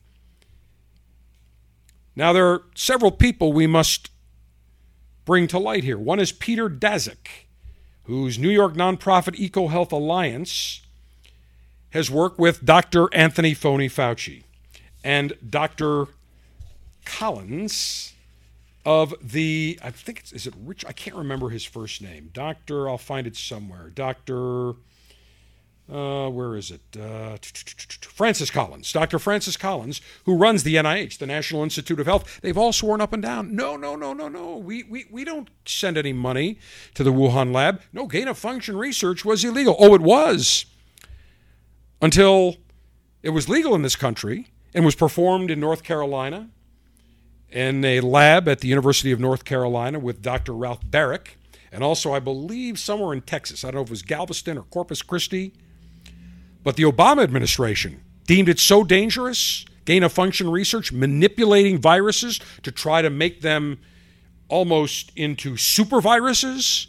Now, 2.15 2.33
there 2.33 2.47
are 2.47 2.63
several 2.75 3.11
people 3.11 3.51
we 3.53 3.67
must 3.67 4.11
bring 5.25 5.47
to 5.47 5.59
light 5.59 5.83
here. 5.83 5.97
One 5.97 6.19
is 6.19 6.31
Peter 6.31 6.69
Daszak, 6.69 7.27
whose 8.09 8.39
New 8.39 8.49
York 8.49 8.73
nonprofit 8.73 9.37
EcoHealth 9.37 9.91
Alliance 9.91 10.81
has 11.91 12.09
worked 12.09 12.39
with 12.39 12.65
Dr. 12.65 13.07
Anthony 13.13 13.53
Phony 13.53 13.87
Fauci 13.87 14.41
and 15.03 15.33
Dr. 15.47 16.07
Collins 17.05 18.13
of 18.83 19.13
the 19.21 19.79
I 19.83 19.91
think 19.91 20.21
it's 20.21 20.31
is 20.31 20.47
it 20.47 20.55
Rich 20.59 20.83
I 20.87 20.91
can't 20.91 21.15
remember 21.15 21.49
his 21.49 21.63
first 21.63 22.01
name. 22.01 22.31
Doctor, 22.33 22.89
I'll 22.89 22.97
find 22.97 23.27
it 23.27 23.35
somewhere. 23.35 23.91
Doctor 23.93 24.73
uh, 25.91 26.29
where 26.29 26.55
is 26.55 26.71
it? 26.71 26.81
Uh, 26.99 27.37
Francis 28.01 28.51
Collins, 28.51 28.91
Dr. 28.91 29.19
Francis 29.19 29.57
Collins, 29.57 30.01
who 30.25 30.35
runs 30.35 30.63
the 30.63 30.75
NIH, 30.75 31.17
the 31.17 31.25
National 31.27 31.63
Institute 31.63 31.99
of 31.99 32.05
Health. 32.05 32.39
They've 32.41 32.57
all 32.57 32.73
sworn 32.73 33.01
up 33.01 33.13
and 33.13 33.23
down, 33.23 33.55
no, 33.55 33.75
no, 33.75 33.95
no, 33.95 34.13
no, 34.13 34.27
no. 34.27 34.57
We, 34.57 34.83
we, 34.83 35.05
we 35.11 35.23
don't 35.23 35.49
send 35.65 35.97
any 35.97 36.13
money 36.13 36.59
to 36.93 37.03
the 37.03 37.11
Wuhan 37.11 37.53
lab. 37.53 37.81
No 37.93 38.05
gain 38.07 38.27
of 38.27 38.37
function 38.37 38.77
research 38.77 39.25
was 39.25 39.43
illegal. 39.43 39.75
Oh, 39.79 39.93
it 39.95 40.01
was 40.01 40.65
until 42.01 42.57
it 43.23 43.29
was 43.31 43.49
legal 43.49 43.75
in 43.75 43.81
this 43.81 43.95
country 43.95 44.47
and 44.73 44.85
was 44.85 44.95
performed 44.95 45.51
in 45.51 45.59
North 45.59 45.83
Carolina 45.83 46.49
in 47.49 47.83
a 47.83 47.99
lab 48.01 48.47
at 48.47 48.59
the 48.59 48.67
University 48.67 49.11
of 49.11 49.19
North 49.19 49.43
Carolina 49.43 49.99
with 49.99 50.21
Dr. 50.21 50.53
Ralph 50.53 50.81
Baric. 50.85 51.29
and 51.71 51.83
also, 51.83 52.13
I 52.13 52.19
believe, 52.19 52.79
somewhere 52.79 53.13
in 53.13 53.21
Texas. 53.21 53.63
I 53.63 53.67
don't 53.67 53.75
know 53.75 53.81
if 53.81 53.87
it 53.87 53.91
was 53.91 54.01
Galveston 54.01 54.57
or 54.57 54.63
Corpus 54.63 55.01
Christi. 55.01 55.53
But 56.63 56.75
the 56.75 56.83
Obama 56.83 57.23
administration 57.23 58.03
deemed 58.25 58.49
it 58.49 58.59
so 58.59 58.83
dangerous, 58.83 59.65
gain 59.85 60.03
of 60.03 60.11
function 60.11 60.49
research, 60.49 60.91
manipulating 60.91 61.79
viruses 61.79 62.39
to 62.63 62.71
try 62.71 63.01
to 63.01 63.09
make 63.09 63.41
them 63.41 63.79
almost 64.49 65.11
into 65.15 65.57
super 65.57 66.01
viruses 66.01 66.87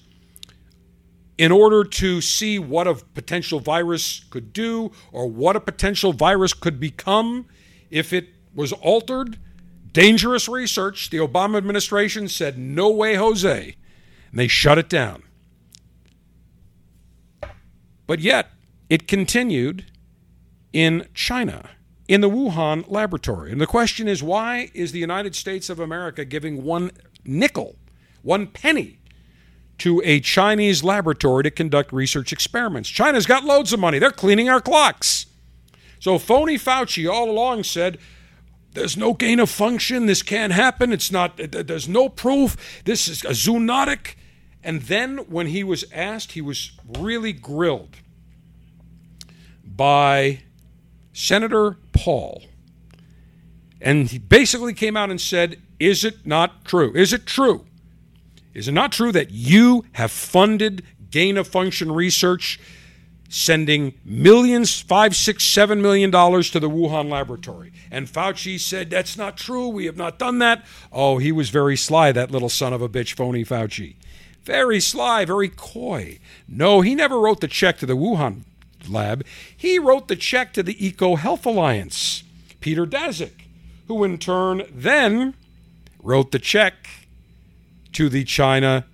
in 1.39 1.53
order 1.53 1.85
to 1.85 2.21
see 2.21 2.59
what 2.59 2.87
a 2.87 2.95
potential 2.95 3.61
virus 3.61 4.25
could 4.29 4.53
do 4.53 4.93
or 5.13 5.27
what 5.27 5.57
a 5.57 5.61
potential 5.61 6.13
virus 6.13 6.53
could 6.53 6.79
become 6.79 7.47
if 7.91 8.13
it 8.13 8.29
was 8.55 8.73
altered 8.75 9.39
dangerous 9.93 10.49
research. 10.49 11.11
The 11.11 11.19
Obama 11.19 11.57
administration 11.57 12.29
said, 12.29 12.59
no 12.59 12.91
way, 12.91 13.15
Jose. 13.15 13.75
And 14.31 14.39
they 14.39 14.49
shut 14.49 14.79
it 14.79 14.89
down. 14.89 15.23
But 18.07 18.21
yet, 18.21 18.51
it 18.91 19.07
continued 19.07 19.87
in 20.73 21.07
China, 21.15 21.71
in 22.09 22.21
the 22.21 22.29
Wuhan 22.29 22.85
laboratory. 22.91 23.53
And 23.53 23.61
the 23.61 23.67
question 23.67 24.09
is 24.09 24.23
why 24.23 24.71
is 24.75 24.91
the 24.93 24.99
United 24.99 25.35
States 25.37 25.71
of 25.71 25.79
America 25.79 26.25
giving 26.25 26.65
one 26.65 26.91
nickel, 27.25 27.77
one 28.23 28.49
penny, 28.49 28.99
to 29.79 30.03
a 30.05 30.21
Chinese 30.21 30.85
laboratory 30.85 31.45
to 31.45 31.51
conduct 31.51 31.93
research 31.93 32.33
experiments? 32.33 32.89
China's 32.89 33.27
got 33.27 33.45
loads 33.45 33.73
of 33.73 33.79
money. 33.79 34.01
They're 34.01 34.11
cleaning 34.11 34.49
our 34.49 34.61
clocks. 34.61 35.27
So 36.01 36.19
phony 36.19 36.59
Fauci 36.59 37.11
all 37.11 37.31
along 37.31 37.63
said, 37.65 37.99
there's 38.73 38.97
no 38.97 39.15
gain 39.15 39.41
of 39.41 39.51
function. 39.51 40.07
This 40.07 40.23
can't 40.23 40.53
happen. 40.53 40.93
It's 40.93 41.11
not, 41.11 41.37
there's 41.37 41.89
no 41.89 42.09
proof. 42.09 42.83
This 42.85 43.09
is 43.09 43.25
a 43.25 43.31
zoonotic. 43.31 44.15
And 44.63 44.83
then 44.83 45.19
when 45.29 45.49
he 45.49 45.65
was 45.65 45.85
asked, 45.93 46.33
he 46.33 46.41
was 46.41 46.73
really 46.99 47.33
grilled 47.33 47.97
by 49.81 50.39
Senator 51.15 51.79
Paul. 51.95 52.43
And 53.81 54.09
he 54.09 54.19
basically 54.19 54.75
came 54.75 54.95
out 54.95 55.09
and 55.09 55.19
said, 55.19 55.59
Is 55.79 56.05
it 56.05 56.27
not 56.27 56.67
true? 56.67 56.93
Is 56.95 57.15
it 57.15 57.25
true? 57.25 57.65
Is 58.53 58.69
it 58.69 58.73
not 58.73 58.93
true 58.93 59.11
that 59.13 59.31
you 59.31 59.87
have 59.93 60.11
funded 60.11 60.85
gain 61.11 61.39
of 61.39 61.49
function 61.49 61.91
research, 61.93 62.61
sending 63.31 63.95
millions, 64.05 64.79
five, 64.83 65.17
six, 65.17 65.45
seven 65.45 65.81
million 65.81 66.11
dollars 66.11 66.51
to 66.51 66.61
the 66.61 66.69
Wuhan 66.69 67.09
laboratory? 67.09 67.73
And 67.91 68.07
Fauci 68.07 68.61
said, 68.61 68.91
That's 68.91 69.17
not 69.17 69.39
true. 69.39 69.69
We 69.69 69.87
have 69.87 69.97
not 69.97 70.19
done 70.19 70.41
that. 70.41 70.63
Oh, 70.93 71.17
he 71.17 71.33
was 71.33 71.49
very 71.49 71.79
sly, 71.79 72.13
that 72.13 72.31
little 72.31 72.51
son 72.51 72.75
of 72.75 72.83
a 72.83 72.89
bitch, 72.91 73.15
phony 73.15 73.47
Fauci. 73.47 73.97
Very 74.43 74.79
sly, 74.79 75.25
very 75.25 75.49
coy. 75.49 76.19
No, 76.47 76.83
he 76.83 76.95
never 76.95 77.19
wrote 77.19 77.41
the 77.41 77.49
check 77.49 77.79
to 77.79 77.87
the 77.87 77.97
Wuhan 77.97 78.43
lab, 78.91 79.25
he 79.57 79.79
wrote 79.79 80.09
the 80.09 80.17
check 80.17 80.53
to 80.55 80.63
the 80.63 80.85
Eco 80.85 81.17
Health 81.17 81.47
Alliance, 81.47 82.25
Peter 82.61 82.87
Daszak, 82.87 83.47
who 83.87 84.05
in 84.05 84.19
turn 84.19 84.63
then 84.71 85.35
wrote 86.03 86.31
the 86.31 86.39
check 86.39 86.89
to 87.93 88.09
the 88.09 88.25
China 88.25 88.87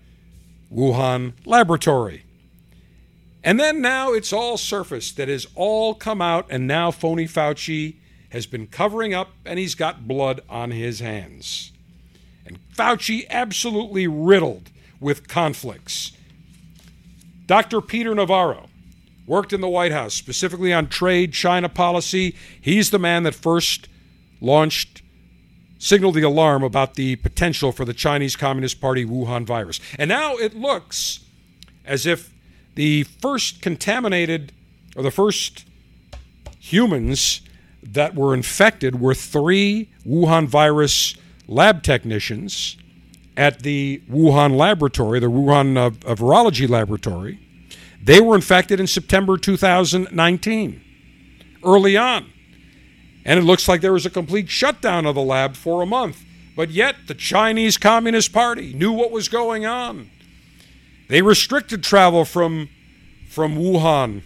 Wuhan 0.73 1.35
laboratory. 1.45 2.25
And 3.45 3.61
then 3.61 3.81
now 3.81 4.13
it's 4.13 4.33
all 4.33 4.57
surfaced 4.57 5.17
that 5.17 5.29
has 5.29 5.47
all 5.55 5.95
come 5.95 6.21
out, 6.21 6.47
and 6.51 6.67
now 6.67 6.91
phony 6.91 7.27
Fauci 7.27 7.97
has 8.31 8.47
been 8.47 8.67
covering 8.67 9.15
up 9.15 9.31
and 9.45 9.59
he's 9.59 9.75
got 9.75 10.09
blood 10.09 10.41
on 10.49 10.71
his 10.71 11.01
hands. 11.01 11.73
And 12.45 12.59
Fauci 12.75 13.27
absolutely 13.31 14.07
riddled 14.07 14.71
with 15.01 15.29
conflicts. 15.29 16.13
Dr. 17.47 17.81
Peter 17.81 18.15
Navarro, 18.15 18.66
worked 19.27 19.53
in 19.53 19.61
the 19.61 19.69
White 19.69 19.93
House, 19.93 20.15
specifically 20.15 20.73
on 20.73 20.89
trade, 20.89 21.33
China 21.33 21.69
policy. 21.69 22.35
He's 22.61 22.91
the 22.91 22.99
man 22.99 23.25
that 23.25 23.35
first 23.35 23.89
launched, 24.41 25.03
signaled 25.79 26.15
the 26.15 26.23
alarm 26.23 26.63
about 26.63 26.95
the 26.95 27.17
potential 27.17 27.73
for 27.73 27.85
the 27.85 27.95
Chinese 27.95 28.37
Communist 28.37 28.81
Party 28.81 29.05
Wuhan 29.05 29.45
virus. 29.45 29.81
And 29.99 30.09
now 30.09 30.37
it 30.37 30.55
looks 30.55 31.21
as 31.85 32.07
if 32.07 32.33
the 32.75 33.05
first 33.05 33.63
contaminated, 33.63 34.53
or 34.97 35.03
the 35.03 35.11
first 35.11 35.67
humans 36.59 37.41
that 37.83 38.15
were 38.15 38.35
infected 38.35 39.01
were 39.01 39.15
three 39.15 39.89
Wuhan 40.07 40.47
virus 40.47 41.15
lab 41.49 41.83
technicians 41.83 42.77
at 43.37 43.63
the 43.63 44.03
Wuhan 44.11 44.57
laboratory, 44.57 45.21
the 45.21 45.31
Wuhan 45.31 45.77
uh, 45.77 45.91
virology 46.15 46.69
laboratory. 46.69 47.46
They 48.07 48.21
were 48.21 48.37
infected 48.37 48.79
in 48.79 48.87
September 48.87 49.37
2019, 49.37 50.81
early 51.65 51.97
on. 51.97 52.33
And 53.25 53.41
it 53.41 53.43
looks 53.43 53.67
like 53.67 53.81
there 53.81 53.93
was 53.93 54.07
a 54.07 54.11
complete 54.11 54.49
shutdown 54.49 55.07
of 55.07 55.17
the 55.17 55.23
lab 55.23 55.57
for 55.57 55.83
a 55.83 55.87
month. 55.87 56.25
But 56.55 56.71
yet, 56.71 56.95
the 57.09 57.15
Chinese 57.15 57.77
Communist 57.77 58.33
Party 58.33 58.73
knew 58.73 58.93
what 58.93 59.11
was 59.11 59.29
going 59.29 59.67
on. 59.67 60.09
They 61.09 61.21
restricted 61.21 61.83
travel 61.83 62.25
from, 62.25 62.69
from 63.29 63.57
Wuhan 63.57 64.23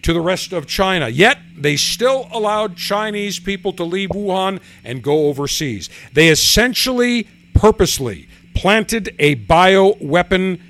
to 0.00 0.14
the 0.14 0.20
rest 0.22 0.54
of 0.54 0.66
China. 0.66 1.10
Yet, 1.10 1.36
they 1.58 1.76
still 1.76 2.26
allowed 2.32 2.78
Chinese 2.78 3.38
people 3.38 3.74
to 3.74 3.84
leave 3.84 4.08
Wuhan 4.08 4.62
and 4.82 5.02
go 5.02 5.26
overseas. 5.26 5.90
They 6.14 6.28
essentially, 6.28 7.28
purposely, 7.52 8.30
planted 8.54 9.14
a 9.18 9.36
bioweapon 9.36 10.62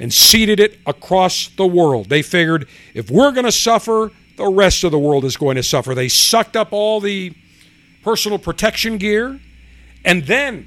and 0.00 0.12
seeded 0.12 0.58
it 0.58 0.78
across 0.86 1.48
the 1.48 1.66
world. 1.66 2.08
They 2.08 2.22
figured 2.22 2.66
if 2.94 3.10
we're 3.10 3.32
going 3.32 3.44
to 3.44 3.52
suffer, 3.52 4.10
the 4.36 4.48
rest 4.48 4.82
of 4.82 4.90
the 4.90 4.98
world 4.98 5.24
is 5.26 5.36
going 5.36 5.56
to 5.56 5.62
suffer. 5.62 5.94
They 5.94 6.08
sucked 6.08 6.56
up 6.56 6.72
all 6.72 7.00
the 7.00 7.34
personal 8.02 8.38
protection 8.38 8.96
gear. 8.96 9.38
And 10.02 10.24
then, 10.24 10.66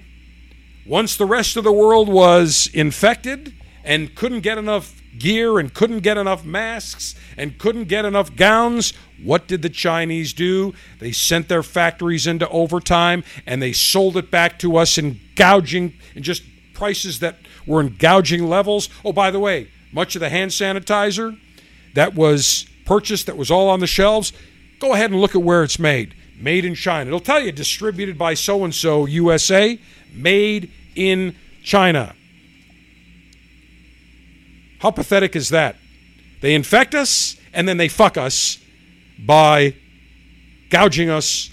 once 0.85 1.17
the 1.17 1.25
rest 1.25 1.57
of 1.57 1.63
the 1.63 1.71
world 1.71 2.07
was 2.07 2.69
infected 2.73 3.53
and 3.83 4.13
couldn't 4.13 4.41
get 4.41 4.59
enough 4.59 5.01
gear 5.17 5.57
and 5.57 5.73
couldn't 5.73 5.99
get 5.99 6.17
enough 6.17 6.45
masks 6.45 7.15
and 7.35 7.57
couldn't 7.57 7.85
get 7.85 8.05
enough 8.05 8.35
gowns, 8.35 8.93
what 9.21 9.47
did 9.47 9.63
the 9.63 9.69
Chinese 9.69 10.33
do? 10.33 10.73
They 10.99 11.11
sent 11.11 11.49
their 11.49 11.63
factories 11.63 12.27
into 12.27 12.47
overtime 12.49 13.23
and 13.47 13.61
they 13.61 13.73
sold 13.73 14.15
it 14.17 14.29
back 14.29 14.59
to 14.59 14.77
us 14.77 14.99
in 14.99 15.19
gouging 15.35 15.93
and 16.13 16.23
just 16.23 16.43
prices 16.73 17.19
that 17.19 17.37
were 17.65 17.81
in 17.81 17.95
gouging 17.97 18.47
levels. 18.47 18.89
Oh, 19.03 19.13
by 19.13 19.31
the 19.31 19.39
way, 19.39 19.69
much 19.91 20.15
of 20.15 20.19
the 20.19 20.29
hand 20.29 20.51
sanitizer 20.51 21.37
that 21.93 22.15
was 22.15 22.65
purchased, 22.85 23.27
that 23.27 23.37
was 23.37 23.51
all 23.51 23.69
on 23.69 23.79
the 23.79 23.87
shelves, 23.87 24.33
go 24.79 24.93
ahead 24.93 25.11
and 25.11 25.21
look 25.21 25.35
at 25.35 25.41
where 25.41 25.63
it's 25.63 25.79
made. 25.79 26.15
Made 26.37 26.65
in 26.65 26.75
China. 26.75 27.07
It'll 27.07 27.19
tell 27.19 27.39
you 27.39 27.51
distributed 27.51 28.17
by 28.17 28.33
so 28.33 28.63
and 28.63 28.73
so 28.73 29.05
USA, 29.05 29.79
made 30.13 30.71
in 30.95 31.35
China. 31.63 32.15
How 34.79 34.91
pathetic 34.91 35.35
is 35.35 35.49
that? 35.49 35.77
They 36.41 36.55
infect 36.55 36.93
us 36.93 37.37
and 37.53 37.67
then 37.67 37.77
they 37.77 37.87
fuck 37.87 38.17
us 38.17 38.57
by 39.17 39.75
gouging 40.69 41.09
us 41.09 41.51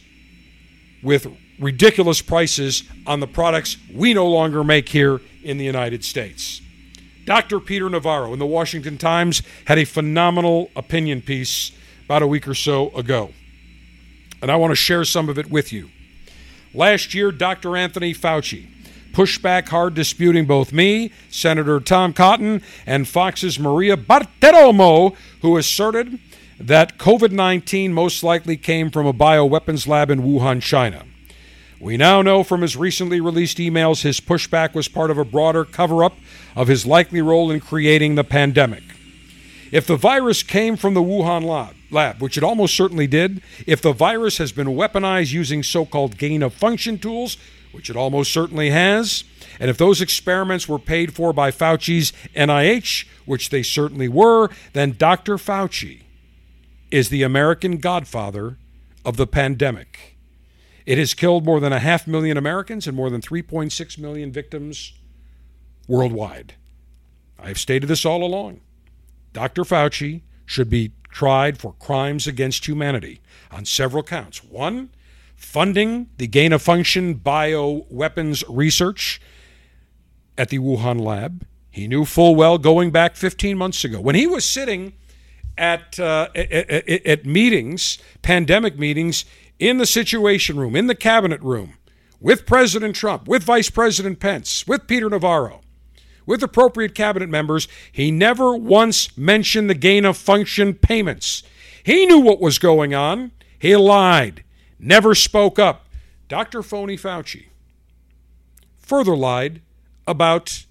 with 1.03 1.29
ridiculous 1.61 2.23
prices 2.23 2.83
on 3.07 3.21
the 3.21 3.27
products 3.27 3.77
we 3.95 4.15
no 4.15 4.27
longer 4.27 4.65
make 4.65 4.89
here 4.89 5.21
in 5.45 5.59
the 5.59 5.65
United 5.65 6.05
States. 6.05 6.61
Dr. 7.27 7.61
Peter 7.61 7.89
Navarro 7.89 8.33
in 8.33 8.39
the 8.39 8.47
Washington 8.47 8.99
Times 8.99 9.43
had 9.67 9.79
a 9.79 9.85
phenomenal 9.85 10.71
opinion 10.75 11.23
piece 11.23 11.71
about 12.07 12.23
a 12.23 12.27
week 12.27 12.49
or 12.49 12.55
so 12.55 12.91
ago. 12.91 13.31
And 14.43 14.51
I 14.51 14.57
want 14.57 14.73
to 14.73 14.77
share 14.77 15.05
some 15.05 15.29
of 15.29 15.39
it 15.39 15.51
with 15.51 15.73
you. 15.73 15.91
Last 16.73 17.15
year, 17.15 17.31
Dr. 17.31 17.77
Anthony 17.77 18.15
Fauci 18.15 18.67
pushed 19.13 19.43
back 19.43 19.69
hard, 19.69 19.95
disputing 19.95 20.47
both 20.47 20.73
me, 20.73 21.13
Senator 21.29 21.79
Tom 21.81 22.13
Cotton, 22.13 22.63
and 22.87 23.07
Fox's 23.07 23.59
Maria 23.59 23.97
Bartiromo, 23.97 25.15
who 25.43 25.57
asserted 25.57 26.19
that 26.59 26.99
COVID 26.99 27.33
19 27.33 27.93
most 27.93 28.23
likely 28.23 28.57
came 28.57 28.91
from 28.91 29.07
a 29.07 29.13
bioweapons 29.13 29.87
lab 29.87 30.11
in 30.11 30.23
Wuhan, 30.23 30.63
China. 30.63 31.05
We 31.81 31.97
now 31.97 32.21
know 32.21 32.45
from 32.45 32.61
his 32.61 32.77
recently 32.77 33.23
released 33.23 33.57
emails 33.57 34.03
his 34.03 34.21
pushback 34.21 34.75
was 34.75 34.87
part 34.87 35.11
of 35.11 35.17
a 35.17 35.25
broader 35.25 35.65
cover 35.65 36.05
up 36.05 36.15
of 36.55 36.69
his 36.69 36.85
likely 36.85 37.23
role 37.23 37.51
in 37.51 37.61
creating 37.61 38.17
the 38.17 38.25
pandemic. 38.25 38.83
If 39.73 39.87
the 39.87 39.97
virus 39.97 40.43
came 40.43 40.77
from 40.77 40.93
the 40.93 41.03
Wuhan 41.03 41.75
lab, 41.91 42.21
which 42.21 42.37
it 42.37 42.45
almost 42.45 42.77
certainly 42.77 43.07
did, 43.07 43.41
if 43.67 43.81
the 43.81 43.95
virus 43.95 44.37
has 44.37 44.53
been 44.53 44.67
weaponized 44.67 45.33
using 45.33 45.63
so 45.63 45.87
called 45.87 46.19
gain 46.19 46.43
of 46.43 46.53
function 46.53 46.99
tools, 46.99 47.39
which 47.73 47.89
it 47.89 47.97
almost 47.97 48.31
certainly 48.31 48.69
has, 48.69 49.25
and 49.59 49.71
if 49.71 49.79
those 49.79 50.03
experiments 50.03 50.69
were 50.69 50.79
paid 50.79 51.15
for 51.15 51.33
by 51.33 51.51
Fauci's 51.51 52.13
NIH, 52.37 53.07
which 53.25 53.49
they 53.49 53.63
certainly 53.63 54.09
were, 54.09 54.51
then 54.75 54.97
Dr. 54.99 55.37
Fauci 55.37 56.03
is 56.91 57.09
the 57.09 57.23
American 57.23 57.79
godfather 57.79 58.59
of 59.03 59.17
the 59.17 59.27
pandemic. 59.27 60.10
It 60.87 60.99
has 60.99 61.15
killed 61.15 61.45
more 61.45 61.61
than 61.61 61.73
a 61.73 61.79
half 61.79 62.07
million 62.07 62.37
Americans 62.37 62.87
and 62.87 62.97
more 62.97 63.11
than 63.11 63.21
3.6 63.21 63.99
million 63.99 64.33
victims 64.33 64.93
worldwide. 65.87 66.55
I 67.39 67.49
have 67.49 67.59
stated 67.59 67.87
this 67.87 68.05
all 68.05 68.23
along. 68.23 68.61
Dr. 69.33 69.63
Fauci 69.63 70.23
should 70.45 70.71
be 70.71 70.93
tried 71.11 71.59
for 71.59 71.75
crimes 71.75 72.27
against 72.27 72.67
humanity 72.67 73.21
on 73.51 73.65
several 73.65 74.03
counts. 74.03 74.43
One, 74.45 74.91
funding 75.37 76.09
the 76.19 76.27
gain 76.27 76.53
of 76.53 76.63
function 76.63 77.15
bioweapons 77.15 78.45
research 78.49 79.21
at 80.37 80.49
the 80.49 80.59
Wuhan 80.59 81.01
lab. 81.01 81.47
He 81.71 81.87
knew 81.87 82.05
full 82.05 82.35
well 82.35 82.59
going 82.59 82.91
back 82.91 83.17
15 83.17 83.57
months 83.57 83.85
ago 83.85 84.01
when 84.01 84.15
he 84.15 84.27
was 84.27 84.45
sitting 84.45 84.93
at, 85.57 85.99
uh, 86.01 86.29
at, 86.35 86.51
at, 86.51 87.07
at 87.07 87.27
meetings, 87.27 87.99
pandemic 88.23 88.79
meetings 88.79 89.25
in 89.61 89.77
the 89.77 89.87
Situation 89.87 90.59
Room, 90.59 90.75
in 90.75 90.87
the 90.89 90.95
Cabinet 90.95 91.41
Room, 91.43 91.75
with 92.19 92.47
President 92.47 92.97
Trump, 92.97 93.29
with 93.29 93.45
Vice 93.45 93.71
President 93.71 94.19
Pence, 94.19 94.67
with 94.67 94.87
Peter 94.87 95.09
Navarro, 95.09 95.61
with 96.27 96.43
appropriate 96.43 96.95
cabinet 96.95 97.29
members, 97.29 97.69
he 97.93 98.11
never 98.11 98.57
once 98.57 99.17
mentioned 99.17 99.69
the 99.69 99.75
gain 99.75 100.05
of 100.05 100.17
function 100.17 100.75
payments. 100.75 101.43
He 101.85 102.07
knew 102.07 102.19
what 102.19 102.41
was 102.41 102.59
going 102.59 102.95
on. 102.95 103.33
He 103.59 103.77
lied, 103.77 104.45
never 104.79 105.15
spoke 105.15 105.59
up. 105.59 105.87
Dr. 106.29 106.63
Phony 106.63 106.97
Fauci 106.97 107.47
further 108.79 109.17
lied 109.17 109.61
about 110.07 110.65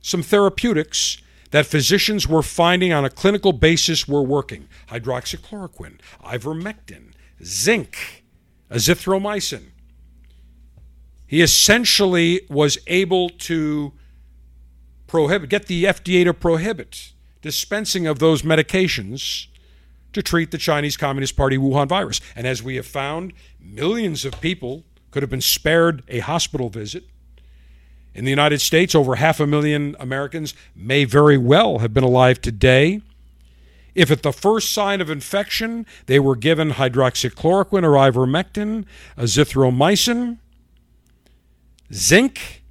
some 0.00 0.22
therapeutics 0.22 1.18
that 1.50 1.66
physicians 1.66 2.26
were 2.26 2.42
finding 2.42 2.92
on 2.92 3.04
a 3.04 3.10
clinical 3.10 3.52
basis 3.52 4.08
were 4.08 4.22
working 4.22 4.68
hydroxychloroquine, 4.88 5.98
ivermectin, 6.24 7.13
zinc, 7.44 8.24
azithromycin. 8.70 9.70
He 11.26 11.42
essentially 11.42 12.42
was 12.48 12.78
able 12.86 13.28
to 13.30 13.92
prohibit, 15.06 15.50
get 15.50 15.66
the 15.66 15.84
FDA 15.84 16.24
to 16.24 16.34
prohibit 16.34 17.12
dispensing 17.42 18.06
of 18.06 18.18
those 18.18 18.42
medications 18.42 19.46
to 20.12 20.22
treat 20.22 20.50
the 20.50 20.58
Chinese 20.58 20.96
Communist 20.96 21.36
Party 21.36 21.58
Wuhan 21.58 21.88
virus. 21.88 22.20
And 22.34 22.46
as 22.46 22.62
we 22.62 22.76
have 22.76 22.86
found, 22.86 23.32
millions 23.60 24.24
of 24.24 24.40
people 24.40 24.84
could 25.10 25.22
have 25.22 25.30
been 25.30 25.40
spared 25.40 26.02
a 26.08 26.20
hospital 26.20 26.68
visit 26.68 27.04
in 28.14 28.24
the 28.24 28.30
United 28.30 28.60
States, 28.60 28.94
over 28.94 29.16
half 29.16 29.40
a 29.40 29.46
million 29.46 29.96
Americans 29.98 30.54
may 30.74 31.04
very 31.04 31.36
well 31.36 31.78
have 31.78 31.92
been 31.92 32.04
alive 32.04 32.40
today. 32.40 33.02
If 33.94 34.10
at 34.10 34.22
the 34.22 34.32
first 34.32 34.72
sign 34.72 35.00
of 35.00 35.10
infection 35.10 35.86
they 36.06 36.18
were 36.18 36.36
given 36.36 36.72
hydroxychloroquine 36.72 37.84
or 37.84 37.92
ivermectin, 37.92 38.86
azithromycin, 39.16 40.38
zinc, 41.92 42.62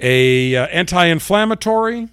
a 0.00 0.56
uh, 0.56 0.66
anti-inflammatory, 0.66 2.08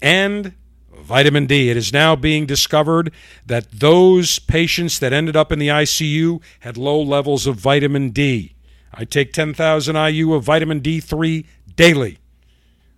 and 0.00 0.54
vitamin 0.90 1.46
D. 1.46 1.70
It 1.70 1.76
is 1.76 1.92
now 1.92 2.16
being 2.16 2.46
discovered 2.46 3.12
that 3.44 3.70
those 3.70 4.38
patients 4.38 4.98
that 5.00 5.12
ended 5.12 5.36
up 5.36 5.52
in 5.52 5.58
the 5.58 5.68
ICU 5.68 6.40
had 6.60 6.76
low 6.76 7.02
levels 7.02 7.46
of 7.46 7.56
vitamin 7.56 8.10
D. 8.10 8.54
I 8.94 9.04
take 9.04 9.32
10,000 9.32 9.96
IU 9.96 10.34
of 10.34 10.44
vitamin 10.44 10.80
D3 10.80 11.46
daily. 11.76 12.18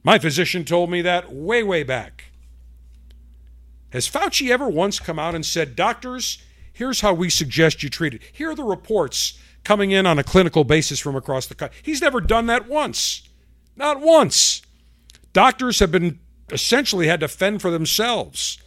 My 0.05 0.18
physician 0.18 0.64
told 0.64 0.90
me 0.90 1.03
that 1.03 1.32
way, 1.32 1.62
way 1.62 1.82
back. 1.82 2.32
Has 3.90 4.09
Fauci 4.09 4.50
ever 4.50 4.68
once 4.68 4.98
come 4.98 5.18
out 5.18 5.34
and 5.34 5.44
said, 5.44 5.76
Doctors, 5.76 6.42
here's 6.72 7.03
how 7.03 7.12
we 7.12 7.30
suggest 7.30 7.82
you 7.82 7.88
treat 7.88 8.14
it? 8.14 8.22
Here 8.32 8.50
are 8.50 8.55
the 8.55 8.64
reports 8.64 9.38
coming 9.64 9.90
in 9.90 10.07
on 10.07 10.18
a 10.18 10.24
clinical 10.24 10.64
basis 10.64 10.98
from 10.98 11.14
across 11.14 11.46
the 11.46 11.55
country. 11.55 11.78
He's 11.82 12.00
never 12.00 12.20
done 12.20 12.46
that 12.46 12.68
once. 12.68 13.28
Not 13.76 14.00
once. 14.00 14.62
Doctors 15.32 15.78
have 15.78 15.92
been 15.92 16.18
essentially 16.50 17.07
had 17.07 17.20
to 17.20 17.28
fend 17.28 17.62
for 17.62 17.70
themselves 17.70 18.59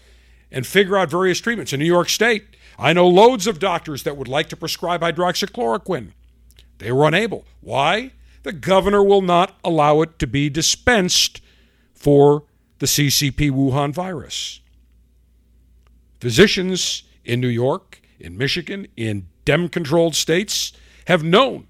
and 0.52 0.66
figure 0.66 0.98
out 0.98 1.10
various 1.10 1.40
treatments. 1.40 1.74
In 1.74 1.80
New 1.80 1.86
York 1.86 2.10
State, 2.10 2.56
I 2.80 2.94
know 2.94 3.08
loads 3.08 3.48
of 3.48 3.60
doctors 3.60 4.04
that 4.04 4.18
would 4.18 4.28
like 4.28 4.50
to 4.50 4.58
prescribe 4.58 5.02
hydroxychloroquine. 5.02 6.12
They 6.78 6.92
were 6.92 7.08
unable. 7.08 7.46
Why? 7.62 8.12
The 8.46 8.54
governor 8.54 9.04
will 9.04 9.24
not 9.24 9.58
allow 9.64 10.02
it 10.02 10.20
to 10.20 10.28
be 10.28 10.52
dispensed 10.52 11.42
for 11.96 12.44
the 12.78 12.86
CCP 12.86 13.50
Wuhan 13.50 13.92
virus. 13.92 14.60
Physicians 16.20 17.02
in 17.24 17.42
New 17.42 17.48
York, 17.48 18.04
in 18.20 18.38
Michigan, 18.38 18.86
in 18.96 19.26
Dem 19.46 19.68
controlled 19.68 20.14
states 20.14 20.74
have 21.08 21.24
known 21.24 21.66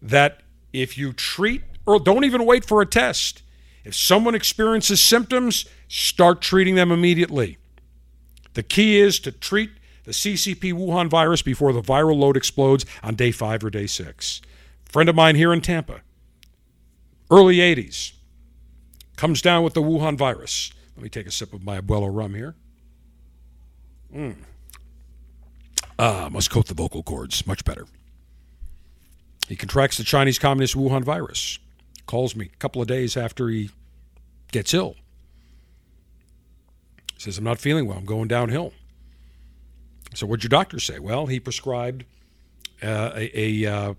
that 0.00 0.44
if 0.72 0.96
you 0.96 1.12
treat, 1.12 1.62
or 1.84 1.98
don't 1.98 2.22
even 2.22 2.46
wait 2.46 2.64
for 2.64 2.80
a 2.80 2.86
test, 2.86 3.42
if 3.82 3.96
someone 3.96 4.36
experiences 4.36 5.00
symptoms, 5.00 5.64
start 5.88 6.40
treating 6.40 6.76
them 6.76 6.92
immediately. 6.92 7.58
The 8.54 8.62
key 8.62 9.00
is 9.00 9.18
to 9.18 9.32
treat 9.32 9.70
the 10.04 10.12
CCP 10.12 10.74
Wuhan 10.74 11.10
virus 11.10 11.42
before 11.42 11.72
the 11.72 11.82
viral 11.82 12.18
load 12.18 12.36
explodes 12.36 12.86
on 13.02 13.16
day 13.16 13.32
five 13.32 13.64
or 13.64 13.70
day 13.70 13.88
six. 13.88 14.40
Friend 14.88 15.08
of 15.08 15.14
mine 15.14 15.36
here 15.36 15.52
in 15.52 15.60
Tampa, 15.60 16.00
early 17.30 17.56
80s, 17.56 18.12
comes 19.16 19.42
down 19.42 19.62
with 19.62 19.74
the 19.74 19.82
Wuhan 19.82 20.16
virus. 20.16 20.72
Let 20.96 21.02
me 21.02 21.08
take 21.08 21.26
a 21.26 21.30
sip 21.30 21.52
of 21.52 21.64
my 21.64 21.80
Abuelo 21.80 22.08
rum 22.10 22.34
here. 22.34 22.54
Mm. 24.14 24.36
Ah, 25.98 26.28
must 26.30 26.50
coat 26.50 26.66
the 26.66 26.74
vocal 26.74 27.02
cords. 27.02 27.46
Much 27.46 27.64
better. 27.64 27.86
He 29.48 29.56
contracts 29.56 29.96
the 29.96 30.04
Chinese 30.04 30.38
Communist 30.38 30.74
Wuhan 30.74 31.02
virus. 31.02 31.58
Calls 32.06 32.36
me 32.36 32.50
a 32.52 32.56
couple 32.58 32.80
of 32.80 32.88
days 32.88 33.16
after 33.16 33.48
he 33.48 33.70
gets 34.52 34.72
ill. 34.72 34.96
Says, 37.16 37.38
I'm 37.38 37.44
not 37.44 37.58
feeling 37.58 37.86
well. 37.86 37.98
I'm 37.98 38.04
going 38.04 38.28
downhill. 38.28 38.72
So 40.14 40.26
what'd 40.26 40.44
your 40.44 40.48
doctor 40.48 40.78
say? 40.78 40.98
Well, 40.98 41.26
he 41.26 41.40
prescribed 41.40 42.04
uh, 42.82 43.10
a, 43.14 43.64
a 43.64 43.66
uh, 43.66 43.94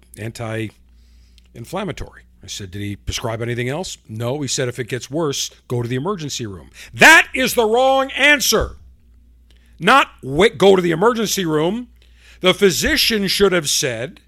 anti-inflammatory. 1.59 2.23
I 2.41 2.47
said, 2.47 2.71
did 2.71 2.81
he 2.81 2.95
prescribe 2.95 3.41
anything 3.41 3.69
else? 3.69 3.97
No. 4.07 4.41
He 4.41 4.47
said, 4.47 4.69
if 4.69 4.79
it 4.79 4.87
gets 4.87 5.11
worse, 5.11 5.49
go 5.67 5.81
to 5.81 5.87
the 5.87 5.95
emergency 5.95 6.45
room. 6.45 6.69
That 6.93 7.27
is 7.33 7.53
the 7.53 7.65
wrong 7.65 8.11
answer. 8.11 8.77
Not 9.79 10.09
wait, 10.23 10.57
go 10.57 10.75
to 10.75 10.81
the 10.81 10.91
emergency 10.91 11.45
room. 11.45 11.89
The 12.41 12.53
physician 12.53 13.27
should 13.27 13.51
have 13.51 13.69
said, 13.69 14.21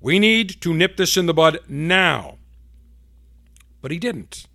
we 0.00 0.18
need 0.18 0.60
to 0.60 0.74
nip 0.74 0.96
this 0.98 1.16
in 1.16 1.26
the 1.26 1.34
bud 1.34 1.60
now. 1.68 2.36
But 3.80 3.90
he 3.90 3.98
didn't. 3.98 4.46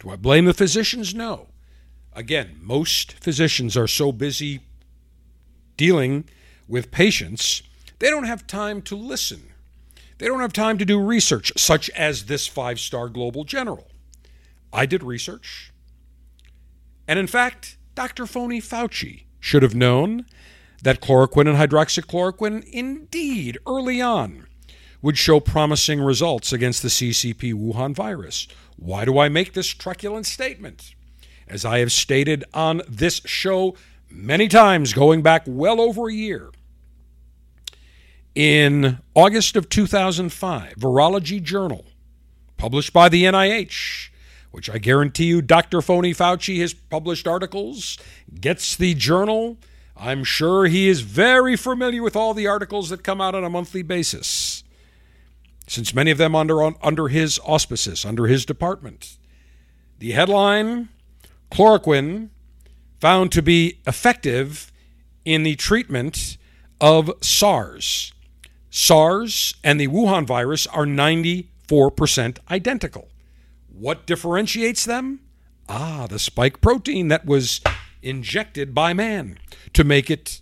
Do 0.00 0.10
I 0.10 0.16
blame 0.16 0.46
the 0.46 0.54
physicians? 0.54 1.14
No. 1.14 1.48
Again, 2.12 2.58
most 2.60 3.12
physicians 3.12 3.76
are 3.76 3.86
so 3.86 4.10
busy 4.10 4.60
dealing 5.76 6.24
with 6.66 6.90
patients, 6.90 7.62
they 8.00 8.10
don't 8.10 8.24
have 8.24 8.46
time 8.46 8.82
to 8.82 8.96
listen. 8.96 9.49
They 10.20 10.26
don't 10.26 10.40
have 10.40 10.52
time 10.52 10.76
to 10.76 10.84
do 10.84 11.00
research, 11.00 11.50
such 11.56 11.88
as 11.90 12.26
this 12.26 12.46
five 12.46 12.78
star 12.78 13.08
global 13.08 13.42
general. 13.42 13.88
I 14.70 14.84
did 14.84 15.02
research. 15.02 15.72
And 17.08 17.18
in 17.18 17.26
fact, 17.26 17.78
Dr. 17.94 18.26
Phony 18.26 18.60
Fauci 18.60 19.22
should 19.40 19.62
have 19.62 19.74
known 19.74 20.26
that 20.82 21.00
chloroquine 21.00 21.48
and 21.48 21.56
hydroxychloroquine, 21.56 22.68
indeed, 22.70 23.56
early 23.66 24.02
on, 24.02 24.46
would 25.00 25.16
show 25.16 25.40
promising 25.40 26.02
results 26.02 26.52
against 26.52 26.82
the 26.82 26.88
CCP 26.88 27.54
Wuhan 27.54 27.94
virus. 27.94 28.46
Why 28.76 29.06
do 29.06 29.18
I 29.18 29.30
make 29.30 29.54
this 29.54 29.68
truculent 29.68 30.26
statement? 30.26 30.94
As 31.48 31.64
I 31.64 31.78
have 31.78 31.92
stated 31.92 32.44
on 32.52 32.82
this 32.86 33.22
show 33.24 33.74
many 34.10 34.48
times, 34.48 34.92
going 34.92 35.22
back 35.22 35.44
well 35.46 35.80
over 35.80 36.10
a 36.10 36.14
year, 36.14 36.50
in 38.40 38.98
August 39.14 39.54
of 39.54 39.68
2005, 39.68 40.76
Virology 40.76 41.42
Journal, 41.42 41.84
published 42.56 42.90
by 42.90 43.10
the 43.10 43.24
NIH, 43.24 44.08
which 44.50 44.70
I 44.70 44.78
guarantee 44.78 45.26
you 45.26 45.42
Dr. 45.42 45.82
Phony 45.82 46.14
Fauci 46.14 46.58
has 46.60 46.72
published 46.72 47.28
articles, 47.28 47.98
gets 48.40 48.76
the 48.76 48.94
journal. 48.94 49.58
I'm 49.94 50.24
sure 50.24 50.64
he 50.64 50.88
is 50.88 51.02
very 51.02 51.54
familiar 51.54 52.02
with 52.02 52.16
all 52.16 52.32
the 52.32 52.46
articles 52.46 52.88
that 52.88 53.04
come 53.04 53.20
out 53.20 53.34
on 53.34 53.44
a 53.44 53.50
monthly 53.50 53.82
basis 53.82 54.64
since 55.66 55.92
many 55.92 56.10
of 56.10 56.16
them 56.16 56.34
under 56.34 56.62
under 56.82 57.08
his 57.08 57.38
auspices, 57.44 58.06
under 58.06 58.26
his 58.26 58.46
department. 58.46 59.18
The 59.98 60.12
headline: 60.12 60.88
Chloroquine 61.52 62.30
found 63.02 63.32
to 63.32 63.42
be 63.42 63.80
effective 63.86 64.72
in 65.26 65.42
the 65.42 65.56
treatment 65.56 66.38
of 66.80 67.12
SARS. 67.20 68.14
SARS 68.70 69.54
and 69.64 69.80
the 69.80 69.88
Wuhan 69.88 70.26
virus 70.26 70.66
are 70.68 70.86
94% 70.86 72.38
identical. 72.50 73.08
What 73.68 74.06
differentiates 74.06 74.84
them? 74.84 75.20
Ah, 75.68 76.06
the 76.08 76.18
spike 76.18 76.60
protein 76.60 77.08
that 77.08 77.26
was 77.26 77.60
injected 78.02 78.74
by 78.74 78.92
man 78.92 79.38
to 79.72 79.84
make 79.84 80.10
it 80.10 80.40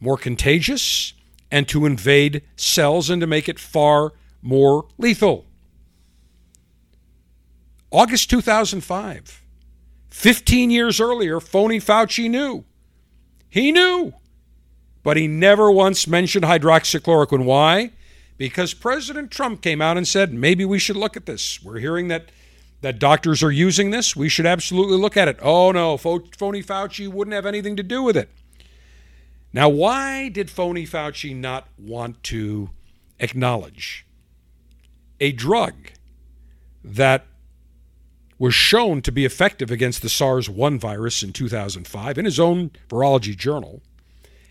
more 0.00 0.16
contagious 0.16 1.12
and 1.50 1.68
to 1.68 1.84
invade 1.84 2.42
cells 2.56 3.10
and 3.10 3.20
to 3.20 3.26
make 3.26 3.48
it 3.48 3.58
far 3.58 4.12
more 4.42 4.86
lethal. 4.98 5.46
August 7.90 8.30
2005. 8.30 9.42
15 10.10 10.70
years 10.70 11.00
earlier, 11.00 11.40
phony 11.40 11.78
Fauci 11.78 12.28
knew. 12.28 12.64
He 13.48 13.72
knew. 13.72 14.12
But 15.02 15.16
he 15.16 15.26
never 15.26 15.70
once 15.70 16.06
mentioned 16.06 16.44
hydroxychloroquine. 16.44 17.44
Why? 17.44 17.92
Because 18.36 18.74
President 18.74 19.30
Trump 19.30 19.62
came 19.62 19.80
out 19.80 19.96
and 19.96 20.06
said, 20.06 20.32
maybe 20.32 20.64
we 20.64 20.78
should 20.78 20.96
look 20.96 21.16
at 21.16 21.26
this. 21.26 21.62
We're 21.62 21.78
hearing 21.78 22.08
that, 22.08 22.30
that 22.80 22.98
doctors 22.98 23.42
are 23.42 23.50
using 23.50 23.90
this. 23.90 24.14
We 24.14 24.28
should 24.28 24.46
absolutely 24.46 24.98
look 24.98 25.16
at 25.16 25.28
it. 25.28 25.38
Oh, 25.42 25.72
no, 25.72 25.96
phony 25.96 26.62
Fauci 26.62 27.08
wouldn't 27.08 27.34
have 27.34 27.46
anything 27.46 27.76
to 27.76 27.82
do 27.82 28.02
with 28.02 28.16
it. 28.16 28.30
Now, 29.52 29.68
why 29.68 30.28
did 30.28 30.50
phony 30.50 30.86
Fauci 30.86 31.34
not 31.34 31.68
want 31.76 32.22
to 32.24 32.70
acknowledge 33.18 34.06
a 35.18 35.32
drug 35.32 35.74
that 36.82 37.26
was 38.38 38.54
shown 38.54 39.02
to 39.02 39.12
be 39.12 39.26
effective 39.26 39.70
against 39.70 40.00
the 40.00 40.08
SARS 40.08 40.48
1 40.48 40.78
virus 40.78 41.22
in 41.22 41.32
2005 41.32 42.16
in 42.16 42.24
his 42.24 42.40
own 42.40 42.70
virology 42.88 43.36
journal, 43.36 43.82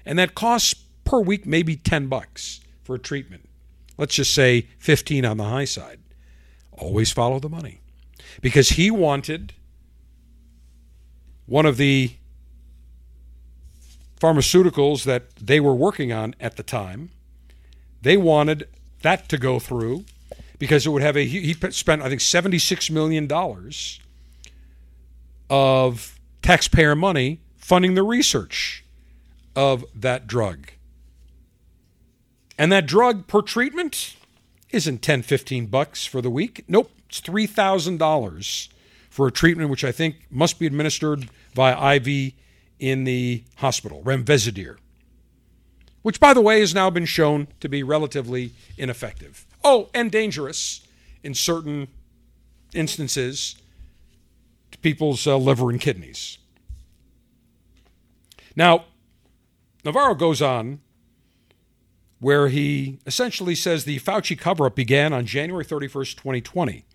and 0.06 0.18
that 0.20 0.36
costs 0.36 0.74
per 1.04 1.20
week 1.20 1.46
maybe 1.46 1.76
10 1.76 2.08
bucks 2.08 2.62
for 2.84 2.96
a 2.96 3.00
treatment. 3.00 3.48
Let's 3.98 4.16
just 4.16 4.34
say 4.34 4.68
15 4.80 5.26
on 5.26 5.38
the 5.38 5.44
high 5.44 5.66
side. 5.66 6.00
Always 6.72 7.12
follow 7.12 7.40
the 7.40 7.50
money. 7.50 7.82
Because 8.42 8.70
he 8.70 8.90
wanted 8.90 9.54
one 11.46 11.66
of 11.66 11.78
the 11.78 12.14
pharmaceuticals 14.20 15.04
that 15.04 15.36
they 15.36 15.60
were 15.60 15.74
working 15.74 16.12
on 16.12 16.36
at 16.40 16.58
the 16.58 16.64
time. 16.64 17.10
They 18.02 18.18
wanted 18.18 18.68
that 19.02 19.30
to 19.30 19.38
go 19.38 19.60
through 19.60 20.06
because 20.58 20.86
it 20.86 20.90
would 20.90 21.02
have 21.02 21.18
a 21.18 21.26
he 21.26 21.54
spent 21.72 22.02
I 22.02 22.10
think 22.10 22.22
76 22.22 22.90
million 22.92 23.28
dollars 23.28 24.00
of 25.50 26.20
taxpayer 26.42 26.96
money 26.96 27.40
funding 27.58 27.96
the 27.96 28.04
research 28.04 28.84
of 29.60 29.84
that 29.94 30.26
drug. 30.26 30.72
And 32.58 32.72
that 32.72 32.86
drug 32.86 33.28
per 33.28 33.42
treatment 33.42 34.16
isn't 34.70 35.02
10 35.02 35.22
15 35.24 35.66
bucks 35.66 36.06
for 36.06 36.22
the 36.22 36.30
week. 36.30 36.64
Nope, 36.70 36.90
it's 37.10 37.20
$3,000 37.20 38.70
for 39.10 39.28
a 39.28 39.32
treatment 39.34 39.70
which 39.70 39.84
I 39.84 39.92
think 39.92 40.16
must 40.32 40.60
be 40.60 40.66
administered 40.66 41.30
via 41.56 41.96
IV 41.96 42.32
in 42.80 43.04
the 43.04 43.44
hospital, 43.58 44.02
remdesivir, 44.06 44.78
which, 46.04 46.22
by 46.22 46.34
the 46.34 46.40
way, 46.40 46.62
has 46.62 46.74
now 46.74 46.90
been 46.90 47.04
shown 47.04 47.50
to 47.60 47.68
be 47.68 47.84
relatively 47.84 48.54
ineffective. 48.78 49.46
Oh, 49.62 49.90
and 49.94 50.10
dangerous 50.10 50.88
in 51.22 51.34
certain 51.34 51.90
instances 52.74 53.58
to 54.72 54.78
people's 54.78 55.28
uh, 55.28 55.36
liver 55.36 55.70
and 55.70 55.82
kidneys. 55.82 56.38
Now, 58.56 58.86
Navarro 59.84 60.16
goes 60.16 60.42
on 60.42 60.80
where 62.20 62.50
he 62.50 63.00
essentially 63.06 63.56
says 63.56 63.86
the 63.86 64.00
Fauci 64.00 64.38
cover 64.38 64.66
up 64.66 64.76
began 64.76 65.14
on 65.14 65.26
January 65.26 65.64
31st, 65.64 66.16
2020, 66.18 66.86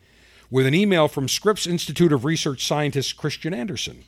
with 0.51 0.67
an 0.67 0.75
email 0.75 1.09
from 1.09 1.29
Scripps 1.29 1.67
Institute 1.67 2.13
of 2.13 2.25
Research 2.27 2.67
scientist 2.67 3.17
Kristian 3.17 3.55
Andersen 3.55 4.05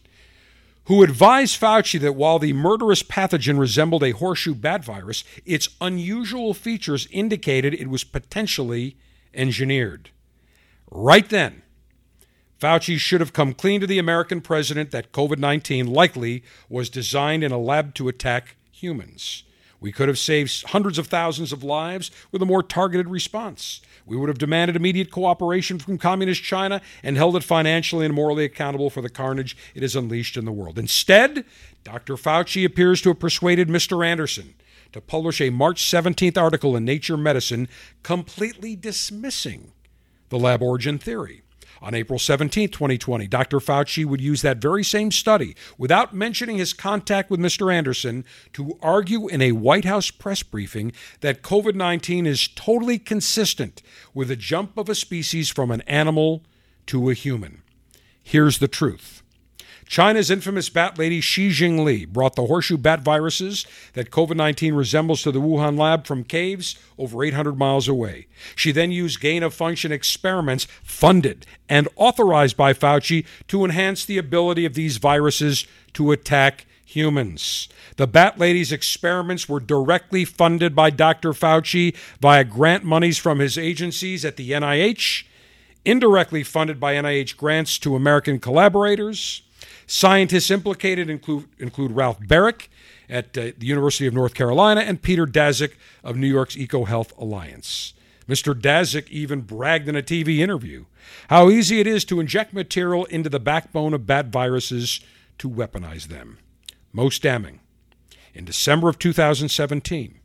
who 0.86 1.02
advised 1.02 1.60
Fauci 1.60 2.00
that 2.00 2.14
while 2.14 2.38
the 2.38 2.52
murderous 2.52 3.02
pathogen 3.02 3.58
resembled 3.58 4.04
a 4.04 4.12
horseshoe 4.12 4.54
bat 4.54 4.84
virus, 4.84 5.24
its 5.44 5.68
unusual 5.80 6.54
features 6.54 7.08
indicated 7.10 7.74
it 7.74 7.88
was 7.88 8.04
potentially 8.04 8.96
engineered. 9.34 10.10
Right 10.88 11.28
then, 11.28 11.62
Fauci 12.60 12.98
should 12.98 13.20
have 13.20 13.32
come 13.32 13.52
clean 13.52 13.80
to 13.80 13.86
the 13.86 13.98
American 13.98 14.40
president 14.40 14.92
that 14.92 15.12
COVID 15.12 15.38
19 15.38 15.86
likely 15.86 16.44
was 16.68 16.88
designed 16.88 17.42
in 17.42 17.52
a 17.52 17.58
lab 17.58 17.92
to 17.94 18.08
attack 18.08 18.56
humans. 18.76 19.44
We 19.80 19.92
could 19.92 20.08
have 20.08 20.18
saved 20.18 20.64
hundreds 20.68 20.98
of 20.98 21.06
thousands 21.06 21.52
of 21.52 21.62
lives 21.62 22.10
with 22.32 22.42
a 22.42 22.46
more 22.46 22.62
targeted 22.62 23.08
response. 23.08 23.80
We 24.06 24.16
would 24.16 24.28
have 24.28 24.38
demanded 24.38 24.76
immediate 24.76 25.10
cooperation 25.10 25.78
from 25.78 25.98
Communist 25.98 26.42
China 26.42 26.80
and 27.02 27.16
held 27.16 27.36
it 27.36 27.44
financially 27.44 28.06
and 28.06 28.14
morally 28.14 28.44
accountable 28.44 28.90
for 28.90 29.02
the 29.02 29.10
carnage 29.10 29.56
it 29.74 29.82
has 29.82 29.96
unleashed 29.96 30.36
in 30.36 30.44
the 30.44 30.52
world. 30.52 30.78
Instead, 30.78 31.44
Dr. 31.84 32.14
Fauci 32.14 32.64
appears 32.64 33.02
to 33.02 33.10
have 33.10 33.18
persuaded 33.18 33.68
Mr. 33.68 34.04
Andersen 34.04 34.54
to 34.92 35.00
publish 35.00 35.40
a 35.40 35.50
March 35.50 35.84
17th 35.84 36.38
article 36.38 36.76
in 36.76 36.84
Nature 36.84 37.16
Medicine 37.16 37.68
completely 38.02 38.76
dismissing 38.76 39.72
the 40.30 40.38
lab 40.38 40.62
origin 40.62 40.98
theory. 40.98 41.42
On 41.82 41.94
April 41.94 42.18
17, 42.18 42.68
2020, 42.68 43.26
Dr. 43.26 43.58
Fauci 43.58 44.04
would 44.04 44.20
use 44.20 44.42
that 44.42 44.58
very 44.58 44.84
same 44.84 45.10
study, 45.10 45.54
without 45.76 46.14
mentioning 46.14 46.58
his 46.58 46.72
contact 46.72 47.30
with 47.30 47.40
Mr. 47.40 47.72
Andersen, 47.72 48.24
to 48.54 48.78
argue 48.80 49.28
in 49.28 49.42
a 49.42 49.52
White 49.52 49.84
House 49.84 50.10
press 50.10 50.42
briefing 50.42 50.92
that 51.20 51.42
COVID 51.42 51.74
19 51.74 52.26
is 52.26 52.48
totally 52.48 52.98
consistent 52.98 53.82
with 54.14 54.28
the 54.28 54.36
jump 54.36 54.76
of 54.78 54.88
a 54.88 54.94
species 54.94 55.50
from 55.50 55.70
an 55.70 55.82
animal 55.82 56.42
to 56.86 57.10
a 57.10 57.14
human. 57.14 57.62
Here's 58.22 58.58
the 58.58 58.68
truth 58.68 59.22
China's 59.86 60.32
infamous 60.32 60.68
bat 60.68 60.98
lady 60.98 61.20
Shi 61.20 61.50
Zhengli 61.50 62.08
brought 62.08 62.34
the 62.34 62.46
horseshoe 62.46 62.76
bat 62.76 63.02
viruses 63.02 63.64
that 63.92 64.10
COVID 64.10 64.36
19 64.36 64.74
resembles 64.74 65.22
to 65.22 65.30
the 65.30 65.40
Wuhan 65.40 65.78
lab 65.78 66.06
from 66.06 66.24
caves 66.24 66.76
over 66.98 67.22
800 67.22 67.56
miles 67.56 67.86
away. 67.86 68.26
She 68.56 68.72
then 68.72 68.90
used 68.90 69.20
gain 69.20 69.44
of 69.44 69.54
function 69.54 69.92
experiments 69.92 70.66
funded 70.82 71.46
and 71.68 71.88
authorized 71.94 72.56
by 72.56 72.72
Fauci 72.72 73.24
to 73.46 73.64
enhance 73.64 74.04
the 74.04 74.18
ability 74.18 74.64
of 74.64 74.74
these 74.74 74.96
viruses 74.96 75.66
to 75.92 76.10
attack 76.10 76.66
humans. 76.84 77.68
The 77.96 78.08
Bat 78.08 78.38
Lady's 78.38 78.72
experiments 78.72 79.48
were 79.48 79.60
directly 79.60 80.24
funded 80.24 80.74
by 80.74 80.90
Dr. 80.90 81.32
Fauci 81.32 81.94
via 82.20 82.44
grant 82.44 82.84
monies 82.84 83.18
from 83.18 83.38
his 83.38 83.56
agencies 83.56 84.24
at 84.24 84.36
the 84.36 84.50
NIH, 84.50 85.24
indirectly 85.84 86.42
funded 86.42 86.80
by 86.80 86.94
NIH 86.94 87.36
grants 87.36 87.78
to 87.78 87.94
American 87.94 88.40
collaborators 88.40 89.42
Scientists 89.86 90.50
implicated 90.50 91.08
include, 91.08 91.48
include 91.58 91.92
Ralph 91.92 92.20
Baric 92.20 92.68
at 93.08 93.38
uh, 93.38 93.52
the 93.56 93.66
University 93.66 94.06
of 94.06 94.14
North 94.14 94.34
Carolina 94.34 94.80
and 94.80 95.00
Peter 95.00 95.26
Daszak 95.26 95.74
of 96.02 96.16
New 96.16 96.26
York's 96.26 96.56
EcoHealth 96.56 97.16
Alliance. 97.18 97.94
Mr. 98.28 98.52
Daszak 98.52 99.08
even 99.08 99.42
bragged 99.42 99.88
in 99.88 99.94
a 99.94 100.02
TV 100.02 100.38
interview 100.38 100.86
how 101.28 101.48
easy 101.48 101.78
it 101.78 101.86
is 101.86 102.04
to 102.04 102.18
inject 102.18 102.52
material 102.52 103.04
into 103.04 103.30
the 103.30 103.38
backbone 103.38 103.94
of 103.94 104.06
bad 104.06 104.32
viruses 104.32 105.00
to 105.38 105.48
weaponize 105.48 106.08
them. 106.08 106.38
Most 106.92 107.22
damning. 107.22 107.60
In 108.34 108.44
December 108.44 108.88
of 108.88 108.98
2017, 108.98 110.18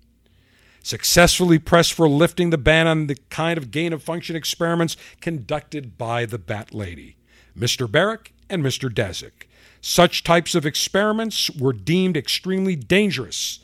successfully 0.81 1.59
pressed 1.59 1.93
for 1.93 2.09
lifting 2.09 2.49
the 2.49 2.57
ban 2.57 2.87
on 2.87 3.05
the 3.05 3.17
kind 3.29 3.57
of 3.57 3.69
gain 3.69 3.93
of 3.93 4.01
function 4.01 4.35
experiments 4.35 4.97
conducted 5.21 5.97
by 5.97 6.25
the 6.25 6.39
Bat 6.39 6.73
Lady, 6.73 7.17
Mr. 7.57 7.87
Baric 7.87 8.31
and 8.49 8.63
Mr. 8.63 8.89
Daszak. 8.89 9.45
Such 9.81 10.23
types 10.23 10.53
of 10.53 10.65
experiments 10.65 11.49
were 11.49 11.73
deemed 11.73 12.15
extremely 12.15 12.75
dangerous 12.75 13.59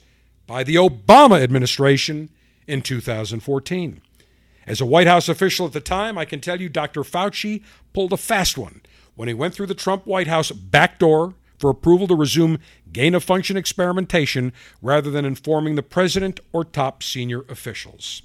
by 0.48 0.64
the 0.64 0.76
Obama 0.76 1.42
administration 1.42 2.30
in 2.66 2.82
2014. 2.82 4.02
As 4.66 4.82
a 4.82 4.86
White 4.86 5.08
House 5.08 5.30
official 5.30 5.68
at 5.68 5.74
the 5.74 5.80
time, 5.80 6.18
I 6.18 6.26
can 6.26 6.42
tell 6.42 6.60
you 6.60 6.70
Dr. 6.70 7.04
Fauci 7.04 7.64
pulled 7.94 8.14
a 8.14 8.18
fast 8.18 8.58
one 8.58 8.82
when 9.16 9.28
he 9.28 9.34
went 9.34 9.54
through 9.54 9.68
the 9.68 9.76
Trump 9.76 10.06
White 10.06 10.28
House 10.28 10.52
back 10.52 11.00
door 11.00 11.36
for 11.60 11.70
approval 11.70 12.08
to 12.08 12.16
resume 12.16 12.60
gain 12.92 13.16
of 13.16 13.24
function 13.24 13.56
experimentation 13.56 14.54
rather 14.82 15.12
than 15.12 15.24
informing 15.24 15.76
the 15.76 15.84
president 15.84 16.40
or 16.52 16.64
top 16.66 17.04
senior 17.04 17.42
officials. 17.48 18.24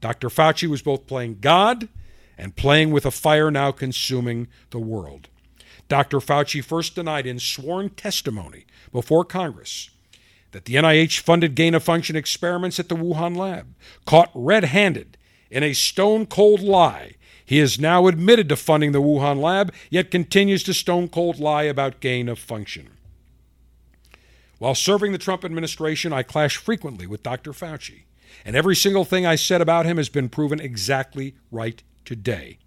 Dr. 0.00 0.28
Fauci 0.28 0.68
was 0.68 0.82
both 0.82 1.06
playing 1.06 1.38
God 1.40 1.88
and 2.38 2.56
playing 2.56 2.90
with 2.90 3.06
a 3.06 3.10
fire 3.10 3.50
now 3.50 3.72
consuming 3.72 4.48
the 4.70 4.78
world. 4.78 5.28
Dr. 5.88 6.18
Fauci 6.18 6.62
first 6.62 6.94
denied 6.94 7.26
in 7.26 7.38
sworn 7.38 7.90
testimony 7.90 8.66
before 8.92 9.24
Congress 9.24 9.90
that 10.52 10.64
the 10.64 10.74
NIH 10.74 11.20
funded 11.20 11.54
gain 11.54 11.74
of 11.74 11.82
function 11.82 12.16
experiments 12.16 12.80
at 12.80 12.88
the 12.88 12.96
Wuhan 12.96 13.36
lab. 13.36 13.74
Caught 14.04 14.30
red 14.34 14.64
handed 14.64 15.16
in 15.50 15.62
a 15.62 15.72
stone 15.72 16.26
cold 16.26 16.60
lie, 16.60 17.12
he 17.44 17.58
has 17.58 17.78
now 17.78 18.08
admitted 18.08 18.48
to 18.48 18.56
funding 18.56 18.90
the 18.90 19.00
Wuhan 19.00 19.40
lab, 19.40 19.72
yet 19.88 20.10
continues 20.10 20.64
to 20.64 20.74
stone 20.74 21.08
cold 21.08 21.38
lie 21.38 21.62
about 21.62 22.00
gain 22.00 22.28
of 22.28 22.40
function. 22.40 22.88
While 24.58 24.74
serving 24.74 25.12
the 25.12 25.18
Trump 25.18 25.44
administration, 25.44 26.12
I 26.12 26.24
clash 26.24 26.56
frequently 26.56 27.06
with 27.06 27.22
Dr. 27.22 27.52
Fauci, 27.52 28.04
and 28.44 28.56
every 28.56 28.74
single 28.74 29.04
thing 29.04 29.24
I 29.24 29.36
said 29.36 29.60
about 29.60 29.86
him 29.86 29.96
has 29.96 30.08
been 30.08 30.28
proven 30.28 30.58
exactly 30.58 31.36
right 31.52 31.80
today. 32.04 32.58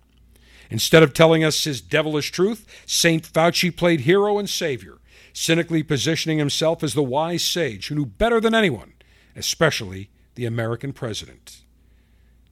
Instead 0.70 1.02
of 1.02 1.14
telling 1.14 1.44
us 1.44 1.64
his 1.64 1.82
devilish 1.82 2.32
truth, 2.32 2.66
St. 2.86 3.24
Fauci 3.24 3.76
played 3.76 4.02
hero 4.02 4.38
and 4.38 4.50
savior, 4.50 5.00
cynically 5.34 5.82
positioning 5.82 6.38
himself 6.38 6.84
as 6.84 6.94
the 6.94 7.04
wise 7.04 7.44
sage 7.44 7.88
who 7.88 7.96
knew 7.96 8.06
better 8.06 8.40
than 8.40 8.54
anyone, 8.54 8.94
especially 9.36 10.10
the 10.36 10.46
American 10.46 10.94
president. 10.94 11.62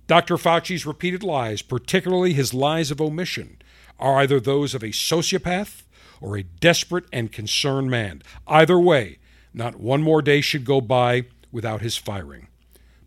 Dr. 0.08 0.36
Fauci's 0.36 0.86
repeated 0.86 1.22
lies, 1.22 1.62
particularly 1.62 2.34
his 2.34 2.54
lies 2.54 2.92
of 2.92 3.02
omission, 3.02 3.58
are 4.00 4.20
either 4.20 4.40
those 4.40 4.74
of 4.74 4.84
a 4.84 4.88
sociopath 4.88 5.84
or 6.22 6.38
a 6.38 6.44
desperate 6.44 7.06
and 7.12 7.32
concerned 7.32 7.92
man. 7.92 8.22
Either 8.48 8.80
way, 8.80 9.20
not 9.54 9.80
one 9.80 10.02
more 10.02 10.22
day 10.22 10.42
should 10.42 10.66
go 10.66 10.82
by 10.82 11.26
without 11.52 11.82
his 11.82 11.98
firing. 11.98 12.48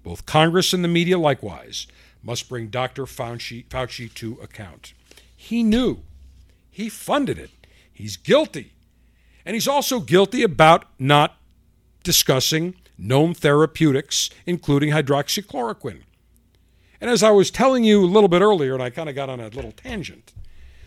Both 0.03 0.27
Congress 0.27 0.73
and 0.73 0.85
the 0.85 0.89
media, 0.89 1.19
likewise, 1.19 1.87
must 2.23 2.49
bring 2.49 2.69
Dr. 2.69 3.05
Fauci, 3.05 3.67
Fauci 3.67 4.13
to 4.15 4.39
account. 4.43 4.93
He 5.43 5.63
knew. 5.63 6.03
He 6.71 6.91
funded 6.91 7.39
it. 7.39 7.51
He's 7.91 8.19
guilty. 8.19 8.75
And 9.47 9.55
he's 9.55 9.67
also 9.67 9.99
guilty 9.99 10.43
about 10.43 10.85
not 10.99 11.39
discussing 12.05 12.75
known 12.99 13.33
therapeutics, 13.33 14.29
including 14.45 14.91
hydroxychloroquine. 14.91 16.03
And 17.01 17.09
as 17.09 17.23
I 17.23 17.31
was 17.31 17.51
telling 17.51 17.85
you 17.85 18.05
a 18.05 18.07
little 18.07 18.29
bit 18.29 18.43
earlier, 18.43 18.75
and 18.75 18.83
I 18.83 18.91
kind 18.91 19.09
of 19.09 19.15
got 19.15 19.31
on 19.31 19.41
a 19.41 19.49
little 19.49 19.73
tangent, 19.73 20.35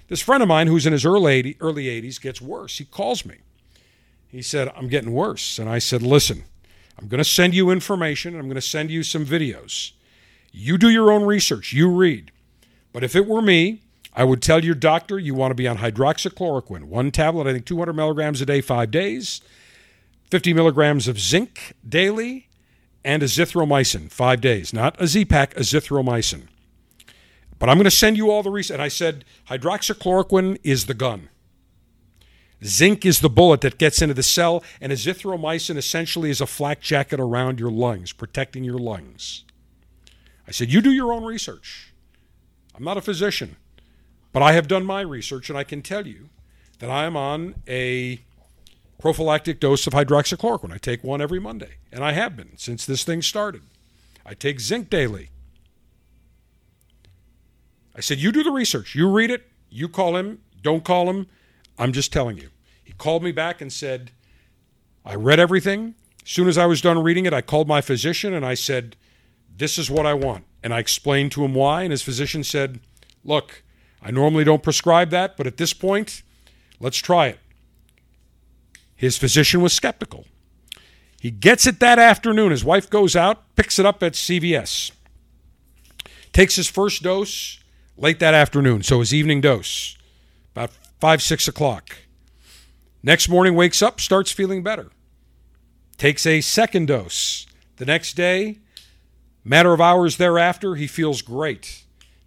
this 0.07 0.21
friend 0.21 0.43
of 0.43 0.49
mine 0.49 0.67
who's 0.67 0.85
in 0.85 0.93
his 0.93 1.03
early 1.03 1.33
80, 1.33 1.57
early 1.59 1.85
80s 1.85 2.21
gets 2.21 2.39
worse. 2.39 2.77
He 2.77 2.85
calls 2.85 3.25
me. 3.25 3.37
He 4.27 4.43
said, 4.43 4.71
I'm 4.75 4.87
getting 4.87 5.13
worse. 5.13 5.57
And 5.57 5.67
I 5.67 5.79
said, 5.79 6.03
Listen, 6.03 6.43
I'm 6.99 7.07
going 7.07 7.17
to 7.17 7.29
send 7.29 7.55
you 7.55 7.71
information. 7.71 8.33
and 8.33 8.39
I'm 8.39 8.47
going 8.47 8.55
to 8.55 8.61
send 8.61 8.91
you 8.91 9.01
some 9.01 9.25
videos. 9.25 9.93
You 10.51 10.77
do 10.77 10.91
your 10.91 11.11
own 11.11 11.23
research, 11.23 11.73
you 11.73 11.89
read. 11.89 12.31
But 12.91 13.03
if 13.03 13.15
it 13.15 13.25
were 13.25 13.41
me, 13.41 13.82
I 14.15 14.23
would 14.23 14.41
tell 14.41 14.63
your 14.63 14.75
doctor 14.75 15.17
you 15.17 15.33
want 15.33 15.51
to 15.51 15.55
be 15.55 15.67
on 15.67 15.77
hydroxychloroquine, 15.79 16.83
one 16.83 17.11
tablet, 17.11 17.47
I 17.47 17.53
think 17.53 17.65
200 17.65 17.93
milligrams 17.93 18.41
a 18.41 18.45
day, 18.45 18.61
five 18.61 18.91
days, 18.91 19.41
50 20.29 20.53
milligrams 20.53 21.07
of 21.07 21.19
zinc 21.19 21.73
daily, 21.87 22.47
and 23.03 23.23
azithromycin, 23.23 24.11
five 24.11 24.39
days. 24.39 24.71
Not 24.71 25.01
a 25.01 25.07
Z-Pak, 25.07 25.55
azithromycin. 25.55 26.43
But 27.59 27.69
I'm 27.69 27.77
going 27.77 27.85
to 27.85 27.91
send 27.91 28.17
you 28.17 28.29
all 28.29 28.43
the 28.43 28.51
research. 28.51 28.75
And 28.75 28.81
I 28.81 28.87
said 28.87 29.25
hydroxychloroquine 29.49 30.59
is 30.63 30.85
the 30.85 30.93
gun. 30.93 31.29
Zinc 32.63 33.05
is 33.05 33.19
the 33.19 33.29
bullet 33.29 33.61
that 33.61 33.77
gets 33.77 34.01
into 34.01 34.13
the 34.13 34.23
cell, 34.23 34.63
and 34.79 34.91
azithromycin 34.91 35.75
essentially 35.75 36.29
is 36.29 36.39
a 36.39 36.47
flak 36.47 36.81
jacket 36.81 37.19
around 37.19 37.59
your 37.59 37.71
lungs, 37.71 38.13
protecting 38.13 38.63
your 38.63 38.77
lungs. 38.77 39.43
I 40.47 40.51
said, 40.51 40.71
You 40.71 40.81
do 40.81 40.91
your 40.91 41.11
own 41.11 41.25
research. 41.25 41.93
I'm 42.75 42.83
not 42.83 42.97
a 42.97 43.01
physician, 43.01 43.57
but 44.33 44.41
I 44.41 44.51
have 44.53 44.67
done 44.67 44.85
my 44.85 45.01
research, 45.01 45.49
and 45.49 45.57
I 45.57 45.63
can 45.63 45.81
tell 45.81 46.05
you 46.05 46.29
that 46.79 46.89
I 46.89 47.05
am 47.05 47.15
on 47.15 47.55
a 47.67 48.19
prophylactic 48.99 49.59
dose 49.59 49.87
of 49.87 49.93
hydroxychloroquine. 49.93 50.73
I 50.73 50.77
take 50.77 51.03
one 51.03 51.21
every 51.21 51.39
Monday, 51.39 51.75
and 51.91 52.03
I 52.03 52.11
have 52.11 52.35
been 52.35 52.57
since 52.57 52.85
this 52.85 53.03
thing 53.03 53.21
started. 53.21 53.61
I 54.25 54.33
take 54.33 54.59
zinc 54.59 54.89
daily. 54.89 55.29
I 57.95 58.01
said, 58.01 58.19
You 58.19 58.31
do 58.31 58.43
the 58.43 58.51
research. 58.51 58.95
You 58.95 59.09
read 59.09 59.29
it. 59.29 59.49
You 59.69 59.87
call 59.87 60.15
him. 60.15 60.39
Don't 60.61 60.83
call 60.83 61.09
him. 61.09 61.27
I'm 61.77 61.93
just 61.93 62.11
telling 62.11 62.37
you. 62.37 62.49
He 62.83 62.93
called 62.93 63.23
me 63.23 63.31
back 63.31 63.61
and 63.61 63.71
said, 63.71 64.11
I 65.05 65.15
read 65.15 65.39
everything. 65.39 65.95
As 66.23 66.31
soon 66.31 66.47
as 66.47 66.57
I 66.57 66.65
was 66.65 66.81
done 66.81 67.03
reading 67.03 67.25
it, 67.25 67.33
I 67.33 67.41
called 67.41 67.67
my 67.67 67.81
physician 67.81 68.33
and 68.33 68.45
I 68.45 68.53
said, 68.53 68.95
This 69.55 69.77
is 69.77 69.91
what 69.91 70.05
I 70.05 70.13
want. 70.13 70.45
And 70.63 70.73
I 70.73 70.79
explained 70.79 71.31
to 71.33 71.43
him 71.43 71.53
why. 71.53 71.83
And 71.83 71.91
his 71.91 72.01
physician 72.01 72.43
said, 72.43 72.79
Look, 73.23 73.63
I 74.03 74.11
normally 74.11 74.43
don't 74.43 74.61
prescribe 74.61 75.09
that, 75.11 75.37
but 75.37 75.47
at 75.47 75.57
this 75.57 75.73
point, 75.73 76.23
let's 76.79 76.97
try 76.97 77.27
it. 77.27 77.39
His 78.95 79.17
physician 79.17 79.61
was 79.61 79.73
skeptical. 79.73 80.25
He 81.21 81.31
gets 81.31 81.65
it 81.65 81.79
that 81.79 81.99
afternoon. 81.99 82.51
His 82.51 82.65
wife 82.65 82.89
goes 82.89 83.15
out, 83.15 83.55
picks 83.55 83.79
it 83.79 83.85
up 83.85 84.03
at 84.03 84.13
CVS, 84.13 84.91
takes 86.33 86.57
his 86.57 86.67
first 86.67 87.01
dose 87.01 87.59
late 87.97 88.19
that 88.19 88.33
afternoon, 88.33 88.83
so 88.83 88.99
his 88.99 89.13
evening 89.13 89.39
dose, 89.39 89.97
about 90.53 90.71
five, 90.99 91.21
six 91.21 91.47
o'clock. 91.47 91.95
Next 93.01 93.29
morning, 93.29 93.55
wakes 93.55 93.81
up, 93.81 94.01
starts 94.01 94.31
feeling 94.31 94.63
better. 94.63 94.89
Takes 95.97 96.25
a 96.25 96.41
second 96.41 96.87
dose. 96.87 97.45
The 97.77 97.85
next 97.85 98.13
day, 98.13 98.59
matter 99.43 99.73
of 99.73 99.79
hours 99.81 100.17
thereafter, 100.17 100.75
he 100.75 100.87
feels 100.87 101.21
great. 101.21 101.82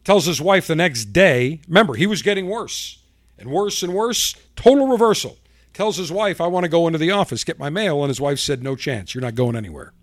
Tells 0.06 0.26
his 0.26 0.40
wife 0.40 0.68
the 0.68 0.76
next 0.76 1.06
day, 1.06 1.60
remember, 1.66 1.94
he 1.94 2.06
was 2.06 2.22
getting 2.22 2.46
worse 2.46 3.00
and 3.36 3.50
worse 3.50 3.82
and 3.82 3.92
worse, 3.92 4.36
total 4.54 4.86
reversal. 4.86 5.36
Tells 5.74 5.96
his 5.96 6.12
wife, 6.12 6.40
I 6.40 6.46
want 6.46 6.62
to 6.62 6.68
go 6.68 6.86
into 6.86 7.00
the 7.00 7.10
office, 7.10 7.42
get 7.42 7.58
my 7.58 7.70
mail. 7.70 8.04
And 8.04 8.08
his 8.08 8.20
wife 8.20 8.38
said, 8.38 8.62
No 8.62 8.76
chance, 8.76 9.16
you're 9.16 9.22
not 9.22 9.34
going 9.34 9.56
anywhere. 9.56 9.94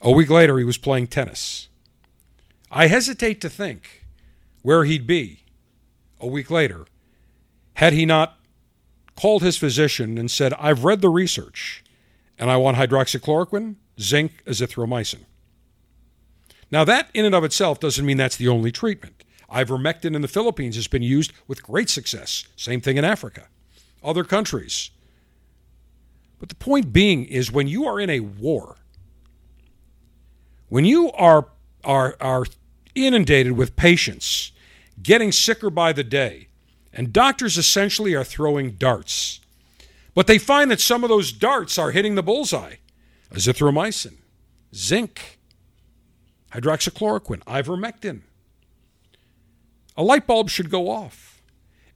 A 0.00 0.10
week 0.10 0.30
later, 0.30 0.56
he 0.56 0.64
was 0.64 0.78
playing 0.78 1.08
tennis. 1.08 1.68
I 2.70 2.86
hesitate 2.86 3.42
to 3.42 3.50
think 3.50 4.06
where 4.62 4.84
he'd 4.84 5.06
be 5.06 5.44
a 6.18 6.26
week 6.26 6.50
later 6.50 6.86
had 7.74 7.92
he 7.92 8.06
not 8.06 8.38
called 9.14 9.42
his 9.42 9.58
physician 9.58 10.16
and 10.16 10.30
said, 10.30 10.54
I've 10.54 10.84
read 10.84 11.02
the 11.02 11.10
research 11.10 11.84
and 12.38 12.50
I 12.50 12.56
want 12.56 12.78
hydroxychloroquine, 12.78 13.74
zinc, 14.00 14.42
azithromycin. 14.46 15.26
Now, 16.70 16.84
that 16.84 17.10
in 17.14 17.24
and 17.24 17.34
of 17.34 17.44
itself 17.44 17.80
doesn't 17.80 18.04
mean 18.04 18.16
that's 18.16 18.36
the 18.36 18.48
only 18.48 18.70
treatment. 18.70 19.24
Ivermectin 19.50 20.14
in 20.14 20.20
the 20.20 20.28
Philippines 20.28 20.76
has 20.76 20.86
been 20.86 21.02
used 21.02 21.32
with 21.46 21.62
great 21.62 21.88
success. 21.88 22.46
Same 22.56 22.80
thing 22.80 22.98
in 22.98 23.04
Africa, 23.04 23.48
other 24.02 24.24
countries. 24.24 24.90
But 26.38 26.50
the 26.50 26.54
point 26.54 26.92
being 26.92 27.24
is 27.24 27.50
when 27.50 27.66
you 27.66 27.86
are 27.86 27.98
in 27.98 28.10
a 28.10 28.20
war, 28.20 28.76
when 30.68 30.84
you 30.84 31.10
are, 31.12 31.48
are, 31.82 32.16
are 32.20 32.44
inundated 32.94 33.52
with 33.52 33.76
patients 33.76 34.52
getting 35.02 35.32
sicker 35.32 35.70
by 35.70 35.92
the 35.92 36.04
day, 36.04 36.48
and 36.92 37.12
doctors 37.12 37.56
essentially 37.56 38.14
are 38.14 38.24
throwing 38.24 38.72
darts. 38.72 39.40
But 40.14 40.26
they 40.26 40.38
find 40.38 40.70
that 40.70 40.80
some 40.80 41.04
of 41.04 41.08
those 41.08 41.32
darts 41.32 41.78
are 41.78 41.92
hitting 41.92 42.14
the 42.14 42.22
bullseye 42.22 42.76
azithromycin, 43.32 44.16
zinc, 44.74 45.37
hydroxychloroquine, 46.52 47.42
ivermectin. 47.44 48.22
A 49.96 50.02
light 50.02 50.26
bulb 50.26 50.48
should 50.48 50.70
go 50.70 50.88
off. 50.90 51.42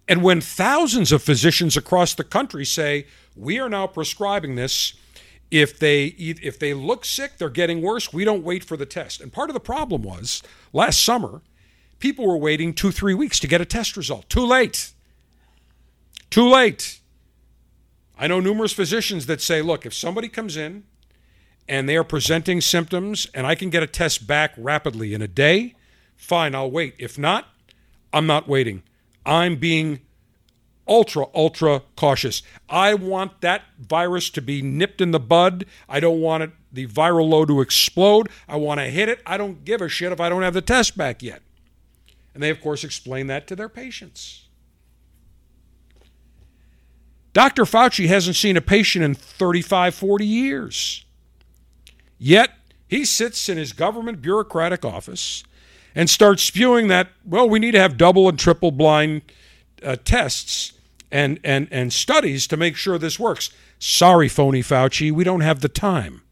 And 0.08 0.22
when 0.22 0.40
thousands 0.40 1.12
of 1.12 1.22
physicians 1.22 1.76
across 1.76 2.14
the 2.14 2.24
country 2.24 2.64
say, 2.64 3.06
we 3.36 3.58
are 3.58 3.68
now 3.68 3.86
prescribing 3.86 4.56
this, 4.56 4.94
if 5.50 5.78
they 5.78 6.06
if 6.06 6.58
they 6.58 6.72
look 6.74 7.04
sick, 7.04 7.36
they're 7.38 7.50
getting 7.50 7.82
worse, 7.82 8.12
we 8.12 8.24
don't 8.24 8.42
wait 8.42 8.64
for 8.64 8.76
the 8.76 8.86
test. 8.86 9.20
And 9.20 9.32
part 9.32 9.50
of 9.50 9.54
the 9.54 9.60
problem 9.60 10.02
was 10.02 10.42
last 10.72 11.04
summer, 11.04 11.42
people 11.98 12.26
were 12.26 12.38
waiting 12.38 12.72
two, 12.72 12.90
three 12.90 13.14
weeks 13.14 13.38
to 13.40 13.46
get 13.46 13.60
a 13.60 13.66
test 13.66 13.96
result. 13.96 14.28
Too 14.28 14.46
late. 14.46 14.92
Too 16.30 16.48
late. 16.48 17.00
I 18.18 18.26
know 18.26 18.40
numerous 18.40 18.72
physicians 18.72 19.26
that 19.26 19.40
say, 19.40 19.60
look, 19.60 19.84
if 19.84 19.92
somebody 19.92 20.28
comes 20.28 20.56
in 20.56 20.84
and 21.68 21.88
they 21.88 21.96
are 21.96 22.04
presenting 22.04 22.60
symptoms 22.60 23.26
and 23.34 23.46
I 23.46 23.54
can 23.54 23.70
get 23.70 23.82
a 23.82 23.86
test 23.86 24.26
back 24.26 24.52
rapidly 24.56 25.14
in 25.14 25.22
a 25.22 25.28
day, 25.28 25.74
fine, 26.16 26.54
I'll 26.54 26.70
wait. 26.70 26.94
If 26.98 27.18
not, 27.18 27.48
I'm 28.12 28.26
not 28.26 28.48
waiting. 28.48 28.82
I'm 29.24 29.56
being 29.56 30.00
ultra, 30.86 31.26
ultra 31.34 31.82
cautious. 31.96 32.42
I 32.68 32.94
want 32.94 33.40
that 33.40 33.62
virus 33.78 34.30
to 34.30 34.42
be 34.42 34.62
nipped 34.62 35.00
in 35.00 35.10
the 35.12 35.20
bud. 35.20 35.64
I 35.88 36.00
don't 36.00 36.20
want 36.20 36.42
it, 36.42 36.50
the 36.72 36.86
viral 36.86 37.28
load 37.28 37.48
to 37.48 37.60
explode. 37.60 38.28
I 38.48 38.56
want 38.56 38.80
to 38.80 38.86
hit 38.86 39.08
it. 39.08 39.20
I 39.26 39.36
don't 39.36 39.64
give 39.64 39.80
a 39.80 39.88
shit 39.88 40.12
if 40.12 40.20
I 40.20 40.28
don't 40.28 40.42
have 40.42 40.54
the 40.54 40.62
test 40.62 40.96
back 40.96 41.22
yet. 41.22 41.42
And 42.34 42.42
they, 42.42 42.50
of 42.50 42.60
course, 42.60 42.82
explain 42.82 43.26
that 43.28 43.46
to 43.48 43.56
their 43.56 43.68
patients. 43.68 44.46
Dr. 47.32 47.64
Fauci 47.64 48.08
hasn't 48.08 48.36
seen 48.36 48.56
a 48.56 48.60
patient 48.60 49.04
in 49.04 49.14
35, 49.14 49.94
40 49.94 50.26
years. 50.26 51.04
Yet, 52.24 52.52
he 52.86 53.04
sits 53.04 53.48
in 53.48 53.58
his 53.58 53.72
government 53.72 54.22
bureaucratic 54.22 54.84
office 54.84 55.42
and 55.92 56.08
starts 56.08 56.44
spewing 56.44 56.86
that, 56.86 57.08
well, 57.24 57.48
we 57.48 57.58
need 57.58 57.72
to 57.72 57.80
have 57.80 57.96
double 57.96 58.28
and 58.28 58.38
triple 58.38 58.70
blind 58.70 59.22
uh, 59.82 59.96
tests 60.04 60.74
and, 61.10 61.40
and, 61.42 61.66
and 61.72 61.92
studies 61.92 62.46
to 62.46 62.56
make 62.56 62.76
sure 62.76 62.96
this 62.96 63.18
works. 63.18 63.50
Sorry, 63.80 64.28
phony 64.28 64.62
Fauci, 64.62 65.10
we 65.10 65.24
don't 65.24 65.40
have 65.40 65.62
the 65.62 65.68
time. 65.68 66.22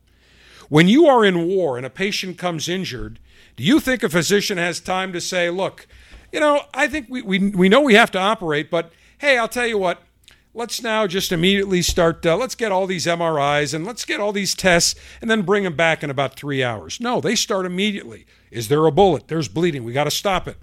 When 0.68 0.86
you 0.86 1.08
are 1.08 1.24
in 1.24 1.48
war 1.48 1.76
and 1.76 1.84
a 1.84 1.90
patient 1.90 2.38
comes 2.38 2.68
injured, 2.68 3.18
do 3.56 3.64
you 3.64 3.80
think 3.80 4.04
a 4.04 4.08
physician 4.08 4.58
has 4.58 4.78
time 4.78 5.12
to 5.12 5.20
say, 5.20 5.50
look, 5.50 5.88
you 6.30 6.38
know, 6.38 6.62
I 6.72 6.86
think 6.86 7.08
we, 7.10 7.20
we, 7.22 7.50
we 7.50 7.68
know 7.68 7.80
we 7.80 7.94
have 7.94 8.12
to 8.12 8.20
operate, 8.20 8.70
but 8.70 8.92
hey, 9.18 9.38
I'll 9.38 9.48
tell 9.48 9.66
you 9.66 9.78
what, 9.78 10.04
let's 10.54 10.82
now 10.82 11.06
just 11.06 11.32
immediately 11.32 11.82
start, 11.82 12.24
uh, 12.26 12.36
let's 12.36 12.54
get 12.54 12.72
all 12.72 12.86
these 12.86 13.06
MRIs 13.06 13.74
and 13.74 13.84
let's 13.84 14.04
get 14.04 14.20
all 14.20 14.32
these 14.32 14.54
tests 14.54 14.94
and 15.20 15.30
then 15.30 15.42
bring 15.42 15.64
them 15.64 15.76
back 15.76 16.02
in 16.02 16.10
about 16.10 16.36
three 16.36 16.62
hours. 16.62 17.00
No, 17.00 17.20
they 17.20 17.34
start 17.34 17.66
immediately. 17.66 18.26
Is 18.50 18.68
there 18.68 18.84
a 18.86 18.92
bullet? 18.92 19.28
There's 19.28 19.48
bleeding. 19.48 19.84
We 19.84 19.92
got 19.92 20.04
to 20.04 20.10
stop 20.10 20.48
it. 20.48 20.56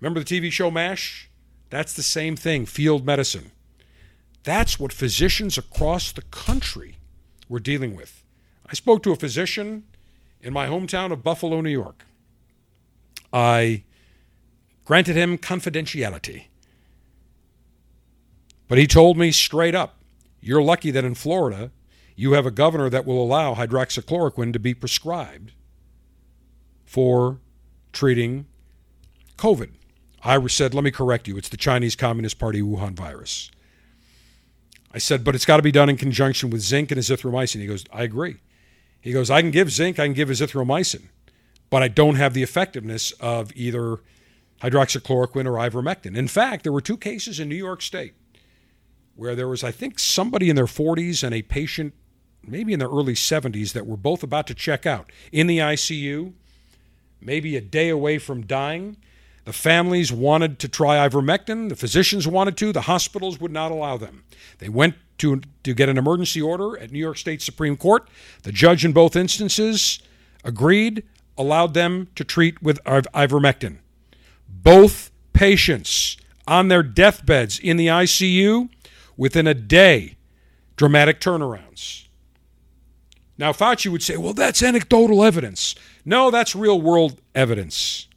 Remember 0.00 0.20
the 0.20 0.40
TV 0.40 0.50
show 0.50 0.70
MASH? 0.70 1.28
That's 1.68 1.92
the 1.92 2.02
same 2.02 2.36
thing, 2.36 2.66
field 2.66 3.04
medicine. 3.04 3.52
That's 4.42 4.80
what 4.80 4.92
physicians 4.92 5.58
across 5.58 6.12
the 6.12 6.22
country 6.22 6.96
were 7.48 7.60
dealing 7.60 7.94
with. 7.94 8.24
I 8.66 8.74
spoke 8.74 9.02
to 9.02 9.12
a 9.12 9.16
physician 9.16 9.84
in 10.40 10.52
my 10.52 10.66
hometown 10.66 11.12
of 11.12 11.22
Buffalo, 11.22 11.60
New 11.60 11.70
York. 11.70 12.06
I 13.32 13.84
granted 14.84 15.16
him 15.16 15.38
confidentiality. 15.38 16.46
But 18.70 18.78
he 18.78 18.86
told 18.86 19.18
me 19.18 19.32
straight 19.32 19.74
up 19.74 19.96
you're 20.40 20.62
lucky 20.62 20.92
that 20.92 21.04
in 21.04 21.16
Florida 21.16 21.72
you 22.14 22.34
have 22.34 22.46
a 22.46 22.52
governor 22.52 22.88
that 22.88 23.04
will 23.04 23.20
allow 23.20 23.56
hydroxychloroquine 23.56 24.52
to 24.52 24.60
be 24.60 24.74
prescribed 24.74 25.50
for 26.84 27.40
treating 27.92 28.46
COVID. 29.36 29.70
I 30.22 30.46
said, 30.46 30.72
let 30.72 30.84
me 30.84 30.92
correct 30.92 31.26
you. 31.26 31.36
It's 31.36 31.48
the 31.48 31.56
Chinese 31.56 31.96
Communist 31.96 32.38
Party 32.38 32.62
Wuhan 32.62 32.92
virus. 32.92 33.50
I 34.94 34.98
said, 34.98 35.24
but 35.24 35.34
it's 35.34 35.46
got 35.46 35.56
to 35.56 35.64
be 35.64 35.72
done 35.72 35.88
in 35.88 35.96
conjunction 35.96 36.50
with 36.50 36.60
zinc 36.60 36.92
and 36.92 37.00
azithromycin. 37.00 37.58
He 37.58 37.66
goes, 37.66 37.84
I 37.92 38.04
agree. 38.04 38.36
He 39.00 39.12
goes, 39.12 39.30
I 39.30 39.40
can 39.40 39.50
give 39.50 39.72
zinc, 39.72 39.98
I 39.98 40.06
can 40.06 40.14
give 40.14 40.28
azithromycin, 40.28 41.08
but 41.70 41.82
I 41.82 41.88
don't 41.88 42.14
have 42.14 42.34
the 42.34 42.44
effectiveness 42.44 43.10
of 43.18 43.50
either 43.56 43.98
hydroxychloroquine 44.62 45.46
or 45.46 45.54
ivermectin. 45.54 46.16
In 46.16 46.28
fact, 46.28 46.62
there 46.62 46.72
were 46.72 46.80
two 46.80 46.96
cases 46.96 47.40
in 47.40 47.48
New 47.48 47.56
York 47.56 47.82
State 47.82 48.14
where 49.14 49.34
there 49.34 49.48
was, 49.48 49.62
I 49.62 49.70
think, 49.70 49.98
somebody 49.98 50.50
in 50.50 50.56
their 50.56 50.66
40s 50.66 51.22
and 51.22 51.34
a 51.34 51.42
patient 51.42 51.94
maybe 52.46 52.72
in 52.72 52.78
their 52.78 52.88
early 52.88 53.14
70s 53.14 53.72
that 53.72 53.86
were 53.86 53.96
both 53.96 54.22
about 54.22 54.46
to 54.46 54.54
check 54.54 54.86
out 54.86 55.10
in 55.32 55.46
the 55.46 55.58
ICU, 55.58 56.32
maybe 57.20 57.56
a 57.56 57.60
day 57.60 57.88
away 57.88 58.18
from 58.18 58.46
dying. 58.46 58.96
The 59.44 59.52
families 59.52 60.12
wanted 60.12 60.58
to 60.60 60.68
try 60.68 60.96
ivermectin, 61.08 61.68
the 61.68 61.76
physicians 61.76 62.26
wanted 62.26 62.56
to, 62.58 62.72
the 62.72 62.82
hospitals 62.82 63.40
would 63.40 63.52
not 63.52 63.70
allow 63.70 63.96
them. 63.96 64.24
They 64.58 64.68
went 64.68 64.94
to, 65.18 65.40
to 65.64 65.74
get 65.74 65.88
an 65.88 65.98
emergency 65.98 66.40
order 66.40 66.78
at 66.78 66.90
New 66.90 66.98
York 66.98 67.18
State 67.18 67.42
Supreme 67.42 67.76
Court. 67.76 68.08
The 68.42 68.52
judge 68.52 68.84
in 68.84 68.92
both 68.92 69.16
instances 69.16 70.00
agreed, 70.44 71.02
allowed 71.36 71.74
them 71.74 72.08
to 72.16 72.24
treat 72.24 72.62
with 72.62 72.82
ivermectin. 72.84 73.78
Both 74.48 75.10
patients 75.32 76.16
on 76.46 76.68
their 76.68 76.82
deathbeds 76.82 77.58
in 77.58 77.76
the 77.76 77.86
ICU 77.86 78.68
within 79.20 79.46
a 79.46 79.52
day, 79.52 80.16
dramatic 80.76 81.20
turnarounds. 81.20 82.06
Now, 83.36 83.52
Fauci 83.52 83.92
would 83.92 84.02
say, 84.02 84.16
well, 84.16 84.32
that's 84.32 84.62
anecdotal 84.62 85.22
evidence. 85.22 85.74
No, 86.06 86.30
that's 86.30 86.56
real 86.56 86.80
world 86.80 87.20
evidence. 87.34 88.08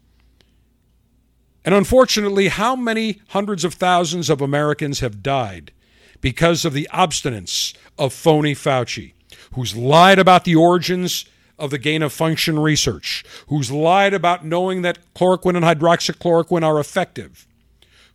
And 1.65 1.75
unfortunately, 1.75 2.47
how 2.47 2.77
many 2.77 3.19
hundreds 3.29 3.65
of 3.65 3.73
thousands 3.73 4.29
of 4.29 4.39
Americans 4.39 5.01
have 5.01 5.21
died 5.21 5.73
because 6.21 6.63
of 6.63 6.71
the 6.71 6.87
obstinance 6.93 7.75
of 7.99 8.13
phony 8.13 8.55
Fauci, 8.55 9.11
who's 9.55 9.75
lied 9.75 10.19
about 10.19 10.45
the 10.45 10.55
origins 10.55 11.25
of 11.59 11.69
the 11.69 11.77
gain 11.77 12.01
of 12.01 12.13
function 12.13 12.57
research, 12.57 13.25
who's 13.47 13.69
lied 13.69 14.13
about 14.13 14.45
knowing 14.45 14.83
that 14.83 14.99
chloroquine 15.13 15.57
and 15.57 15.65
hydroxychloroquine 15.65 16.63
are 16.63 16.79
effective, 16.79 17.45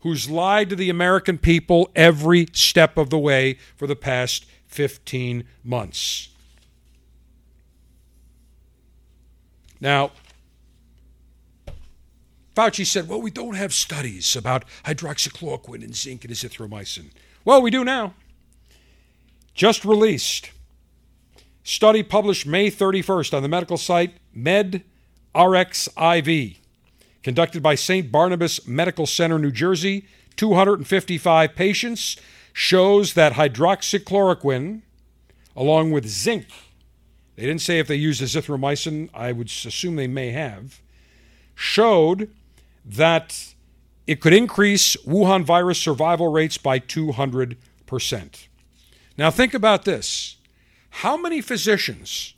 who's 0.01 0.30
lied 0.30 0.70
to 0.70 0.76
the 0.76 0.90
American 0.90 1.38
people 1.38 1.90
every 1.96 2.49
step 2.53 2.96
of 2.96 3.11
the 3.11 3.18
way 3.18 3.59
for 3.76 3.86
the 3.86 3.96
past 3.96 4.46
15 4.66 5.44
months. 5.64 6.28
Now, 9.80 10.12
Fauci 12.57 12.84
said, 12.84 13.09
well, 13.09 13.22
we 13.22 13.30
don't 13.30 13.55
have 13.55 13.72
studies 13.72 14.34
about 14.34 14.64
hydroxychloroquine 14.84 15.84
and 15.84 15.94
zinc 15.94 16.24
and 16.24 16.34
azithromycin. 16.34 17.11
Well, 17.44 17.62
we 17.62 17.70
do 17.70 17.84
now. 17.84 18.14
Just 19.55 19.84
released. 19.84 20.51
Study 21.62 22.03
published 22.03 22.46
May 22.46 22.70
31st 22.70 23.32
on 23.34 23.42
the 23.42 23.49
medical 23.49 23.76
site 23.76 24.14
MedRxiv, 24.36 24.82
conducted 27.23 27.62
by 27.62 27.75
St. 27.75 28.11
Barnabas 28.11 28.66
Medical 28.66 29.07
Center, 29.07 29.39
New 29.39 29.53
Jersey. 29.53 30.07
255 30.37 31.55
patients 31.55 32.16
shows 32.53 33.14
that 33.14 33.35
hydroxychloroquine, 33.35 34.83
along 35.57 35.91
with 35.91 36.07
zinc, 36.07 36.47
they 37.39 37.47
didn't 37.47 37.61
say 37.61 37.79
if 37.79 37.87
they 37.87 37.95
used 37.95 38.21
azithromycin, 38.21 39.11
I 39.14 39.31
would 39.31 39.47
assume 39.47 39.95
they 39.95 40.09
may 40.09 40.31
have, 40.31 40.81
showed 41.55 42.31
that 42.85 43.55
it 44.09 44.21
could 44.21 44.33
increase 44.33 44.97
Wuhan 45.07 45.45
virus 45.45 45.79
survival 45.79 46.33
rates 46.33 46.59
by 46.59 46.81
200%. 46.81 47.57
Now, 49.16 49.31
think 49.31 49.55
about 49.55 49.85
this. 49.85 50.37
How 50.91 51.16
many 51.16 51.41
physicians 51.41 52.35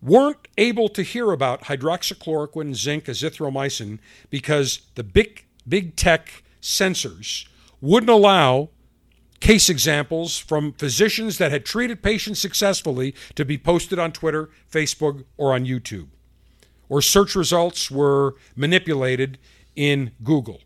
weren't 0.00 0.48
able 0.56 0.88
to 0.90 1.02
hear 1.02 1.32
about 1.32 1.64
hydroxychloroquine, 1.64 2.74
zinc, 2.74 3.04
azithromycin 3.06 3.98
because 4.30 4.82
the 4.94 5.04
big, 5.04 5.44
big 5.66 5.96
tech 5.96 6.42
censors 6.60 7.48
wouldn't 7.80 8.10
allow 8.10 8.68
case 9.40 9.68
examples 9.68 10.38
from 10.38 10.72
physicians 10.72 11.38
that 11.38 11.52
had 11.52 11.64
treated 11.64 12.02
patients 12.02 12.40
successfully 12.40 13.14
to 13.34 13.44
be 13.44 13.56
posted 13.56 13.98
on 13.98 14.12
Twitter, 14.12 14.50
Facebook, 14.70 15.24
or 15.36 15.54
on 15.54 15.64
YouTube, 15.64 16.08
or 16.88 17.00
search 17.00 17.34
results 17.34 17.90
were 17.90 18.34
manipulated 18.56 19.38
in 19.76 20.10
Google. 20.24 20.60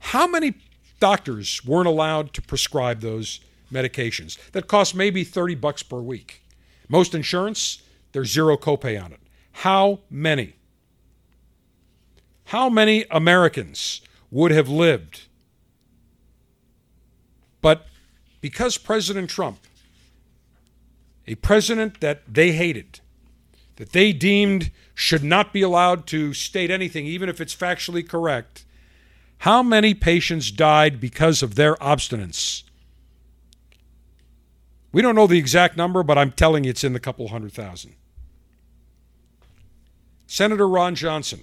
How 0.00 0.26
many 0.26 0.54
doctors 1.00 1.64
weren't 1.64 1.86
allowed 1.86 2.32
to 2.32 2.42
prescribe 2.42 3.00
those 3.00 3.40
medications 3.72 4.38
that 4.50 4.66
cost 4.66 4.94
maybe 4.94 5.22
30 5.22 5.54
bucks 5.56 5.82
per 5.82 6.00
week? 6.00 6.42
Most 6.88 7.14
insurance, 7.14 7.82
there's 8.12 8.32
zero 8.32 8.56
copay 8.56 9.02
on 9.02 9.12
it. 9.12 9.20
How 9.52 10.00
many? 10.10 10.54
How 12.46 12.68
many 12.68 13.04
Americans 13.10 14.00
would 14.30 14.50
have 14.50 14.68
lived 14.68 15.28
but 17.60 17.86
because 18.40 18.78
President 18.78 19.30
Trump, 19.30 19.58
a 21.26 21.34
president 21.36 22.00
that 22.00 22.22
they 22.26 22.52
hated, 22.52 23.00
that 23.76 23.92
they 23.92 24.12
deemed 24.12 24.70
should 24.94 25.24
not 25.24 25.52
be 25.52 25.62
allowed 25.62 26.06
to 26.08 26.34
state 26.34 26.70
anything, 26.70 27.06
even 27.06 27.28
if 27.28 27.40
it's 27.40 27.54
factually 27.54 28.06
correct, 28.06 28.64
how 29.42 29.62
many 29.62 29.94
patients 29.94 30.50
died 30.50 31.00
because 31.00 31.42
of 31.42 31.54
their 31.54 31.76
obstinance? 31.76 32.64
We 34.90 35.02
don't 35.02 35.14
know 35.14 35.26
the 35.26 35.38
exact 35.38 35.76
number, 35.76 36.02
but 36.02 36.18
I'm 36.18 36.32
telling 36.32 36.64
you 36.64 36.70
it's 36.70 36.82
in 36.82 36.92
the 36.92 37.00
couple 37.00 37.28
hundred 37.28 37.52
thousand. 37.52 37.94
Senator 40.28 40.68
Ron 40.68 40.94
Johnson 40.94 41.40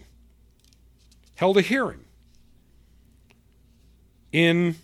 held 1.35 1.57
a 1.57 1.61
hearing 1.61 2.05
in 4.31 4.77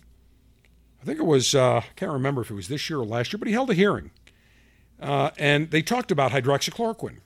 I 1.02 1.06
think 1.06 1.18
it 1.18 1.26
was, 1.26 1.56
uh, 1.56 1.78
I 1.78 1.86
can't 1.96 2.12
remember 2.12 2.42
if 2.42 2.52
it 2.52 2.54
was 2.54 2.68
this 2.68 2.90
year 2.90 3.00
or 3.00 3.06
last 3.06 3.34
year, 3.34 3.40
but 3.40 3.48
he 3.48 3.54
held 3.54 3.72
a 3.72 3.74
hearing. 3.74 4.12
Uh, 5.00 5.32
and 5.38 5.72
they 5.72 5.82
talked 5.82 6.12
about 6.12 6.32
hydroxychloroquine. 6.32 7.18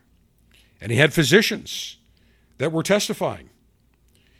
And 0.79 0.91
he 0.93 0.97
had 0.97 1.13
physicians 1.13 1.97
that 2.57 2.71
were 2.71 2.83
testifying, 2.83 3.49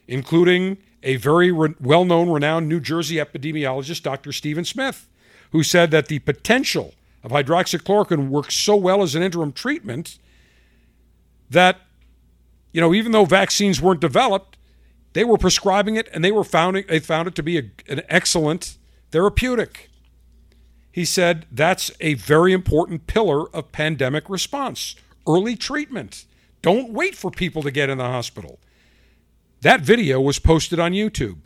including 0.07 0.77
a 1.03 1.17
very 1.17 1.51
re- 1.51 1.75
well 1.81 2.05
known, 2.05 2.29
renowned 2.29 2.69
New 2.69 2.79
Jersey 2.79 3.15
epidemiologist, 3.15 4.03
Dr. 4.03 4.31
Stephen 4.31 4.63
Smith, 4.63 5.09
who 5.51 5.63
said 5.63 5.91
that 5.91 6.07
the 6.07 6.19
potential 6.19 6.93
of 7.21 7.31
hydroxychloroquine 7.31 8.29
works 8.29 8.55
so 8.55 8.77
well 8.77 9.03
as 9.03 9.15
an 9.15 9.23
interim 9.23 9.51
treatment 9.51 10.17
that, 11.49 11.81
you 12.75 12.81
know, 12.81 12.93
even 12.93 13.13
though 13.13 13.23
vaccines 13.23 13.81
weren't 13.81 14.01
developed, 14.01 14.57
they 15.13 15.23
were 15.23 15.37
prescribing 15.37 15.95
it 15.95 16.09
and 16.13 16.25
they 16.25 16.31
were 16.31 16.43
found, 16.43 16.75
they 16.89 16.99
found 16.99 17.25
it 17.25 17.33
to 17.35 17.41
be 17.41 17.57
a, 17.57 17.63
an 17.87 18.01
excellent 18.09 18.77
therapeutic. 19.11 19.89
He 20.91 21.05
said 21.05 21.45
that's 21.49 21.89
a 22.01 22.15
very 22.15 22.51
important 22.51 23.07
pillar 23.07 23.49
of 23.55 23.71
pandemic 23.71 24.29
response 24.29 24.97
early 25.25 25.55
treatment. 25.55 26.25
Don't 26.61 26.91
wait 26.91 27.15
for 27.15 27.31
people 27.31 27.63
to 27.63 27.71
get 27.71 27.89
in 27.89 27.97
the 27.97 28.03
hospital. 28.03 28.59
That 29.61 29.79
video 29.79 30.19
was 30.19 30.37
posted 30.37 30.77
on 30.77 30.91
YouTube, 30.91 31.37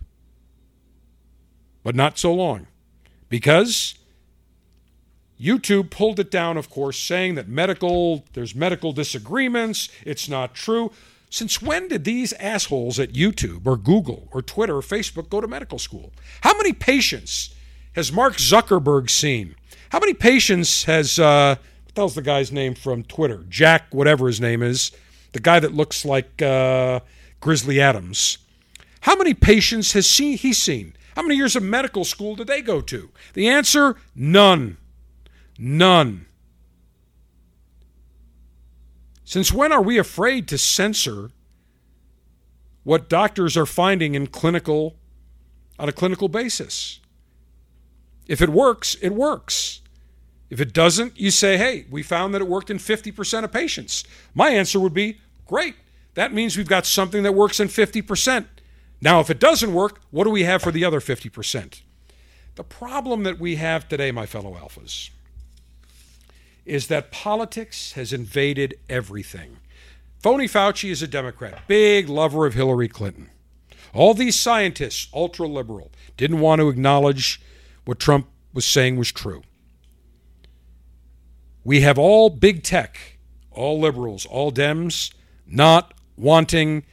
but 1.83 1.95
not 1.95 2.17
so 2.17 2.33
long 2.33 2.65
because 3.29 3.93
YouTube 5.39 5.91
pulled 5.91 6.19
it 6.19 6.31
down, 6.31 6.57
of 6.57 6.71
course, 6.71 6.97
saying 6.97 7.35
that 7.35 7.47
medical 7.47 8.25
there's 8.33 8.55
medical 8.55 8.93
disagreements, 8.93 9.89
it's 10.03 10.27
not 10.27 10.55
true. 10.55 10.91
Since 11.29 11.61
when 11.61 11.87
did 11.87 12.05
these 12.05 12.33
assholes 12.33 12.99
at 12.99 13.13
YouTube 13.13 13.67
or 13.67 13.77
Google 13.77 14.27
or 14.31 14.41
Twitter 14.41 14.77
or 14.77 14.81
Facebook 14.81 15.29
go 15.29 15.39
to 15.39 15.47
medical 15.47 15.77
school? 15.77 16.11
How 16.41 16.57
many 16.57 16.73
patients 16.73 17.53
has 17.93 18.11
Mark 18.11 18.37
Zuckerberg 18.37 19.09
seen? 19.09 19.55
How 19.89 19.99
many 19.99 20.13
patients 20.13 20.85
has, 20.85 21.19
uh, 21.19 21.55
what 21.85 21.95
the 21.95 22.01
hell's 22.01 22.15
the 22.15 22.21
guy's 22.23 22.51
name 22.51 22.73
from 22.73 23.03
Twitter? 23.03 23.45
Jack, 23.47 23.93
whatever 23.93 24.27
his 24.27 24.41
name 24.41 24.63
is, 24.63 24.91
the 25.33 25.39
guy 25.39 25.59
that 25.59 25.73
looks 25.73 26.03
like 26.03 26.41
uh, 26.41 27.01
Grizzly 27.39 27.79
Adams. 27.79 28.39
How 29.01 29.15
many 29.15 29.33
patients 29.33 29.93
has 29.93 30.09
seen, 30.09 30.37
he 30.37 30.51
seen? 30.51 30.93
How 31.15 31.21
many 31.21 31.35
years 31.35 31.55
of 31.55 31.63
medical 31.63 32.05
school 32.05 32.35
did 32.35 32.47
they 32.47 32.61
go 32.61 32.81
to? 32.81 33.09
The 33.33 33.47
answer 33.47 33.97
none. 34.15 34.77
None. 35.57 36.25
Since 39.29 39.53
when 39.53 39.71
are 39.71 39.83
we 39.83 39.99
afraid 39.99 40.47
to 40.47 40.57
censor 40.57 41.29
what 42.81 43.07
doctors 43.07 43.55
are 43.55 43.67
finding 43.67 44.15
in 44.15 44.25
clinical 44.25 44.95
on 45.77 45.87
a 45.87 45.91
clinical 45.91 46.27
basis? 46.27 46.99
If 48.25 48.41
it 48.41 48.49
works, 48.49 48.95
it 49.03 49.13
works. 49.13 49.81
If 50.49 50.59
it 50.59 50.73
doesn't, 50.73 51.19
you 51.19 51.29
say, 51.29 51.57
hey, 51.57 51.85
we 51.91 52.01
found 52.01 52.33
that 52.33 52.41
it 52.41 52.47
worked 52.47 52.71
in 52.71 52.79
50% 52.79 53.43
of 53.43 53.51
patients. 53.51 54.03
My 54.33 54.49
answer 54.49 54.79
would 54.79 54.95
be, 54.95 55.19
great. 55.45 55.75
That 56.15 56.33
means 56.33 56.57
we've 56.57 56.67
got 56.67 56.87
something 56.87 57.21
that 57.21 57.35
works 57.35 57.59
in 57.59 57.67
50%. 57.67 58.47
Now, 58.99 59.19
if 59.19 59.29
it 59.29 59.39
doesn't 59.39 59.75
work, 59.75 60.01
what 60.09 60.23
do 60.23 60.31
we 60.31 60.45
have 60.45 60.63
for 60.63 60.71
the 60.71 60.83
other 60.83 60.99
50%? 60.99 61.81
The 62.55 62.63
problem 62.63 63.21
that 63.25 63.39
we 63.39 63.57
have 63.57 63.87
today, 63.87 64.11
my 64.11 64.25
fellow 64.25 64.55
alphas, 64.55 65.11
is 66.69 66.87
that 66.87 67.11
politics 67.11 67.93
has 67.93 68.13
invaded 68.13 68.75
everything. 68.87 69.57
Phony 70.21 70.47
Fauci 70.47 70.91
is 70.91 71.01
a 71.01 71.07
Democrat, 71.07 71.61
big 71.67 72.07
lover 72.07 72.45
of 72.45 72.53
Hillary 72.53 72.87
Clinton. 72.87 73.29
All 73.93 74.13
these 74.13 74.39
scientists, 74.39 75.09
ultra 75.13 75.47
liberal, 75.47 75.91
didn't 76.15 76.39
want 76.39 76.59
to 76.59 76.69
acknowledge 76.69 77.41
what 77.85 77.99
Trump 77.99 78.27
was 78.53 78.65
saying 78.65 78.97
was 78.97 79.11
true. 79.11 79.41
We 81.63 81.81
have 81.81 81.97
all 81.97 82.29
big 82.29 82.63
tech, 82.63 83.17
all 83.51 83.79
liberals, 83.79 84.25
all 84.25 84.51
Dems, 84.51 85.11
not 85.47 85.93
wanting 86.17 86.83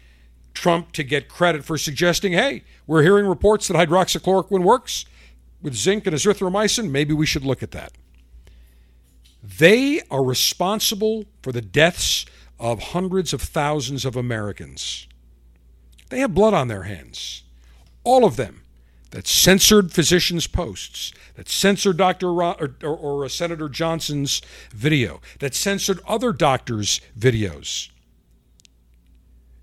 Trump 0.55 0.93
to 0.93 1.03
get 1.03 1.29
credit 1.29 1.65
for 1.65 1.77
suggesting, 1.77 2.33
hey, 2.33 2.65
we're 2.87 3.03
hearing 3.03 3.27
reports 3.27 3.69
that 3.69 3.75
hydroxychloroquine 3.77 4.63
works 4.63 5.05
with 5.61 5.75
zinc 5.75 6.07
and 6.07 6.17
azithromycin. 6.17 6.91
Maybe 6.91 7.13
we 7.13 7.27
should 7.27 7.45
look 7.45 7.63
at 7.63 7.73
that. 7.73 7.93
They 9.47 10.03
are 10.11 10.25
responsible 10.25 11.25
for 11.43 11.53
the 11.53 11.63
deaths 11.63 12.27
of 12.59 12.83
hundreds 12.83 13.33
of 13.33 13.41
thousands 13.41 14.05
of 14.05 14.17
Americans. 14.17 15.07
They 16.09 16.21
have 16.21 16.35
blood 16.35 16.55
on 16.55 16.69
their 16.69 16.83
hands. 16.83 17.43
All 18.03 18.25
of 18.25 18.37
them 18.37 18.63
that 19.11 19.27
censored 19.27 19.93
physicians' 19.93 20.47
posts, 20.47 21.13
that 21.37 21.49
censored 21.49 21.97
Dr. 21.97 22.29
Or, 22.29 22.75
or, 22.83 22.97
or 22.97 23.25
uh, 23.25 23.29
Senator 23.29 23.69
Johnson's 23.69 24.43
video, 24.71 25.21
that 25.39 25.55
censored 25.55 26.01
other 26.07 26.33
doctors' 26.33 27.01
videos, 27.19 27.89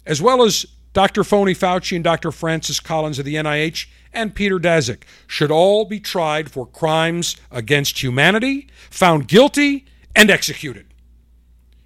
as 0.06 0.22
well 0.22 0.44
as 0.44 0.66
Dr. 0.94 1.24
Phony 1.24 1.54
Fauci 1.54 1.96
and 1.96 2.04
Dr. 2.04 2.32
Francis 2.32 2.80
Collins 2.80 3.18
of 3.20 3.26
the 3.26 3.36
NIH 3.36 3.88
and 4.14 4.36
Peter 4.36 4.60
Daszak 4.60 5.04
should 5.26 5.50
all 5.52 5.86
be 5.86 6.00
tried 6.00 6.52
for 6.52 6.68
crimes 6.68 7.36
against 7.52 8.02
humanity, 8.02 8.68
found 8.92 9.28
guilty, 9.28 9.86
and 10.16 10.30
executed. 10.30 10.86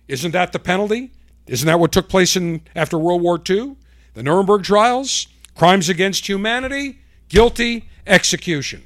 Isn't 0.09 0.31
that 0.31 0.51
the 0.51 0.59
penalty? 0.59 1.11
Isn't 1.47 1.67
that 1.67 1.79
what 1.79 1.93
took 1.93 2.09
place 2.09 2.35
in 2.35 2.61
after 2.75 2.97
World 2.97 3.21
War 3.21 3.41
II? 3.49 3.77
The 4.13 4.23
Nuremberg 4.23 4.63
trials, 4.63 5.27
crimes 5.55 5.87
against 5.87 6.27
humanity, 6.27 6.99
guilty, 7.29 7.87
execution. 8.05 8.83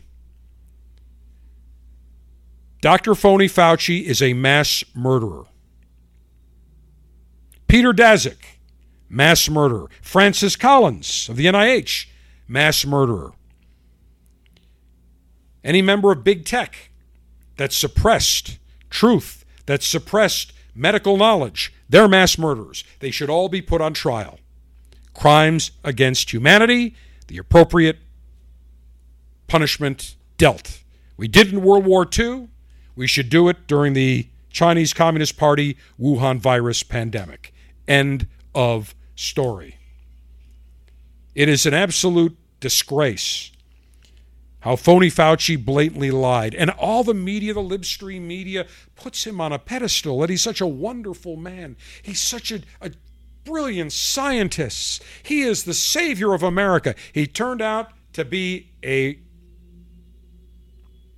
Dr. 2.82 3.16
Phony 3.16 3.48
Fauci 3.48 4.04
is 4.04 4.22
a 4.22 4.34
mass 4.34 4.84
murderer. 4.96 5.46
Peter 7.68 7.94
Daszak, 7.94 8.38
mass 9.12 9.50
murderer. 9.50 9.90
Francis 10.02 10.56
Collins 10.56 11.28
of 11.30 11.36
the 11.36 11.46
NIH, 11.46 12.08
mass 12.48 12.86
murderer. 12.86 13.34
Any 15.64 15.82
member 15.82 16.12
of 16.12 16.24
big 16.24 16.46
tech 16.46 16.90
that 17.58 17.72
suppressed 17.72 18.58
truth, 18.90 19.46
that 19.68 19.84
suppressed 19.84 20.54
medical 20.74 21.18
knowledge, 21.18 21.74
they're 21.90 22.08
mass 22.08 22.38
murderers. 22.38 22.84
They 23.00 23.12
should 23.12 23.30
all 23.30 23.50
be 23.50 23.62
put 23.62 23.82
on 23.82 23.94
trial. 23.94 24.40
Crimes 25.14 25.72
against 25.84 26.32
humanity, 26.34 26.96
the 27.28 27.38
appropriate 27.38 28.00
punishment 29.48 30.16
dealt. 30.38 30.82
We 31.18 31.28
did 31.28 31.52
in 31.52 31.62
World 31.62 31.86
War 31.86 32.08
II. 32.18 32.48
We 32.96 33.08
should 33.08 33.30
do 33.30 33.50
it 33.50 33.68
during 33.68 33.94
the 33.94 34.28
Chinese 34.50 34.94
Communist 34.94 35.38
Party 35.38 35.78
Wuhan 36.00 36.40
virus 36.40 36.82
pandemic. 36.82 37.54
End 37.88 38.28
of 38.56 38.96
story. 39.22 39.78
It 41.34 41.48
is 41.48 41.66
an 41.66 41.74
absolute 41.74 42.38
disgrace 42.60 43.52
how 44.62 44.76
phony 44.76 45.10
Fauci 45.10 45.64
blatantly 45.64 46.12
lied. 46.12 46.56
And 46.56 46.70
all 46.72 47.04
the 47.04 47.14
media, 47.14 47.54
the 47.54 47.62
libstream 47.62 48.22
media, 48.22 48.68
puts 48.96 49.26
him 49.26 49.42
on 49.42 49.52
a 49.52 49.60
pedestal 49.60 50.20
that 50.20 50.30
he's 50.30 50.44
such 50.44 50.62
a 50.62 50.68
wonderful 50.68 51.36
man. 51.36 51.76
He's 52.02 52.22
such 52.22 52.52
a, 52.52 52.62
a 52.80 52.92
brilliant 53.44 53.92
scientist. 53.92 55.04
He 55.24 55.42
is 55.42 55.64
the 55.64 55.74
savior 55.74 56.34
of 56.34 56.44
America. 56.44 56.94
He 57.12 57.26
turned 57.26 57.62
out 57.62 57.90
to 58.14 58.24
be 58.24 58.70
a 58.84 59.20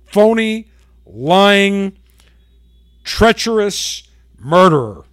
phony, 0.06 0.70
lying, 1.04 1.98
treacherous 3.04 4.08
murderer. 4.38 5.04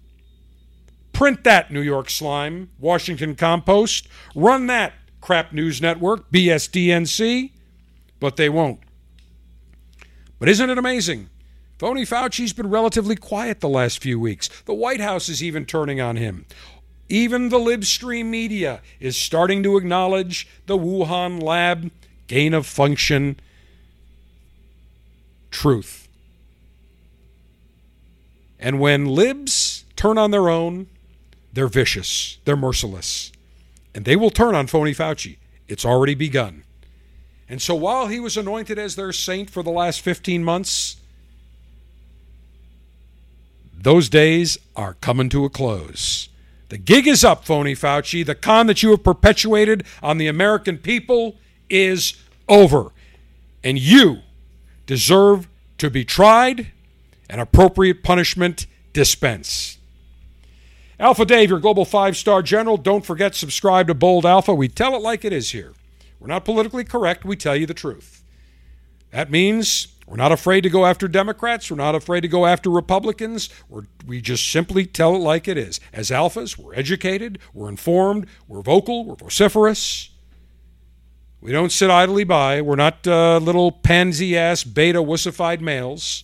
Print 1.12 1.44
that, 1.44 1.70
New 1.70 1.80
York 1.80 2.10
Slime, 2.10 2.70
Washington 2.78 3.34
Compost. 3.34 4.08
Run 4.34 4.66
that, 4.66 4.94
Crap 5.20 5.52
News 5.52 5.80
Network, 5.80 6.30
BSDNC. 6.30 7.52
But 8.18 8.36
they 8.36 8.48
won't. 8.48 8.80
But 10.38 10.48
isn't 10.48 10.70
it 10.70 10.78
amazing? 10.78 11.28
Phony 11.78 12.04
Fauci's 12.04 12.52
been 12.52 12.70
relatively 12.70 13.16
quiet 13.16 13.60
the 13.60 13.68
last 13.68 14.00
few 14.00 14.18
weeks. 14.18 14.48
The 14.66 14.74
White 14.74 15.00
House 15.00 15.28
is 15.28 15.42
even 15.42 15.66
turning 15.66 16.00
on 16.00 16.16
him. 16.16 16.46
Even 17.08 17.48
the 17.48 17.58
libstream 17.58 18.26
media 18.26 18.80
is 19.00 19.16
starting 19.16 19.62
to 19.64 19.76
acknowledge 19.76 20.48
the 20.66 20.78
Wuhan 20.78 21.42
lab 21.42 21.90
gain 22.26 22.54
of 22.54 22.66
function 22.66 23.38
truth. 25.50 26.08
And 28.58 28.78
when 28.80 29.06
libs 29.06 29.84
turn 29.96 30.18
on 30.18 30.30
their 30.30 30.48
own, 30.48 30.86
they're 31.52 31.68
vicious, 31.68 32.38
they're 32.44 32.56
merciless, 32.56 33.32
and 33.94 34.04
they 34.04 34.16
will 34.16 34.30
turn 34.30 34.54
on 34.54 34.66
phony 34.66 34.94
Fauci. 34.94 35.36
It's 35.68 35.84
already 35.84 36.14
begun. 36.14 36.64
And 37.48 37.60
so 37.60 37.74
while 37.74 38.06
he 38.06 38.18
was 38.18 38.36
anointed 38.36 38.78
as 38.78 38.96
their 38.96 39.12
saint 39.12 39.50
for 39.50 39.62
the 39.62 39.70
last 39.70 40.00
15 40.00 40.42
months, 40.42 40.96
those 43.76 44.08
days 44.08 44.58
are 44.76 44.94
coming 44.94 45.28
to 45.30 45.44
a 45.44 45.50
close. 45.50 46.28
The 46.68 46.78
gig 46.78 47.06
is 47.06 47.24
up, 47.24 47.44
phony 47.44 47.74
Fauci. 47.74 48.24
The 48.24 48.34
con 48.34 48.66
that 48.68 48.82
you 48.82 48.90
have 48.92 49.04
perpetuated 49.04 49.84
on 50.02 50.16
the 50.16 50.28
American 50.28 50.78
people 50.78 51.36
is 51.68 52.14
over. 52.48 52.92
And 53.62 53.78
you 53.78 54.20
deserve 54.86 55.48
to 55.78 55.90
be 55.90 56.04
tried 56.04 56.68
and 57.28 57.40
appropriate 57.40 58.02
punishment 58.02 58.66
dispensed. 58.92 59.78
Alpha 61.02 61.24
Dave, 61.24 61.50
your 61.50 61.58
global 61.58 61.84
five 61.84 62.16
star 62.16 62.42
general. 62.42 62.76
Don't 62.76 63.04
forget, 63.04 63.34
subscribe 63.34 63.88
to 63.88 63.94
Bold 63.94 64.24
Alpha. 64.24 64.54
We 64.54 64.68
tell 64.68 64.94
it 64.94 65.02
like 65.02 65.24
it 65.24 65.32
is 65.32 65.50
here. 65.50 65.72
We're 66.20 66.28
not 66.28 66.44
politically 66.44 66.84
correct, 66.84 67.24
we 67.24 67.34
tell 67.34 67.56
you 67.56 67.66
the 67.66 67.74
truth. 67.74 68.22
That 69.10 69.28
means 69.28 69.88
we're 70.06 70.14
not 70.14 70.30
afraid 70.30 70.60
to 70.60 70.70
go 70.70 70.86
after 70.86 71.08
Democrats. 71.08 71.68
We're 71.68 71.76
not 71.78 71.96
afraid 71.96 72.20
to 72.20 72.28
go 72.28 72.46
after 72.46 72.70
Republicans. 72.70 73.48
We're, 73.68 73.82
we 74.06 74.20
just 74.20 74.48
simply 74.48 74.86
tell 74.86 75.16
it 75.16 75.18
like 75.18 75.48
it 75.48 75.58
is. 75.58 75.80
As 75.92 76.10
alphas, 76.10 76.56
we're 76.56 76.72
educated, 76.76 77.40
we're 77.52 77.68
informed, 77.68 78.28
we're 78.46 78.62
vocal, 78.62 79.04
we're 79.04 79.16
vociferous. 79.16 80.08
We 81.40 81.50
don't 81.50 81.72
sit 81.72 81.90
idly 81.90 82.22
by. 82.22 82.60
We're 82.60 82.76
not 82.76 83.08
uh, 83.08 83.38
little 83.38 83.72
pansy 83.72 84.38
ass 84.38 84.62
beta 84.62 85.02
wussified 85.02 85.60
males 85.60 86.22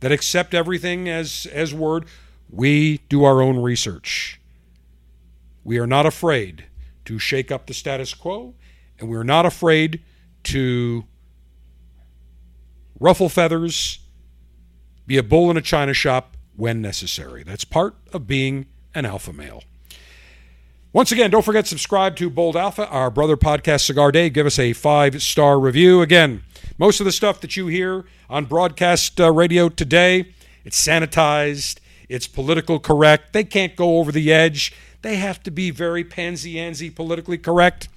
that 0.00 0.12
accept 0.12 0.52
everything 0.52 1.08
as, 1.08 1.46
as 1.50 1.72
word. 1.72 2.04
We 2.50 2.98
do 3.08 3.24
our 3.24 3.42
own 3.42 3.58
research. 3.58 4.40
We 5.64 5.78
are 5.78 5.86
not 5.86 6.06
afraid 6.06 6.66
to 7.06 7.18
shake 7.18 7.50
up 7.50 7.66
the 7.66 7.74
status 7.74 8.14
quo, 8.14 8.54
and 8.98 9.08
we're 9.08 9.24
not 9.24 9.46
afraid 9.46 10.02
to 10.44 11.04
ruffle 12.98 13.28
feathers, 13.28 13.98
be 15.06 15.16
a 15.16 15.22
bull 15.22 15.50
in 15.50 15.56
a 15.56 15.62
china 15.62 15.92
shop 15.92 16.36
when 16.56 16.80
necessary. 16.80 17.42
That's 17.42 17.64
part 17.64 17.94
of 18.12 18.26
being 18.26 18.66
an 18.94 19.04
alpha 19.04 19.32
male. 19.32 19.62
Once 20.92 21.12
again, 21.12 21.30
don't 21.30 21.44
forget 21.44 21.66
subscribe 21.66 22.16
to 22.16 22.30
Bold 22.30 22.56
Alpha, 22.56 22.88
our 22.88 23.10
brother 23.10 23.36
podcast, 23.36 23.84
Cigar 23.84 24.10
Day. 24.10 24.30
Give 24.30 24.46
us 24.46 24.58
a 24.58 24.72
five 24.72 25.20
star 25.20 25.60
review. 25.60 26.00
Again, 26.00 26.42
most 26.78 27.00
of 27.00 27.04
the 27.04 27.12
stuff 27.12 27.40
that 27.42 27.54
you 27.54 27.66
hear 27.66 28.06
on 28.30 28.46
broadcast 28.46 29.20
uh, 29.20 29.30
radio 29.30 29.68
today, 29.68 30.32
it's 30.64 30.82
sanitized, 30.82 31.80
it's 32.08 32.26
political 32.26 32.78
correct. 32.78 33.32
They 33.32 33.44
can't 33.44 33.76
go 33.76 33.98
over 33.98 34.12
the 34.12 34.32
edge. 34.32 34.72
They 35.02 35.16
have 35.16 35.42
to 35.44 35.50
be 35.50 35.70
very 35.70 36.04
pansy 36.04 36.90
politically 36.90 37.38
correct. 37.38 37.88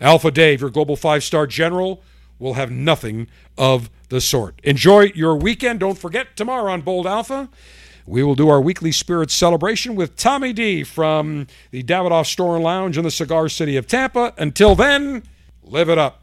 Alpha 0.00 0.30
Dave, 0.30 0.60
your 0.60 0.70
global 0.70 0.96
five 0.96 1.22
star 1.22 1.46
general, 1.46 2.02
will 2.38 2.54
have 2.54 2.70
nothing 2.70 3.28
of 3.56 3.88
the 4.08 4.20
sort. 4.20 4.60
Enjoy 4.64 5.12
your 5.14 5.36
weekend. 5.36 5.80
Don't 5.80 5.98
forget, 5.98 6.36
tomorrow 6.36 6.72
on 6.72 6.80
Bold 6.80 7.06
Alpha, 7.06 7.48
we 8.04 8.22
will 8.22 8.34
do 8.34 8.48
our 8.48 8.60
weekly 8.60 8.90
spirit 8.90 9.30
celebration 9.30 9.94
with 9.94 10.16
Tommy 10.16 10.52
D 10.52 10.82
from 10.82 11.46
the 11.70 11.82
Davidoff 11.82 12.26
Store 12.26 12.56
and 12.56 12.64
Lounge 12.64 12.98
in 12.98 13.04
the 13.04 13.10
cigar 13.10 13.48
city 13.48 13.76
of 13.76 13.86
Tampa. 13.86 14.34
Until 14.36 14.74
then, 14.74 15.22
live 15.62 15.88
it 15.88 15.98
up. 15.98 16.22